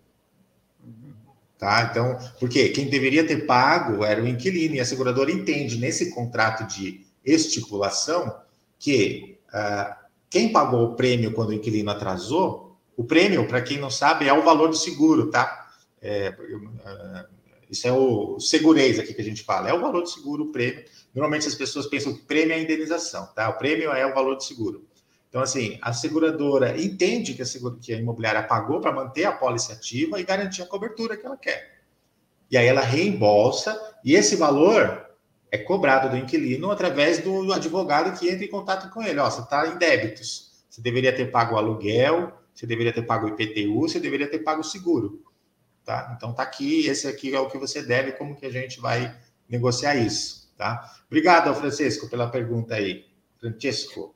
Tá? 1.59 1.89
Então, 1.91 2.19
porque 2.41 2.71
quem 2.71 2.89
deveria 2.89 3.27
ter 3.27 3.47
pago 3.47 4.03
era 4.03 4.23
o 4.23 4.27
inquilino, 4.27 4.77
e 4.77 4.81
a 4.81 4.85
seguradora 4.85 5.31
entende 5.31 5.77
nesse 5.77 6.11
contrato 6.11 6.67
de 6.67 7.07
estipulação 7.25 8.41
que 8.79 9.39
uh, 9.49 10.02
quem 10.33 10.51
pagou 10.51 10.83
o 10.85 10.95
prêmio 10.95 11.35
quando 11.35 11.51
o 11.51 11.53
inquilino 11.53 11.91
atrasou, 11.91 12.75
o 12.97 13.05
prêmio, 13.05 13.47
para 13.47 13.61
quem 13.61 13.77
não 13.77 13.91
sabe, 13.91 14.27
é 14.27 14.33
o 14.33 14.43
valor 14.43 14.71
do 14.71 14.77
seguro, 14.77 15.31
tá? 15.31 15.69
É, 16.01 16.31
uh, 16.31 17.29
Isso 17.71 17.87
é 17.87 17.93
o 17.93 18.41
segurez 18.41 18.99
aqui 18.99 19.13
que 19.13 19.21
a 19.21 19.25
gente 19.25 19.43
fala, 19.43 19.69
é 19.69 19.75
o 19.75 19.81
valor 19.81 20.01
do 20.01 20.09
seguro, 20.09 20.45
o 20.45 20.49
prêmio. 20.51 20.87
Normalmente 21.15 21.47
as 21.47 21.55
pessoas 21.55 21.87
pensam 21.87 22.15
que 22.15 22.23
prêmio 22.23 22.55
é 22.55 22.57
a 22.57 22.63
indenização, 22.63 23.27
tá? 23.35 23.51
O 23.51 23.59
prêmio 23.59 23.93
é 23.93 24.07
o 24.07 24.15
valor 24.15 24.37
do 24.37 24.43
seguro. 24.43 24.87
Então, 25.29 25.43
assim, 25.43 25.79
a 25.83 25.93
seguradora 25.93 26.81
entende 26.81 27.35
que 27.35 27.43
a, 27.43 27.47
segura, 27.47 27.77
que 27.79 27.93
a 27.93 27.99
imobiliária 27.99 28.43
pagou 28.43 28.81
para 28.81 28.91
manter 28.91 29.27
a 29.27 29.33
pólice 29.33 29.71
ativa 29.71 30.19
e 30.19 30.25
garantir 30.25 30.63
a 30.63 30.67
cobertura 30.67 31.15
que 31.15 31.27
ela 31.27 31.37
quer. 31.37 31.83
E 32.51 32.57
aí 32.57 32.67
ela 32.67 32.81
reembolsa, 32.81 33.79
e 34.03 34.15
esse 34.15 34.37
valor 34.37 35.02
é 35.53 35.59
cobrado 35.59 36.09
do 36.09 36.17
inquilino 36.17 36.71
através 36.71 37.19
do 37.19 37.53
advogado 37.53 38.19
que 38.19 38.27
entra 38.27 38.47
em 38.47 38.49
contato 38.49 38.91
com 38.91 39.03
ele. 39.03 39.21
Ó, 39.21 39.31
você 39.31 39.43
está 39.43 39.69
em 39.69 39.77
débitos. 39.77 40.51
Você 40.69 40.81
deveria 40.81 41.15
ter 41.15 41.31
pago 41.31 41.55
o 41.55 41.59
aluguel, 41.59 42.33
você 42.55 42.67
deveria 42.67 42.91
ter 42.91 43.03
pago 43.03 43.27
o 43.27 43.29
IPTU, 43.29 43.83
você 43.83 44.01
deveria 44.01 44.27
ter 44.27 44.39
pago 44.39 44.63
o 44.63 44.65
seguro. 44.65 45.23
Tá? 45.85 46.15
Então 46.17 46.33
tá 46.33 46.43
aqui, 46.43 46.87
esse 46.87 47.07
aqui 47.07 47.35
é 47.35 47.39
o 47.39 47.51
que 47.51 47.59
você 47.59 47.83
deve, 47.83 48.13
como 48.13 48.35
que 48.35 48.47
a 48.47 48.51
gente 48.51 48.81
vai 48.81 49.15
negociar 49.47 49.95
isso, 49.97 50.51
tá? 50.57 50.91
Obrigado, 51.07 51.55
Francisco, 51.55 52.09
pela 52.09 52.31
pergunta 52.31 52.75
aí. 52.75 53.05
Francisco. 53.39 54.15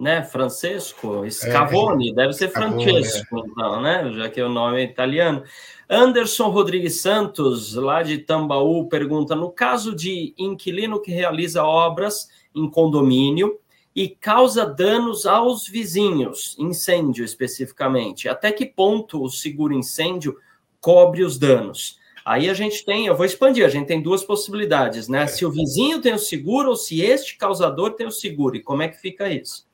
Né, 0.00 0.22
Francesco 0.22 1.30
Scavone, 1.30 2.12
é, 2.12 2.14
deve 2.14 2.32
ser 2.32 2.48
Francesco, 2.48 3.36
é. 3.36 3.42
então, 3.44 3.82
né? 3.82 4.10
Já 4.14 4.30
que 4.30 4.40
o 4.40 4.48
nome 4.48 4.80
é 4.80 4.84
italiano. 4.84 5.44
Anderson 5.90 6.48
Rodrigues 6.48 7.02
Santos, 7.02 7.74
lá 7.74 8.02
de 8.02 8.16
Tambaú, 8.16 8.88
pergunta: 8.88 9.36
no 9.36 9.50
caso 9.50 9.94
de 9.94 10.32
inquilino 10.38 11.02
que 11.02 11.10
realiza 11.10 11.62
obras 11.62 12.30
em 12.54 12.66
condomínio 12.70 13.58
e 13.94 14.08
causa 14.08 14.64
danos 14.64 15.26
aos 15.26 15.68
vizinhos, 15.68 16.56
incêndio 16.58 17.22
especificamente. 17.22 18.26
Até 18.26 18.52
que 18.52 18.64
ponto 18.64 19.22
o 19.22 19.28
seguro 19.28 19.74
incêndio 19.74 20.34
cobre 20.80 21.22
os 21.22 21.38
danos? 21.38 21.98
Aí 22.24 22.48
a 22.48 22.54
gente 22.54 22.84
tem, 22.84 23.06
eu 23.06 23.16
vou 23.16 23.26
expandir, 23.26 23.66
a 23.66 23.68
gente 23.68 23.86
tem 23.86 24.00
duas 24.00 24.24
possibilidades, 24.24 25.08
né? 25.08 25.26
Se 25.26 25.44
o 25.44 25.50
vizinho 25.50 26.00
tem 26.00 26.14
o 26.14 26.18
seguro 26.18 26.70
ou 26.70 26.76
se 26.76 27.02
este 27.02 27.36
causador 27.36 27.92
tem 27.92 28.06
o 28.06 28.10
seguro. 28.10 28.56
E 28.56 28.62
como 28.62 28.82
é 28.82 28.88
que 28.88 28.98
fica 28.98 29.28
isso? 29.28 29.68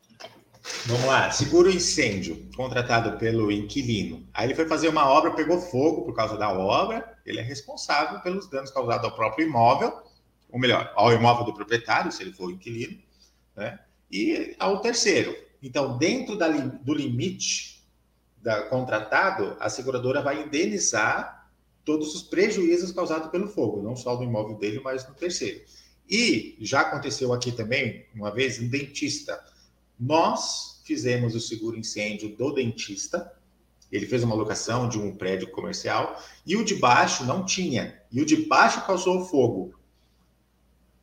Vamos 0.87 1.05
lá, 1.07 1.31
seguro 1.31 1.71
incêndio, 1.71 2.49
contratado 2.57 3.19
pelo 3.19 3.51
inquilino. 3.51 4.27
Aí 4.33 4.47
ele 4.47 4.55
foi 4.55 4.69
fazer 4.69 4.89
uma 4.89 5.09
obra, 5.09 5.33
pegou 5.33 5.61
fogo 5.61 6.03
por 6.03 6.15
causa 6.15 6.37
da 6.37 6.53
obra, 6.53 7.19
ele 7.25 7.41
é 7.41 7.43
responsável 7.43 8.21
pelos 8.21 8.49
danos 8.49 8.71
causados 8.71 9.05
ao 9.05 9.15
próprio 9.15 9.47
imóvel, 9.47 9.93
ou 10.51 10.59
melhor, 10.59 10.93
ao 10.95 11.13
imóvel 11.13 11.45
do 11.45 11.55
proprietário, 11.55 12.13
se 12.13 12.23
ele 12.23 12.33
for 12.33 12.51
inquilino, 12.51 12.99
né? 13.57 13.79
e 14.11 14.55
ao 14.59 14.81
terceiro. 14.81 15.37
Então, 15.63 15.99
dentro 15.99 16.37
da, 16.37 16.49
do 16.49 16.95
limite 16.95 17.85
da, 18.43 18.63
contratado, 18.63 19.57
a 19.59 19.69
seguradora 19.69 20.23
vai 20.23 20.43
indenizar 20.43 21.51
todos 21.85 22.15
os 22.15 22.23
prejuízos 22.23 22.93
causados 22.93 23.29
pelo 23.31 23.49
fogo, 23.49 23.83
não 23.83 23.97
só 23.97 24.17
do 24.17 24.25
imóvel 24.25 24.57
dele, 24.57 24.81
mas 24.83 25.07
no 25.09 25.15
terceiro. 25.15 25.61
E 26.09 26.57
já 26.61 26.81
aconteceu 26.83 27.33
aqui 27.33 27.51
também, 27.51 28.07
uma 28.15 28.31
vez, 28.31 28.61
um 28.61 28.69
dentista. 28.69 29.43
Nós 29.99 30.83
fizemos 30.85 31.35
o 31.35 31.41
seguro 31.41 31.77
incêndio 31.77 32.37
do 32.37 32.53
dentista, 32.53 33.33
ele 33.91 34.07
fez 34.07 34.23
uma 34.23 34.35
locação 34.35 34.89
de 34.89 34.99
um 34.99 35.17
prédio 35.17 35.51
comercial, 35.51 36.21
e 36.45 36.57
o 36.57 36.65
de 36.65 36.75
baixo 36.75 37.25
não 37.25 37.45
tinha. 37.45 38.01
E 38.11 38.21
o 38.21 38.27
de 38.27 38.37
baixo 38.47 38.85
causou 38.85 39.25
fogo 39.25 39.77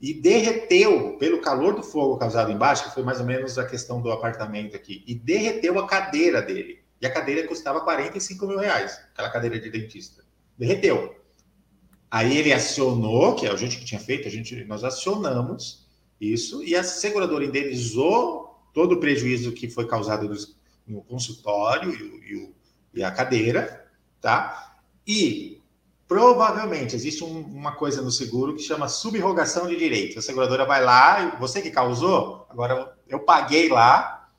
e 0.04 0.14
derreteu, 0.14 1.16
pelo 1.18 1.40
calor 1.40 1.76
do 1.76 1.82
fogo 1.82 2.18
causado 2.18 2.52
embaixo, 2.52 2.84
que 2.84 2.94
foi 2.94 3.04
mais 3.04 3.22
ou 3.22 3.26
menos 3.26 3.58
a 3.58 3.66
questão 3.66 4.02
do 4.02 4.12
apartamento 4.12 4.76
aqui, 4.76 5.02
e 5.08 5.16
derreteu 5.16 5.80
a 5.80 5.88
cadeira 5.88 6.42
dele. 6.42 6.84
E 7.00 7.06
a 7.06 7.10
cadeira 7.10 7.48
custava 7.48 7.80
45 7.80 8.46
mil 8.46 8.60
reais, 8.60 9.00
aquela 9.14 9.30
cadeira 9.30 9.58
de 9.58 9.70
dentista. 9.70 10.26
Derreteu. 10.58 11.16
Aí 12.12 12.38
ele 12.38 12.52
acionou, 12.52 13.34
que 13.34 13.46
é 13.46 13.50
a 13.50 13.56
gente 13.56 13.78
que 13.78 13.86
tinha 13.86 14.00
feito, 14.00 14.28
a 14.28 14.32
gente, 14.32 14.66
nós 14.66 14.84
acionamos 14.84 15.88
isso, 16.20 16.62
e 16.66 16.76
a 16.76 16.84
seguradora 16.84 17.46
indenizou 17.46 18.43
todo 18.74 18.94
o 18.94 19.00
prejuízo 19.00 19.52
que 19.52 19.70
foi 19.70 19.88
causado 19.88 20.30
no 20.88 21.02
consultório 21.04 21.94
e, 21.94 22.34
e, 22.34 22.54
e 22.96 23.04
a 23.04 23.12
cadeira, 23.12 23.88
tá? 24.20 24.78
E 25.08 25.64
Provavelmente 26.08 26.96
existe 26.96 27.24
um, 27.24 27.40
uma 27.40 27.72
coisa 27.72 28.00
no 28.00 28.12
seguro 28.12 28.56
que 28.56 28.62
chama 28.62 28.88
subrogação 28.88 29.68
de 29.68 29.76
direito. 29.76 30.20
A 30.20 30.22
seguradora 30.22 30.64
vai 30.64 30.84
lá, 30.84 31.38
você 31.40 31.60
que 31.60 31.72
causou, 31.72 32.46
agora 32.52 32.96
eu 33.08 33.20
paguei 33.22 33.68
lá, 33.70 34.30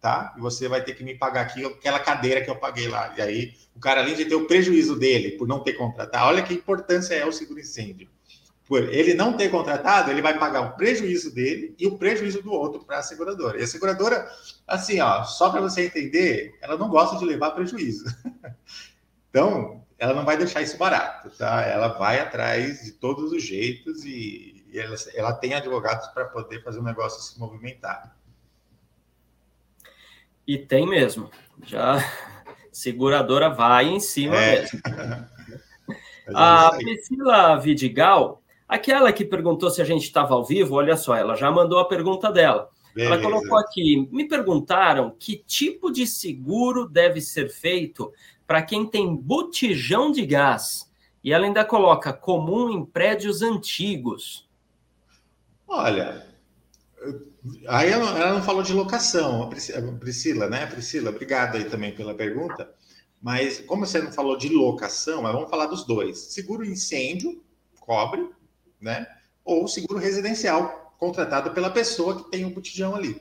tá? 0.00 0.32
E 0.36 0.40
você 0.40 0.68
vai 0.68 0.84
ter 0.84 0.94
que 0.94 1.02
me 1.02 1.16
pagar 1.16 1.40
aqui 1.40 1.64
aquela 1.64 1.98
cadeira 1.98 2.40
que 2.40 2.48
eu 2.48 2.54
paguei 2.54 2.86
lá. 2.86 3.12
E 3.16 3.20
aí, 3.20 3.52
o 3.74 3.80
cara, 3.80 4.02
além 4.02 4.14
de 4.14 4.26
ter 4.26 4.36
o 4.36 4.46
prejuízo 4.46 4.96
dele 4.96 5.32
por 5.32 5.48
não 5.48 5.58
ter 5.58 5.72
contratado, 5.72 6.26
olha 6.26 6.42
que 6.42 6.54
importância 6.54 7.14
é 7.14 7.26
o 7.26 7.32
seguro 7.32 7.58
incêndio. 7.58 8.08
Por 8.66 8.82
ele 8.82 9.12
não 9.12 9.36
ter 9.36 9.50
contratado, 9.50 10.10
ele 10.10 10.22
vai 10.22 10.38
pagar 10.38 10.62
o 10.62 10.76
prejuízo 10.76 11.34
dele 11.34 11.74
e 11.78 11.86
o 11.86 11.98
prejuízo 11.98 12.42
do 12.42 12.50
outro 12.50 12.82
para 12.82 12.98
a 12.98 13.02
seguradora. 13.02 13.58
E 13.58 13.62
a 13.62 13.66
seguradora, 13.66 14.26
assim, 14.66 15.00
ó, 15.00 15.22
só 15.22 15.50
para 15.50 15.60
você 15.60 15.86
entender, 15.86 16.56
ela 16.62 16.76
não 16.78 16.88
gosta 16.88 17.18
de 17.18 17.26
levar 17.26 17.50
prejuízo. 17.50 18.06
então, 19.28 19.84
ela 19.98 20.14
não 20.14 20.24
vai 20.24 20.38
deixar 20.38 20.62
isso 20.62 20.78
barato, 20.78 21.30
tá? 21.30 21.62
Ela 21.62 21.88
vai 21.88 22.18
atrás 22.18 22.84
de 22.84 22.92
todos 22.92 23.32
os 23.32 23.42
jeitos 23.42 24.02
e, 24.04 24.64
e 24.68 24.78
ela, 24.78 24.96
ela 25.14 25.32
tem 25.34 25.54
advogados 25.54 26.06
para 26.08 26.24
poder 26.24 26.62
fazer 26.62 26.78
o 26.78 26.84
negócio 26.84 27.22
se 27.22 27.38
movimentar. 27.38 28.16
E 30.46 30.58
tem 30.58 30.86
mesmo. 30.86 31.30
Já 31.62 31.98
seguradora 32.72 33.50
vai 33.50 33.88
em 33.88 34.00
cima 34.00 34.36
é. 34.36 34.60
mesmo. 34.60 34.80
a 36.34 36.70
Priscila 36.70 37.56
Vidigal, 37.56 38.42
aquela 38.74 39.12
que 39.12 39.24
perguntou 39.24 39.70
se 39.70 39.80
a 39.80 39.84
gente 39.84 40.02
estava 40.02 40.34
ao 40.34 40.44
vivo, 40.44 40.74
olha 40.74 40.96
só, 40.96 41.14
ela 41.16 41.34
já 41.34 41.50
mandou 41.50 41.78
a 41.78 41.88
pergunta 41.88 42.30
dela. 42.30 42.70
Beleza. 42.94 43.14
Ela 43.14 43.22
colocou 43.22 43.58
aqui: 43.58 44.08
me 44.12 44.28
perguntaram 44.28 45.14
que 45.18 45.36
tipo 45.36 45.90
de 45.90 46.06
seguro 46.06 46.88
deve 46.88 47.20
ser 47.20 47.50
feito 47.50 48.12
para 48.46 48.62
quem 48.62 48.86
tem 48.86 49.14
botijão 49.14 50.12
de 50.12 50.24
gás. 50.24 50.90
E 51.22 51.32
ela 51.32 51.46
ainda 51.46 51.64
coloca 51.64 52.12
comum 52.12 52.70
em 52.70 52.84
prédios 52.84 53.40
antigos. 53.42 54.46
Olha, 55.66 56.26
aí 57.66 57.90
ela, 57.90 58.10
ela 58.18 58.34
não 58.34 58.42
falou 58.42 58.62
de 58.62 58.74
locação, 58.74 59.50
Priscila, 59.98 60.48
né? 60.48 60.66
Priscila, 60.66 61.10
obrigado 61.10 61.56
aí 61.56 61.64
também 61.64 61.94
pela 61.94 62.14
pergunta. 62.14 62.70
Mas 63.22 63.58
como 63.60 63.86
você 63.86 64.02
não 64.02 64.12
falou 64.12 64.36
de 64.36 64.50
locação, 64.50 65.22
vamos 65.22 65.48
falar 65.48 65.66
dos 65.66 65.86
dois. 65.86 66.18
Seguro 66.18 66.62
incêndio, 66.62 67.42
cobre, 67.80 68.28
né? 68.84 69.06
Ou 69.44 69.66
seguro 69.66 69.98
residencial, 69.98 70.94
contratado 70.98 71.50
pela 71.52 71.70
pessoa 71.70 72.22
que 72.22 72.30
tem 72.30 72.44
o 72.44 72.48
um 72.48 72.52
botijão 72.52 72.94
ali. 72.94 73.20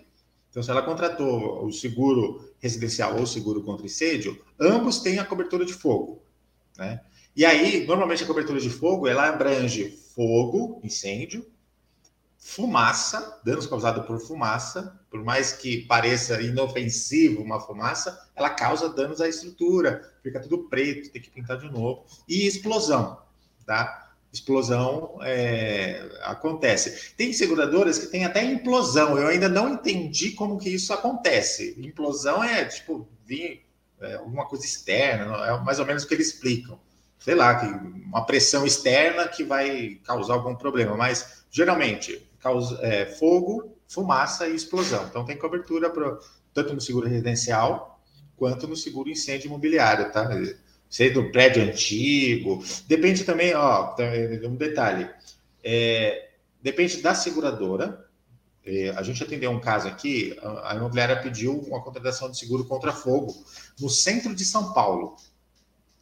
Então, 0.50 0.62
se 0.62 0.70
ela 0.70 0.84
contratou 0.84 1.66
o 1.66 1.72
seguro 1.72 2.54
residencial 2.60 3.18
ou 3.18 3.26
seguro 3.26 3.64
contra 3.64 3.86
incêndio, 3.86 4.40
ambos 4.60 5.00
têm 5.00 5.18
a 5.18 5.26
cobertura 5.26 5.66
de 5.66 5.74
fogo, 5.74 6.22
né? 6.78 7.02
E 7.36 7.44
aí, 7.44 7.88
normalmente 7.88 8.24
a 8.24 8.28
cobertura 8.28 8.60
de 8.60 8.70
fogo, 8.70 9.08
ela 9.08 9.28
abrange 9.28 9.90
fogo, 10.14 10.80
incêndio, 10.84 11.44
fumaça, 12.38 13.42
danos 13.44 13.66
causados 13.66 14.06
por 14.06 14.20
fumaça, 14.20 15.00
por 15.10 15.24
mais 15.24 15.54
que 15.54 15.86
pareça 15.88 16.40
inofensivo 16.40 17.42
uma 17.42 17.60
fumaça, 17.60 18.30
ela 18.36 18.52
causa 18.52 18.90
danos 18.90 19.22
à 19.22 19.28
estrutura, 19.28 20.14
fica 20.22 20.40
tudo 20.40 20.66
preto, 20.66 21.10
tem 21.10 21.22
que 21.22 21.32
pintar 21.32 21.58
de 21.58 21.72
novo, 21.72 22.06
e 22.28 22.46
explosão, 22.46 23.18
tá? 23.66 24.03
Explosão 24.34 25.20
é, 25.22 26.10
acontece. 26.24 27.14
Tem 27.16 27.32
seguradoras 27.32 28.00
que 28.00 28.08
têm 28.08 28.26
até 28.26 28.44
implosão. 28.44 29.18
Eu 29.18 29.28
ainda 29.28 29.48
não 29.48 29.70
entendi 29.70 30.32
como 30.32 30.58
que 30.58 30.70
isso 30.70 30.92
acontece. 30.92 31.76
Implosão 31.78 32.44
é 32.44 32.66
tipo 32.66 33.08
vir 33.24 33.64
é, 34.02 34.16
alguma 34.16 34.48
coisa 34.48 34.66
externa, 34.66 35.36
é 35.46 35.60
mais 35.62 35.80
ou 35.80 35.86
menos 35.86 36.04
o 36.04 36.08
que 36.08 36.16
eles 36.16 36.28
explicam. 36.28 36.80
Sei 37.20 37.36
lá, 37.36 37.56
que 37.56 37.68
uma 37.68 38.26
pressão 38.26 38.66
externa 38.66 39.28
que 39.28 39.44
vai 39.44 40.02
causar 40.04 40.34
algum 40.34 40.56
problema, 40.56 40.98
mas 40.98 41.46
geralmente 41.50 42.28
causa 42.40 42.78
é, 42.82 43.06
fogo, 43.06 43.78
fumaça 43.88 44.48
e 44.48 44.56
explosão. 44.56 45.06
Então 45.06 45.24
tem 45.24 45.38
cobertura 45.38 45.90
pro, 45.90 46.20
tanto 46.54 46.74
no 46.74 46.82
seguro 46.82 47.08
residencial 47.08 48.02
quanto 48.36 48.68
no 48.68 48.76
seguro 48.76 49.10
incêndio 49.10 49.48
imobiliário, 49.48 50.12
tá? 50.12 50.28
Ser 50.94 51.10
do 51.10 51.32
prédio 51.32 51.64
antigo. 51.64 52.64
Depende 52.88 53.24
também, 53.24 53.56
ó, 53.56 53.96
um 54.46 54.56
detalhe. 54.56 55.10
É, 55.64 56.30
depende 56.62 57.02
da 57.02 57.16
seguradora. 57.16 58.08
É, 58.64 58.92
a 58.92 59.02
gente 59.02 59.24
atendeu 59.24 59.50
um 59.50 59.60
caso 59.60 59.88
aqui, 59.88 60.38
a 60.64 60.76
imobiliária 60.76 61.20
pediu 61.20 61.60
uma 61.62 61.82
contratação 61.82 62.30
de 62.30 62.38
seguro 62.38 62.66
contra 62.66 62.94
fogo 62.94 63.36
no 63.82 63.90
centro 63.90 64.36
de 64.36 64.46
São 64.46 64.72
Paulo, 64.72 65.16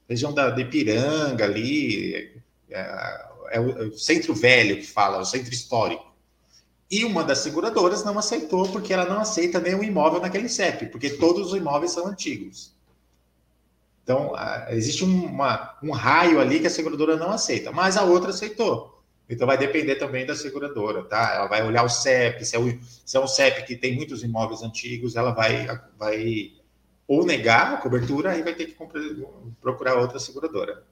região 0.09 0.33
da 0.33 0.49
de 0.49 0.61
Ipiranga 0.61 1.45
ali, 1.45 2.41
é, 2.69 3.25
é, 3.51 3.59
o, 3.61 3.69
é 3.69 3.85
o 3.85 3.97
centro 3.97 4.35
velho 4.35 4.75
que 4.75 4.85
fala, 4.85 5.19
o 5.19 5.25
centro 5.25 5.53
histórico. 5.53 6.13
E 6.91 7.05
uma 7.05 7.23
das 7.23 7.37
seguradoras 7.37 8.03
não 8.03 8.19
aceitou, 8.19 8.67
porque 8.67 8.93
ela 8.93 9.05
não 9.05 9.21
aceita 9.21 9.57
nenhum 9.57 9.81
imóvel 9.81 10.19
naquele 10.19 10.49
CEP, 10.49 10.87
porque 10.87 11.11
todos 11.11 11.53
os 11.53 11.57
imóveis 11.57 11.93
são 11.93 12.05
antigos. 12.07 12.75
Então, 14.11 14.33
existe 14.67 15.05
uma, 15.05 15.77
um 15.81 15.91
raio 15.91 16.41
ali 16.41 16.59
que 16.59 16.67
a 16.67 16.69
seguradora 16.69 17.15
não 17.15 17.31
aceita, 17.31 17.71
mas 17.71 17.95
a 17.95 18.03
outra 18.03 18.31
aceitou. 18.31 19.01
Então, 19.29 19.47
vai 19.47 19.57
depender 19.57 19.95
também 19.95 20.25
da 20.25 20.35
seguradora, 20.35 21.03
tá? 21.03 21.35
Ela 21.35 21.47
vai 21.47 21.65
olhar 21.65 21.85
o 21.85 21.89
CEP, 21.89 22.43
se 22.43 22.57
é, 22.57 22.59
o, 22.59 22.77
se 22.83 23.15
é 23.15 23.19
um 23.21 23.27
CEP 23.27 23.65
que 23.65 23.77
tem 23.77 23.95
muitos 23.95 24.21
imóveis 24.21 24.63
antigos, 24.63 25.15
ela 25.15 25.31
vai, 25.31 25.65
vai 25.97 26.51
ou 27.07 27.25
negar 27.25 27.75
a 27.75 27.77
cobertura, 27.77 28.31
aí 28.31 28.43
vai 28.43 28.53
ter 28.53 28.65
que 28.65 28.77
procurar 29.61 29.95
outra 29.95 30.19
seguradora. 30.19 30.83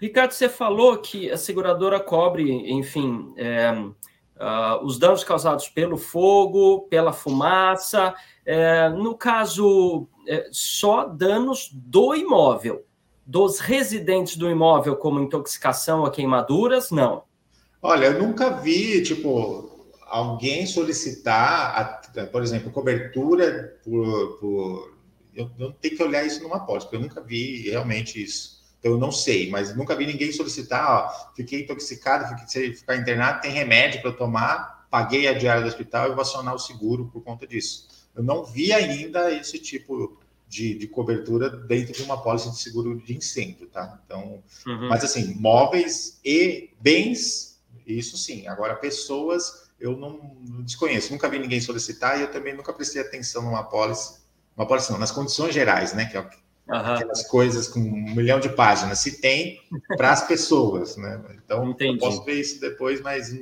Ricardo, 0.00 0.32
você 0.32 0.48
falou 0.48 0.98
que 0.98 1.30
a 1.30 1.36
seguradora 1.36 2.00
cobre, 2.00 2.50
enfim, 2.72 3.32
é, 3.36 3.70
uh, 4.40 4.84
os 4.84 4.98
danos 4.98 5.22
causados 5.22 5.68
pelo 5.68 5.96
fogo, 5.96 6.88
pela 6.88 7.12
fumaça. 7.12 8.14
É, 8.52 8.88
no 8.88 9.16
caso, 9.16 10.08
é, 10.26 10.48
só 10.50 11.04
danos 11.06 11.70
do 11.72 12.16
imóvel. 12.16 12.84
Dos 13.24 13.60
residentes 13.60 14.36
do 14.36 14.50
imóvel, 14.50 14.96
como 14.96 15.20
intoxicação 15.20 16.00
ou 16.00 16.10
queimaduras, 16.10 16.90
não. 16.90 17.22
Olha, 17.80 18.06
eu 18.06 18.20
nunca 18.20 18.50
vi, 18.50 19.04
tipo, 19.04 19.88
alguém 20.04 20.66
solicitar, 20.66 22.02
a, 22.16 22.26
por 22.26 22.42
exemplo, 22.42 22.72
cobertura 22.72 23.78
por. 23.84 24.38
por 24.40 24.96
eu, 25.32 25.48
eu 25.56 25.72
tenho 25.74 25.96
que 25.96 26.02
olhar 26.02 26.26
isso 26.26 26.42
numa 26.42 26.66
pós, 26.66 26.82
porque 26.82 26.96
eu 26.96 27.02
nunca 27.02 27.20
vi 27.20 27.70
realmente 27.70 28.20
isso. 28.20 28.64
Então, 28.80 28.90
eu 28.90 28.98
não 28.98 29.12
sei, 29.12 29.48
mas 29.48 29.76
nunca 29.76 29.94
vi 29.94 30.06
ninguém 30.06 30.32
solicitar, 30.32 30.90
ó, 30.90 31.34
fiquei 31.36 31.62
intoxicado, 31.62 32.36
fiquei 32.36 32.74
ficar 32.74 32.96
internado, 32.96 33.42
tem 33.42 33.52
remédio 33.52 34.02
para 34.02 34.10
tomar, 34.10 34.88
paguei 34.90 35.28
a 35.28 35.34
diária 35.34 35.62
do 35.62 35.68
hospital 35.68 36.08
e 36.08 36.14
vou 36.14 36.22
acionar 36.22 36.52
o 36.52 36.58
seguro 36.58 37.08
por 37.12 37.22
conta 37.22 37.46
disso. 37.46 37.99
Eu 38.14 38.22
não 38.22 38.44
vi 38.44 38.72
ainda 38.72 39.32
esse 39.32 39.58
tipo 39.58 40.18
de, 40.48 40.74
de 40.74 40.88
cobertura 40.88 41.48
dentro 41.48 41.92
de 41.92 42.02
uma 42.02 42.20
pólice 42.20 42.50
de 42.50 42.58
seguro 42.58 43.00
de 43.00 43.16
incêndio, 43.16 43.68
tá? 43.68 44.00
Então, 44.04 44.42
uhum. 44.66 44.88
mas 44.88 45.04
assim, 45.04 45.34
móveis 45.34 46.18
e 46.24 46.70
bens, 46.80 47.60
isso 47.86 48.16
sim. 48.16 48.46
Agora, 48.48 48.74
pessoas, 48.74 49.70
eu 49.78 49.96
não, 49.96 50.34
não 50.48 50.62
desconheço, 50.62 51.12
nunca 51.12 51.28
vi 51.28 51.38
ninguém 51.38 51.60
solicitar 51.60 52.18
e 52.18 52.22
eu 52.22 52.30
também 52.30 52.54
nunca 52.54 52.72
prestei 52.72 53.00
atenção 53.00 53.42
numa 53.42 53.62
pólice, 53.62 54.20
uma 54.56 54.66
pólice 54.66 54.90
não, 54.90 54.98
nas 54.98 55.12
condições 55.12 55.54
gerais, 55.54 55.92
né? 55.94 56.06
Que 56.06 56.16
é 56.16 56.22
que 56.22 56.40
Uhum. 56.70 56.76
Aquelas 56.76 57.26
coisas 57.26 57.66
com 57.66 57.80
um 57.80 58.14
milhão 58.14 58.38
de 58.38 58.48
páginas. 58.48 59.00
Se 59.00 59.20
tem 59.20 59.60
para 59.96 60.12
as 60.12 60.26
pessoas, 60.26 60.96
né? 60.96 61.20
Então, 61.44 61.70
Entendi. 61.70 61.94
eu 61.94 61.98
posso 61.98 62.24
ver 62.24 62.40
isso 62.40 62.60
depois, 62.60 63.00
mas 63.00 63.34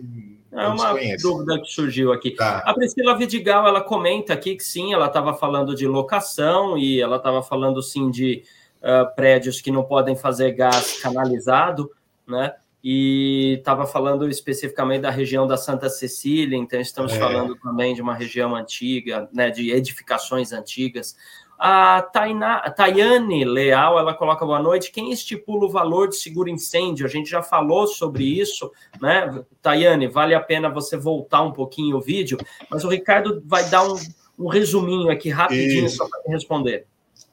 é 0.51 0.67
uma 0.67 0.95
dúvida 1.21 1.61
que 1.61 1.71
surgiu 1.71 2.13
aqui. 2.13 2.31
Tá. 2.31 2.59
A 2.65 2.73
Priscila 2.73 3.17
Vidigal, 3.17 3.67
ela 3.67 3.81
comenta 3.83 4.33
aqui 4.33 4.57
que 4.57 4.65
sim, 4.65 4.95
ela 4.95 5.07
estava 5.07 5.35
falando 5.35 5.75
de 5.75 5.87
locação 5.87 6.79
e 6.79 7.01
ela 7.01 7.17
estava 7.17 7.43
falando 7.43 7.83
sim 7.83 8.11
de 8.11 8.43
uh, 8.79 9.15
prédios 9.15 9.61
que 9.61 9.71
não 9.71 9.85
podem 9.85 10.17
fazer 10.17 10.53
gás 10.53 11.01
canalizado, 11.03 11.91
né? 12.27 12.55
E 12.83 13.57
estava 13.59 13.87
falando 13.87 14.29
especificamente 14.29 15.03
da 15.03 15.11
região 15.11 15.47
da 15.47 15.57
Santa 15.57 15.91
Cecília, 15.91 16.57
então 16.57 16.81
estamos 16.81 17.13
é. 17.13 17.19
falando 17.19 17.57
também 17.57 17.95
de 17.95 18.01
uma 18.01 18.15
região 18.15 18.55
antiga, 18.55 19.29
né? 19.33 19.51
De 19.51 19.71
edificações 19.71 20.53
antigas. 20.53 21.17
A 21.59 22.03
Tainá, 22.03 22.61
Tayane 22.71 23.45
Leal, 23.45 23.99
ela 23.99 24.15
coloca 24.15 24.47
boa 24.47 24.63
noite. 24.63 24.93
Quem 24.93 25.11
estipula 25.11 25.67
o 25.67 25.71
valor 25.71 26.09
de 26.09 26.15
seguro 26.15 26.49
incêndio? 26.49 27.05
A 27.05 27.09
gente 27.09 27.29
já 27.29 27.43
falou 27.43 27.89
sobre 27.89 28.23
isso, 28.23 28.71
né? 29.01 29.43
Tayane, 29.61 30.07
vale 30.07 30.37
a 30.37 30.41
pena 30.41 30.69
você 30.71 30.97
voltar 30.97 31.43
um 31.43 31.53
pouquinho 31.53 31.97
o 31.97 32.01
vídeo, 32.01 32.39
mas 32.71 32.85
o 32.85 32.89
Ricardo 32.89 33.43
vai 33.45 33.69
dar 33.69 33.83
um, 33.83 33.97
um 34.39 34.47
resuminho 34.47 35.11
aqui 35.11 35.31
rapidinho 35.31 35.87
isso. 35.87 35.97
só 35.97 36.09
para 36.09 36.33
responder. 36.33 36.87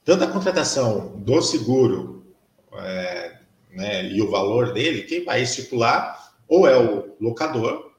Tanto 0.03 0.23
a 0.23 0.27
contratação 0.27 1.13
do 1.17 1.39
seguro 1.43 2.25
é, 2.73 3.37
né, 3.69 4.09
e 4.09 4.19
o 4.23 4.31
valor 4.31 4.73
dele, 4.73 5.03
quem 5.03 5.23
vai 5.23 5.43
estipular 5.43 6.33
ou 6.47 6.67
é 6.67 6.75
o 6.75 7.15
locador 7.21 7.91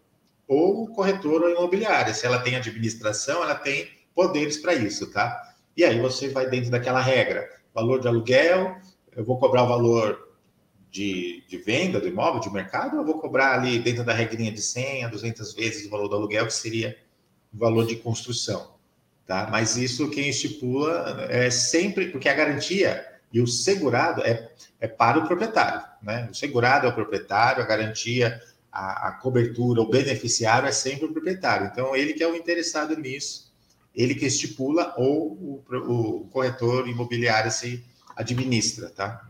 ou 0.48 0.82
o 0.82 0.88
corretor 0.88 1.42
ou 1.42 1.50
imobiliária. 1.50 2.12
Se 2.12 2.26
ela 2.26 2.40
tem 2.40 2.56
administração, 2.56 3.44
ela 3.44 3.54
tem 3.54 3.88
poderes 4.12 4.56
para 4.56 4.74
isso, 4.74 5.12
tá? 5.12 5.54
E 5.76 5.84
aí 5.84 6.00
você 6.00 6.28
vai 6.28 6.48
dentro 6.48 6.70
daquela 6.70 7.00
regra. 7.00 7.48
Valor 7.74 8.00
de 8.00 8.08
aluguel, 8.08 8.76
eu 9.14 9.24
vou 9.24 9.38
cobrar 9.38 9.64
o 9.64 9.68
valor 9.68 10.34
de, 10.90 11.44
de 11.46 11.58
venda 11.58 12.00
do 12.00 12.08
imóvel, 12.08 12.40
de 12.40 12.50
mercado, 12.50 12.94
ou 12.94 13.00
eu 13.02 13.06
vou 13.06 13.20
cobrar 13.20 13.52
ali 13.52 13.78
dentro 13.78 14.02
da 14.02 14.14
regrinha 14.14 14.50
de 14.50 14.62
100 14.62 15.04
a 15.04 15.08
200 15.08 15.52
vezes 15.52 15.86
o 15.86 15.90
valor 15.90 16.08
do 16.08 16.16
aluguel, 16.16 16.46
que 16.46 16.54
seria 16.54 16.96
o 17.52 17.58
valor 17.58 17.86
de 17.86 17.96
construção. 17.96 18.74
Tá? 19.26 19.48
Mas 19.50 19.76
isso 19.76 20.08
quem 20.08 20.30
estipula 20.30 21.26
é 21.28 21.50
sempre, 21.50 22.06
porque 22.06 22.28
a 22.28 22.34
garantia 22.34 23.04
e 23.30 23.40
o 23.40 23.46
segurado 23.46 24.22
é, 24.22 24.50
é 24.80 24.88
para 24.88 25.18
o 25.18 25.26
proprietário. 25.26 25.82
Né? 26.00 26.26
O 26.30 26.34
segurado 26.34 26.86
é 26.86 26.88
o 26.88 26.94
proprietário, 26.94 27.62
a 27.62 27.66
garantia, 27.66 28.40
a, 28.72 29.08
a 29.08 29.12
cobertura, 29.12 29.82
o 29.82 29.90
beneficiário 29.90 30.66
é 30.66 30.72
sempre 30.72 31.04
o 31.04 31.12
proprietário. 31.12 31.66
Então, 31.66 31.94
ele 31.94 32.14
que 32.14 32.22
é 32.22 32.28
o 32.28 32.34
interessado 32.34 32.96
nisso 32.96 33.45
ele 33.96 34.14
que 34.14 34.26
estipula 34.26 34.94
ou 34.98 35.32
o, 35.32 35.64
o 35.88 36.28
corretor 36.30 36.86
imobiliário 36.86 37.50
se 37.50 37.82
administra, 38.14 38.90
tá? 38.90 39.26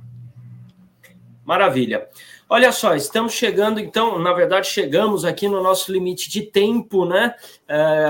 Maravilha. 1.44 2.08
Olha 2.48 2.72
só, 2.72 2.96
estamos 2.96 3.32
chegando, 3.32 3.78
então, 3.78 4.18
na 4.18 4.32
verdade, 4.32 4.66
chegamos 4.66 5.24
aqui 5.24 5.48
no 5.48 5.62
nosso 5.62 5.92
limite 5.92 6.28
de 6.28 6.42
tempo, 6.42 7.04
né? 7.04 7.36
É, 7.68 8.04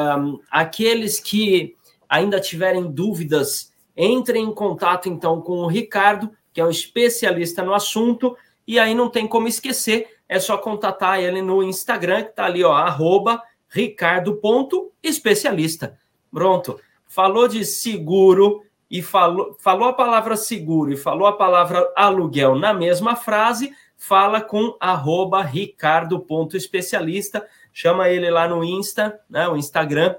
aqueles 0.50 1.20
que 1.20 1.76
ainda 2.08 2.40
tiverem 2.40 2.90
dúvidas, 2.90 3.70
entrem 3.94 4.44
em 4.44 4.54
contato, 4.54 5.06
então, 5.08 5.42
com 5.42 5.58
o 5.58 5.66
Ricardo, 5.66 6.30
que 6.52 6.60
é 6.60 6.64
o 6.64 6.70
especialista 6.70 7.62
no 7.62 7.74
assunto, 7.74 8.34
e 8.66 8.78
aí 8.78 8.94
não 8.94 9.10
tem 9.10 9.26
como 9.26 9.48
esquecer, 9.48 10.16
é 10.26 10.40
só 10.40 10.56
contatar 10.56 11.20
ele 11.20 11.42
no 11.42 11.62
Instagram, 11.62 12.22
que 12.24 12.30
está 12.30 12.46
ali, 12.46 12.64
ó, 12.64 12.72
arroba 12.72 13.42
ricardo.especialista. 13.68 15.98
Pronto. 16.36 16.78
Falou 17.06 17.48
de 17.48 17.64
seguro 17.64 18.62
e 18.90 19.00
falou, 19.00 19.56
falou 19.58 19.88
a 19.88 19.94
palavra 19.94 20.36
seguro 20.36 20.92
e 20.92 20.96
falou 20.96 21.26
a 21.26 21.32
palavra 21.32 21.90
aluguel 21.96 22.56
na 22.56 22.74
mesma 22.74 23.16
frase, 23.16 23.72
fala 23.96 24.42
com 24.42 24.76
arroba 24.78 25.40
ricardo.especialista, 25.40 27.48
chama 27.72 28.10
ele 28.10 28.30
lá 28.30 28.46
no 28.46 28.62
Insta, 28.62 29.18
né, 29.30 29.48
o 29.48 29.56
Instagram, 29.56 30.14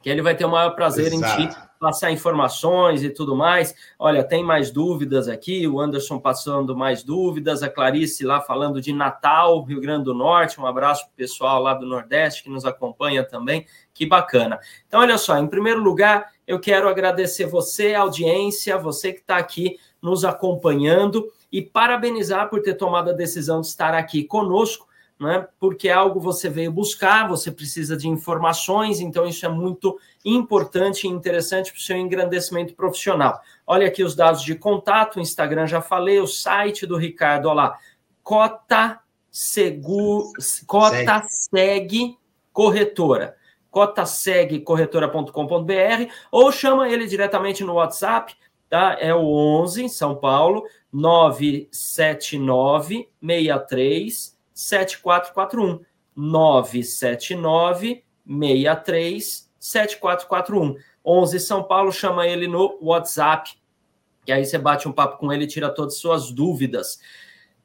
que 0.00 0.08
ele 0.08 0.22
vai 0.22 0.34
ter 0.34 0.46
o 0.46 0.50
maior 0.50 0.70
prazer 0.70 1.12
Exato. 1.12 1.42
em 1.42 1.48
te 1.48 1.69
passar 1.80 2.12
informações 2.12 3.02
e 3.02 3.08
tudo 3.08 3.34
mais. 3.34 3.74
Olha, 3.98 4.22
tem 4.22 4.44
mais 4.44 4.70
dúvidas 4.70 5.28
aqui, 5.28 5.66
o 5.66 5.80
Anderson 5.80 6.20
passando 6.20 6.76
mais 6.76 7.02
dúvidas, 7.02 7.62
a 7.62 7.70
Clarice 7.70 8.22
lá 8.22 8.38
falando 8.38 8.82
de 8.82 8.92
Natal, 8.92 9.62
Rio 9.62 9.80
Grande 9.80 10.04
do 10.04 10.14
Norte. 10.14 10.60
Um 10.60 10.66
abraço 10.66 11.06
para 11.06 11.12
o 11.12 11.16
pessoal 11.16 11.62
lá 11.62 11.72
do 11.72 11.86
Nordeste 11.86 12.42
que 12.42 12.50
nos 12.50 12.66
acompanha 12.66 13.24
também. 13.24 13.66
Que 13.94 14.04
bacana. 14.04 14.60
Então, 14.86 15.00
olha 15.00 15.16
só, 15.16 15.38
em 15.38 15.46
primeiro 15.46 15.82
lugar, 15.82 16.30
eu 16.46 16.60
quero 16.60 16.86
agradecer 16.86 17.46
você, 17.46 17.94
audiência, 17.94 18.76
você 18.76 19.14
que 19.14 19.20
está 19.20 19.38
aqui 19.38 19.78
nos 20.02 20.22
acompanhando 20.22 21.32
e 21.50 21.62
parabenizar 21.62 22.50
por 22.50 22.60
ter 22.60 22.74
tomado 22.74 23.08
a 23.08 23.14
decisão 23.14 23.62
de 23.62 23.68
estar 23.68 23.94
aqui 23.94 24.22
conosco 24.22 24.89
né? 25.20 25.46
porque 25.58 25.88
é 25.88 25.92
algo 25.92 26.18
você 26.18 26.48
veio 26.48 26.72
buscar, 26.72 27.28
você 27.28 27.52
precisa 27.52 27.94
de 27.94 28.08
informações, 28.08 29.00
então 29.00 29.26
isso 29.26 29.44
é 29.44 29.50
muito 29.50 30.00
importante 30.24 31.06
e 31.06 31.10
interessante 31.10 31.70
para 31.70 31.78
o 31.78 31.82
seu 31.82 31.98
engrandecimento 31.98 32.74
profissional. 32.74 33.38
Olha 33.66 33.86
aqui 33.86 34.02
os 34.02 34.16
dados 34.16 34.42
de 34.42 34.54
contato, 34.54 35.16
o 35.16 35.20
Instagram 35.20 35.66
já 35.66 35.82
falei, 35.82 36.18
o 36.18 36.26
site 36.26 36.86
do 36.86 36.96
Ricardo, 36.96 37.44
olha 37.46 37.54
lá, 37.54 37.78
Cota 38.22 39.00
Seguro, 39.30 40.32
Cota 40.66 41.24
Segue 41.28 42.18
Corretora 42.52 43.36
cotaseguecorretora.com.br 43.70 46.10
ou 46.32 46.50
chama 46.50 46.88
ele 46.88 47.06
diretamente 47.06 47.62
no 47.62 47.74
WhatsApp, 47.74 48.34
tá? 48.68 48.96
É 48.98 49.14
o 49.14 49.24
11 49.24 49.88
São 49.88 50.16
Paulo 50.16 50.64
979 50.92 53.08
63 53.22 54.39
7441. 54.60 55.84
979 56.16 58.04
63 58.26 59.50
7441. 59.58 60.76
11 61.04 61.40
São 61.40 61.62
Paulo, 61.62 61.92
chama 61.92 62.26
ele 62.26 62.46
no 62.46 62.78
WhatsApp, 62.80 63.52
que 64.24 64.32
aí 64.32 64.44
você 64.44 64.58
bate 64.58 64.86
um 64.88 64.92
papo 64.92 65.18
com 65.18 65.32
ele 65.32 65.44
e 65.44 65.48
tira 65.48 65.70
todas 65.70 65.94
as 65.94 66.00
suas 66.00 66.30
dúvidas. 66.30 67.00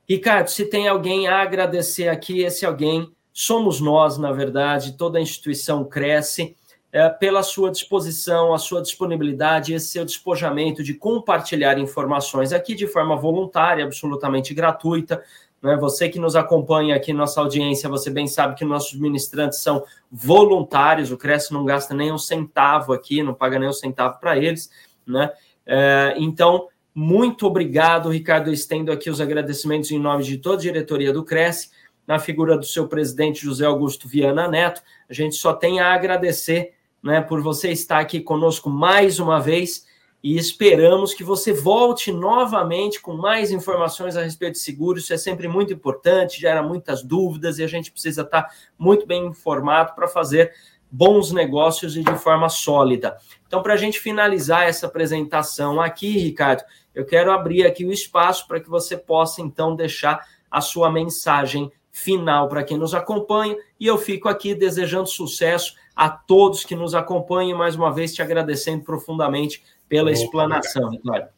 Ricardo, 0.08 0.50
se 0.50 0.66
tem 0.66 0.88
alguém 0.88 1.28
a 1.28 1.42
agradecer 1.42 2.08
aqui, 2.08 2.44
esse 2.44 2.66
alguém 2.66 3.12
somos 3.34 3.82
nós, 3.82 4.18
na 4.18 4.32
verdade, 4.32 4.98
toda 4.98 5.18
a 5.18 5.22
instituição 5.22 5.84
cresce 5.84 6.56
é, 6.92 7.10
pela 7.10 7.44
sua 7.44 7.72
disposição, 7.72 8.54
a 8.54 8.58
sua 8.58 8.82
disponibilidade, 8.82 9.74
esse 9.74 9.88
seu 9.88 10.06
despojamento 10.06 10.82
de 10.82 10.94
compartilhar 10.94 11.78
informações 11.78 12.54
aqui 12.54 12.74
de 12.74 12.88
forma 12.88 13.18
voluntária, 13.18 13.84
absolutamente 13.84 14.54
gratuita. 14.54 15.22
Né? 15.62 15.76
Você 15.78 16.10
que 16.10 16.20
nos 16.20 16.36
acompanha 16.36 16.96
aqui, 16.96 17.14
nossa 17.14 17.42
audiência, 17.42 17.90
você 17.90 18.10
bem 18.10 18.28
sabe 18.28 18.56
que 18.56 18.66
nossos 18.66 19.00
ministrantes 19.00 19.60
são 19.60 19.84
voluntários, 20.12 21.12
o 21.12 21.18
Cresce 21.18 21.54
não 21.54 21.66
gasta 21.66 21.94
nem 21.94 22.12
um 22.12 22.18
centavo 22.18 22.94
aqui, 22.94 23.24
não 23.24 23.34
paga 23.34 23.58
nem 23.60 23.70
um 23.70 23.74
centavo 23.74 24.20
para 24.20 24.38
eles, 24.38 24.70
né? 25.06 25.32
É, 25.66 26.16
então, 26.18 26.68
muito 26.94 27.48
obrigado, 27.48 28.10
Ricardo. 28.10 28.52
Estendo 28.52 28.92
aqui 28.92 29.10
os 29.10 29.20
agradecimentos 29.20 29.92
em 29.92 30.00
nome 30.00 30.24
de 30.24 30.38
toda 30.38 30.58
a 30.58 30.62
diretoria 30.62 31.12
do 31.12 31.24
Cresce, 31.24 31.72
na 32.08 32.20
figura 32.20 32.58
do 32.58 32.66
seu 32.66 32.88
presidente 32.88 33.44
José 33.44 33.66
Augusto 33.66 34.08
Viana 34.08 34.48
Neto. 34.48 34.82
A 35.10 35.14
gente 35.14 35.36
só 35.36 35.54
tem 35.54 35.80
a 35.80 35.94
agradecer 35.94 36.74
né, 37.04 37.20
por 37.20 37.42
você 37.42 37.72
estar 37.72 38.00
aqui 38.00 38.20
conosco 38.22 38.70
mais 38.70 39.20
uma 39.20 39.40
vez 39.40 39.86
e 40.26 40.38
esperamos 40.38 41.14
que 41.14 41.24
você 41.24 41.54
volte 41.54 42.12
novamente 42.12 43.00
com 43.00 43.14
mais 43.14 43.52
informações 43.52 44.18
a 44.18 44.24
respeito 44.24 44.54
de 44.54 44.60
seguros. 44.60 45.04
Isso 45.04 45.14
é 45.14 45.18
sempre 45.20 45.48
muito 45.48 45.72
importante, 45.72 46.42
gera 46.42 46.64
muitas 46.64 47.04
dúvidas 47.04 47.60
e 47.60 47.64
a 47.64 47.68
gente 47.68 47.92
precisa 47.92 48.24
estar 48.24 48.52
muito 48.76 49.06
bem 49.06 49.28
informado 49.28 49.94
para 49.94 50.08
fazer 50.08 50.52
bons 50.90 51.32
negócios 51.32 51.96
e 51.96 52.02
de 52.02 52.18
forma 52.18 52.50
sólida. 52.50 53.16
Então, 53.46 53.62
para 53.62 53.76
a 53.76 53.78
gente 53.78 54.00
finalizar 54.00 54.64
essa 54.64 54.88
apresentação 54.88 55.80
aqui, 55.80 56.18
Ricardo, 56.18 56.64
eu 56.96 57.06
quero 57.06 57.32
abrir 57.32 57.64
aqui 57.64 57.86
o 57.86 57.92
espaço 57.92 58.48
para 58.48 58.60
que 58.60 58.68
você 58.68 58.98
possa 58.98 59.44
então 59.44 59.76
deixar 59.76 60.26
a 60.50 60.60
sua 60.60 60.92
mensagem 60.92 61.72
final 61.92 62.50
para 62.50 62.64
quem 62.64 62.78
nos 62.78 62.94
acompanha 62.94 63.56
e 63.80 63.88
eu 63.88 63.98
fico 63.98 64.28
aqui 64.28 64.54
desejando 64.54 65.08
sucesso 65.08 65.76
a 65.96 66.10
todos 66.10 66.66
que 66.66 66.76
nos 66.76 66.94
acompanham 66.94 67.58
mais 67.58 67.76
uma 67.76 67.90
vez 67.94 68.14
te 68.14 68.22
agradecendo 68.22 68.84
profundamente 68.84 69.64
pela 69.96 70.12
Opa, 70.12 70.20
explanação, 70.20 70.90
Ricardo. 70.90 71.30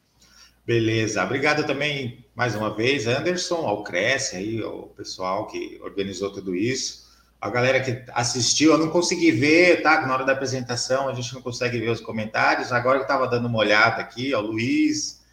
Beleza, 0.65 1.23
obrigado 1.23 1.65
também 1.65 2.25
mais 2.35 2.55
uma 2.55 2.73
vez, 2.73 3.07
Anderson, 3.07 3.65
ao 3.65 3.83
Cresce 3.83 4.35
aí, 4.35 4.61
o 4.63 4.83
pessoal 4.97 5.47
que 5.47 5.79
organizou 5.81 6.31
tudo 6.31 6.55
isso, 6.55 7.07
a 7.39 7.49
galera 7.49 7.79
que 7.79 8.03
assistiu, 8.13 8.71
eu 8.71 8.77
não 8.77 8.89
consegui 8.89 9.31
ver, 9.31 9.81
tá? 9.83 10.01
Na 10.01 10.13
hora 10.13 10.25
da 10.25 10.33
apresentação 10.33 11.07
a 11.07 11.13
gente 11.13 11.33
não 11.35 11.41
consegue 11.41 11.79
ver 11.79 11.91
os 11.91 12.01
comentários. 12.01 12.71
Agora 12.71 12.97
eu 12.97 13.03
estava 13.03 13.27
dando 13.27 13.47
uma 13.47 13.59
olhada 13.59 14.01
aqui, 14.01 14.33
ó, 14.33 14.39
Luiz, 14.39 15.23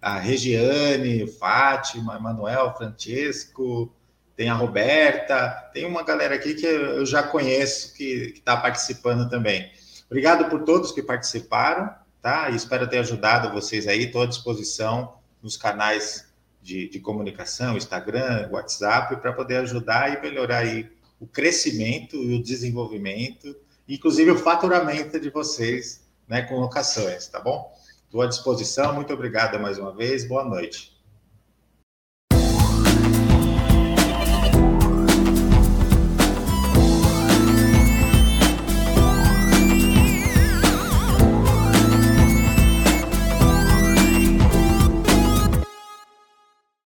a 0.00 0.18
Regiane, 0.18 1.26
Fátima, 1.26 2.20
Manuel, 2.20 2.74
Francesco, 2.76 3.90
tem 4.36 4.50
a 4.50 4.54
Roberta, 4.54 5.70
tem 5.72 5.86
uma 5.86 6.02
galera 6.02 6.34
aqui 6.34 6.54
que 6.54 6.66
eu 6.66 7.06
já 7.06 7.22
conheço 7.22 7.94
que 7.94 8.34
está 8.36 8.56
participando 8.58 9.30
também. 9.30 9.70
Obrigado 10.06 10.50
por 10.50 10.64
todos 10.64 10.92
que 10.92 11.02
participaram 11.02 12.03
tá? 12.24 12.48
E 12.48 12.56
espero 12.56 12.88
ter 12.88 13.00
ajudado 13.00 13.52
vocês 13.52 13.86
aí, 13.86 14.04
estou 14.04 14.22
à 14.22 14.26
disposição 14.26 15.18
nos 15.42 15.58
canais 15.58 16.32
de, 16.62 16.88
de 16.88 16.98
comunicação, 16.98 17.76
Instagram, 17.76 18.48
WhatsApp, 18.50 19.16
para 19.16 19.30
poder 19.34 19.58
ajudar 19.58 20.10
e 20.10 20.22
melhorar 20.22 20.60
aí 20.60 20.90
o 21.20 21.26
crescimento 21.26 22.16
e 22.16 22.34
o 22.34 22.42
desenvolvimento, 22.42 23.54
inclusive 23.86 24.30
o 24.30 24.38
faturamento 24.38 25.20
de 25.20 25.28
vocês, 25.28 26.02
né, 26.26 26.40
com 26.40 26.58
locações, 26.60 27.28
tá 27.28 27.38
bom? 27.38 27.70
Estou 28.06 28.22
à 28.22 28.26
disposição, 28.26 28.94
muito 28.94 29.12
obrigado 29.12 29.60
mais 29.60 29.78
uma 29.78 29.94
vez, 29.94 30.26
boa 30.26 30.44
noite. 30.44 30.93